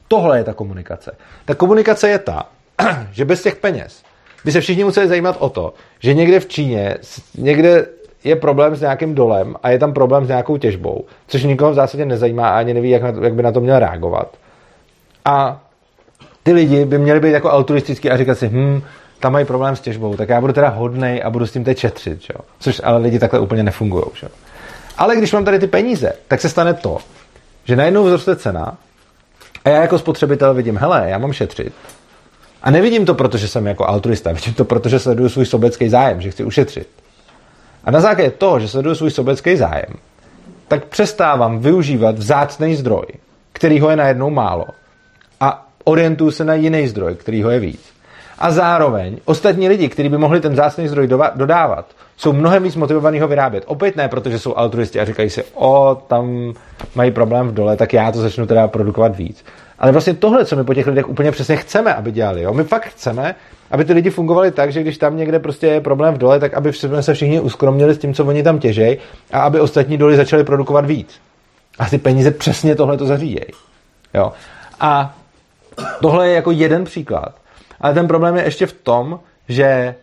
[0.08, 1.16] Tohle je ta komunikace.
[1.46, 2.46] Ta komunikace je ta,
[3.12, 4.04] že bez těch peněz
[4.46, 6.98] by se všichni museli zajímat o to, že někde v Číně,
[7.38, 7.86] někde
[8.24, 11.76] je problém s nějakým dolem a je tam problém s nějakou těžbou, což nikoho v
[11.76, 14.38] zásadě nezajímá a ani neví, jak, na to, jak by na to měl reagovat.
[15.26, 15.62] A
[16.44, 18.82] ty lidi by měli být jako altruistický a říkat si, hm,
[19.20, 21.78] tam mají problém s těžbou, tak já budu teda hodnej a budu s tím teď
[21.78, 22.34] šetřit, čo?
[22.60, 24.04] což ale lidi takhle úplně nefungují.
[24.98, 26.98] Ale když mám tady ty peníze, tak se stane to,
[27.66, 28.78] že najednou vzroste cena
[29.66, 31.74] a já jako spotřebitel vidím, hele, já mám šetřit.
[32.64, 36.32] A nevidím to, protože jsem jako altruista, vidím to, protože sleduju svůj sobecký zájem, že
[36.32, 36.88] chci ušetřit.
[37.84, 39.94] A na základě toho, že sleduju svůj sobecký zájem,
[40.68, 43.06] tak přestávám využívat vzácný zdroj,
[43.54, 44.66] kterýho je najednou málo
[45.40, 47.94] a orientuju se na jiný zdroj, kterýho je víc.
[48.40, 51.86] A zároveň ostatní lidi, kteří by mohli ten vzácný zdroj dodávat,
[52.18, 53.64] jsou mnohem víc motivovaní ho vyrábět.
[53.68, 56.54] Opět ne, protože jsou altruisti a říkají si, o, tam
[56.96, 59.46] mají problém v dole, tak já to začnu teda produkovat víc.
[59.80, 62.42] Ale vlastně tohle, co my po těch lidech úplně přesně chceme, aby dělali.
[62.42, 62.54] Jo?
[62.54, 63.36] My fakt chceme,
[63.72, 66.54] aby ty lidi fungovali tak, že když tam někde prostě je problém v dole, tak
[66.54, 68.98] aby jsme se všichni uskromnili s tím, co oni tam těžejí
[69.32, 71.22] a aby ostatní doly začaly produkovat víc.
[71.80, 73.46] A ty peníze přesně tohle to zařídějí.
[74.14, 74.34] Jo?
[74.80, 75.16] A
[76.02, 77.36] tohle je jako jeden příklad.
[77.82, 79.20] Ale ten problém je ještě v tom,
[79.50, 79.96] že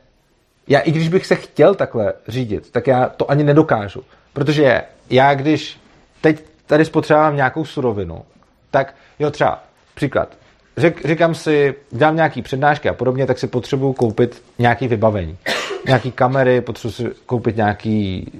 [0.68, 4.02] já i když bych se chtěl takhle řídit, tak já to ani nedokážu.
[4.32, 5.80] Protože já když
[6.20, 8.22] teď tady spotřebávám nějakou surovinu,
[8.76, 9.62] tak jo třeba
[9.94, 10.28] příklad.
[10.76, 15.36] Řek, říkám si, dělám nějaký přednášky a podobně, tak si potřebuju koupit nějaký vybavení.
[15.86, 18.32] Nějaký kamery, potřebuji si koupit nějaký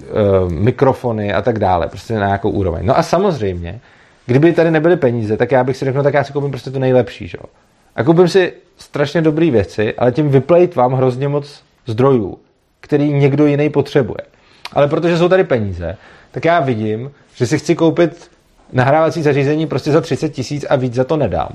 [0.45, 2.85] uh, mikrofony a tak dále, prostě na nějakou úroveň.
[2.85, 3.79] No a samozřejmě,
[4.25, 6.71] kdyby tady nebyly peníze, tak já bych si řekl, no tak já si koupím prostě
[6.71, 7.37] to nejlepší, že?
[7.95, 12.37] A koupím si strašně dobré věci, ale tím vyplejt vám hrozně moc zdrojů,
[12.79, 14.21] který někdo jiný potřebuje.
[14.73, 15.97] Ale protože jsou tady peníze,
[16.31, 18.36] tak já vidím, že si chci koupit
[18.73, 21.49] nahrávací zařízení prostě za 30 tisíc a víc za to nedám.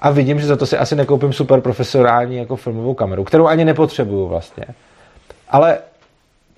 [0.00, 3.64] A vidím, že za to si asi nekoupím super profesionální jako filmovou kameru, kterou ani
[3.64, 4.64] nepotřebuju vlastně.
[5.48, 5.78] Ale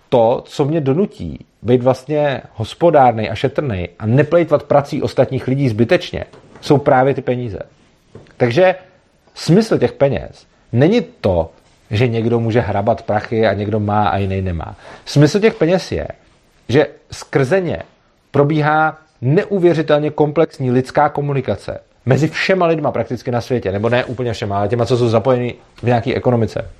[0.08, 6.24] to, co mě donutí být vlastně hospodárný a šetrný a neplejtvat prací ostatních lidí zbytečně,
[6.60, 7.58] jsou právě ty peníze.
[8.36, 8.74] Takže
[9.34, 11.50] smysl těch peněz není to,
[11.90, 14.76] že někdo může hrabat prachy a někdo má a jiný nemá.
[15.04, 16.08] Smysl těch peněz je,
[16.68, 17.82] že skrze ně
[18.30, 24.58] probíhá neuvěřitelně komplexní lidská komunikace mezi všema lidma prakticky na světě, nebo ne úplně všema,
[24.58, 26.70] ale těma, co jsou zapojeni v nějaké ekonomice.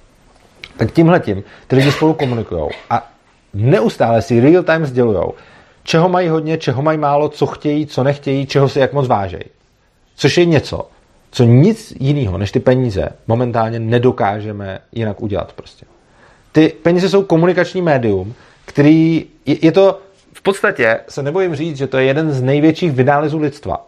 [0.77, 3.11] Tak tímhle tím ty lidi spolu komunikují a
[3.55, 5.25] neustále si real time sdělují,
[5.83, 9.45] čeho mají hodně, čeho mají málo, co chtějí, co nechtějí, čeho si jak moc vážejí.
[10.17, 10.89] Což je něco,
[11.31, 15.87] co nic jiného než ty peníze momentálně nedokážeme jinak udělat prostě.
[16.53, 18.35] Ty peníze jsou komunikační médium,
[18.65, 20.01] který je, je to
[20.45, 23.87] podstatě se nebojím říct, že to je jeden z největších vynálezů lidstva.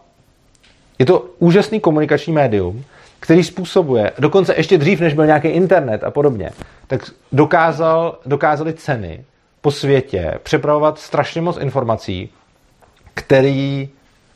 [0.99, 2.83] Je to úžasný komunikační médium,
[3.19, 6.49] který způsobuje, dokonce ještě dřív, než byl nějaký internet a podobně,
[6.87, 7.01] tak
[7.31, 9.25] dokázal, dokázali ceny
[9.61, 12.29] po světě přepravovat strašně moc informací,
[13.13, 13.89] který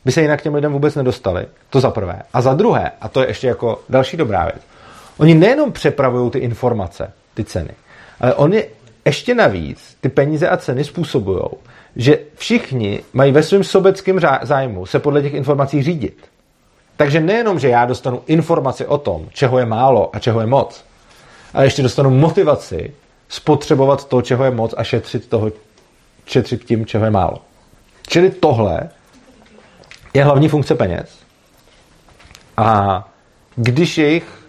[0.04, 1.46] by se jinak těm lidem vůbec nedostali.
[1.70, 2.22] To za prvé.
[2.32, 4.62] A za druhé, a to je ještě jako další dobrá věc,
[5.18, 7.70] oni nejenom přepravují ty informace, ty ceny,
[8.20, 8.64] ale oni
[9.04, 11.42] ještě navíc ty peníze a ceny způsobují,
[11.96, 16.26] že všichni mají ve svém sobeckém zájmu se podle těch informací řídit.
[16.96, 20.84] Takže nejenom, že já dostanu informaci o tom, čeho je málo a čeho je moc,
[21.54, 22.94] ale ještě dostanu motivaci
[23.28, 25.50] spotřebovat to, čeho je moc a šetřit, toho,
[26.26, 27.38] šetřit tím, čeho je málo.
[28.06, 28.90] Čili tohle
[30.14, 31.18] je hlavní funkce peněz.
[32.56, 33.08] A
[33.56, 34.48] když jejich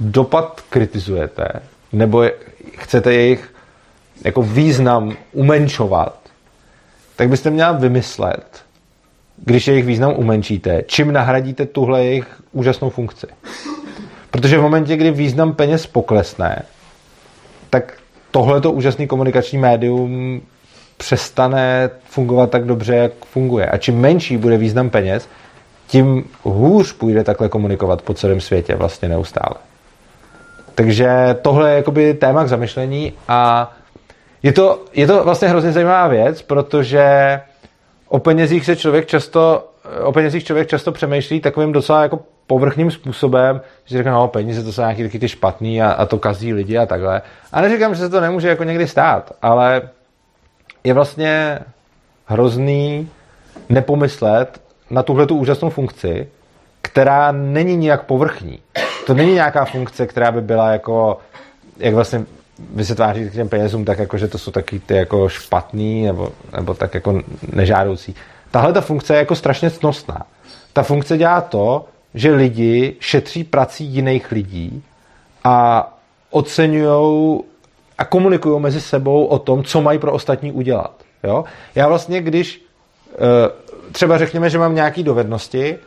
[0.00, 1.48] dopad kritizujete,
[1.92, 2.24] nebo
[2.78, 3.54] chcete jejich
[4.24, 6.27] jako význam umenšovat,
[7.18, 8.62] tak byste měla vymyslet,
[9.44, 13.26] když jejich význam umenšíte, čím nahradíte tuhle jejich úžasnou funkci.
[14.30, 16.62] Protože v momentě, kdy význam peněz poklesne,
[17.70, 17.92] tak
[18.30, 20.40] tohleto úžasný komunikační médium
[20.96, 23.66] přestane fungovat tak dobře, jak funguje.
[23.66, 25.28] A čím menší bude význam peněz,
[25.86, 29.54] tím hůř půjde takhle komunikovat po celém světě vlastně neustále.
[30.74, 33.72] Takže tohle je jakoby téma k zamyšlení a
[34.42, 37.40] je to, je to vlastně hrozně zajímavá věc, protože
[38.08, 39.68] o penězích se člověk často,
[40.02, 44.72] o penězích člověk často přemýšlí takovým docela jako povrchním způsobem, že řekne, no peníze to
[44.72, 47.22] jsou nějaký taky ty špatný a, a to kazí lidi a takhle.
[47.52, 49.82] A neříkám, že se to nemůže jako někdy stát, ale
[50.84, 51.58] je vlastně
[52.26, 53.08] hrozný
[53.68, 54.60] nepomyslet
[54.90, 56.28] na tuhle tu úžasnou funkci,
[56.82, 58.58] která není nijak povrchní.
[59.06, 61.18] To není nějaká funkce, která by byla jako,
[61.78, 62.24] jak vlastně
[62.74, 66.02] vy se tváří k těm penězům tak jako, že to jsou taky ty jako špatný
[66.02, 67.22] nebo, nebo tak jako
[67.52, 68.14] nežádoucí.
[68.50, 70.26] Tahle ta funkce je jako strašně cnostná.
[70.72, 74.82] Ta funkce dělá to, že lidi šetří prací jiných lidí
[75.44, 75.86] a
[76.30, 77.40] oceňují
[77.98, 80.92] a komunikují mezi sebou o tom, co mají pro ostatní udělat.
[81.24, 81.44] Jo?
[81.74, 82.64] Já vlastně, když
[83.12, 83.18] eh,
[83.92, 85.78] třeba řekněme, že mám nějaké dovednosti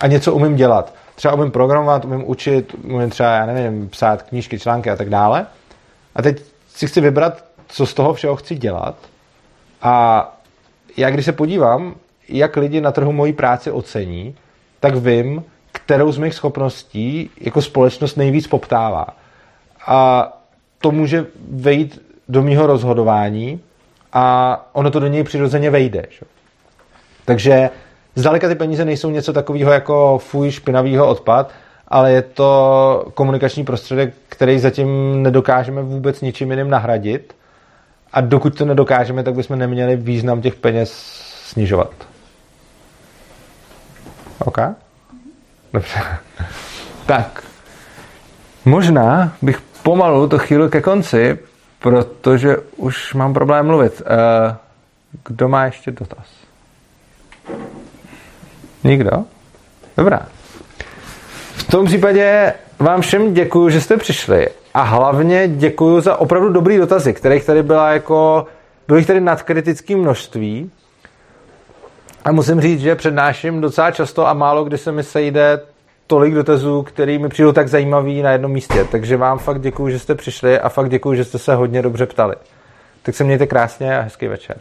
[0.00, 4.58] a něco umím dělat, třeba umím programovat, umím učit, umím třeba, já nevím, psát knížky,
[4.58, 5.46] články a tak dále,
[6.14, 8.96] a teď si chci vybrat, co z toho všeho chci dělat
[9.84, 10.28] a
[10.96, 11.94] já když se podívám,
[12.28, 14.34] jak lidi na trhu mojí práci ocení,
[14.80, 19.06] tak vím, kterou z mých schopností jako společnost nejvíc poptává.
[19.86, 20.28] A
[20.80, 23.60] to může vejít do mýho rozhodování
[24.12, 26.06] a ono to do něj přirozeně vejde.
[26.10, 26.26] Že?
[27.24, 27.70] Takže
[28.14, 31.52] zdaleka ty peníze nejsou něco takového jako fuj špinavýho odpad,
[31.94, 37.36] ale je to komunikační prostředek, který zatím nedokážeme vůbec ničím jiným nahradit.
[38.12, 40.92] A dokud to nedokážeme, tak bychom neměli význam těch peněz
[41.44, 41.92] snižovat.
[44.38, 44.58] OK?
[45.72, 46.00] Dobře.
[47.06, 47.44] Tak.
[48.64, 51.38] Možná bych pomalu to chvíli ke konci,
[51.78, 54.02] protože už mám problém mluvit.
[54.06, 54.56] Eh,
[55.24, 56.26] kdo má ještě dotaz?
[58.84, 59.24] Nikdo?
[59.96, 60.33] Dobrá.
[61.64, 66.76] V tom případě vám všem děkuji, že jste přišli a hlavně děkuji za opravdu dobrý
[66.76, 68.46] dotazy, kterých tady byla jako,
[68.86, 70.70] bylo jich tady nadkritické množství.
[72.24, 75.60] A musím říct, že přednáším docela často a málo kdy se mi sejde
[76.06, 78.86] tolik dotazů, který mi přijdou tak zajímavý na jednom místě.
[78.90, 82.06] Takže vám fakt děkuji, že jste přišli a fakt děkuji, že jste se hodně dobře
[82.06, 82.34] ptali.
[83.02, 84.56] Tak se mějte krásně a hezký večer.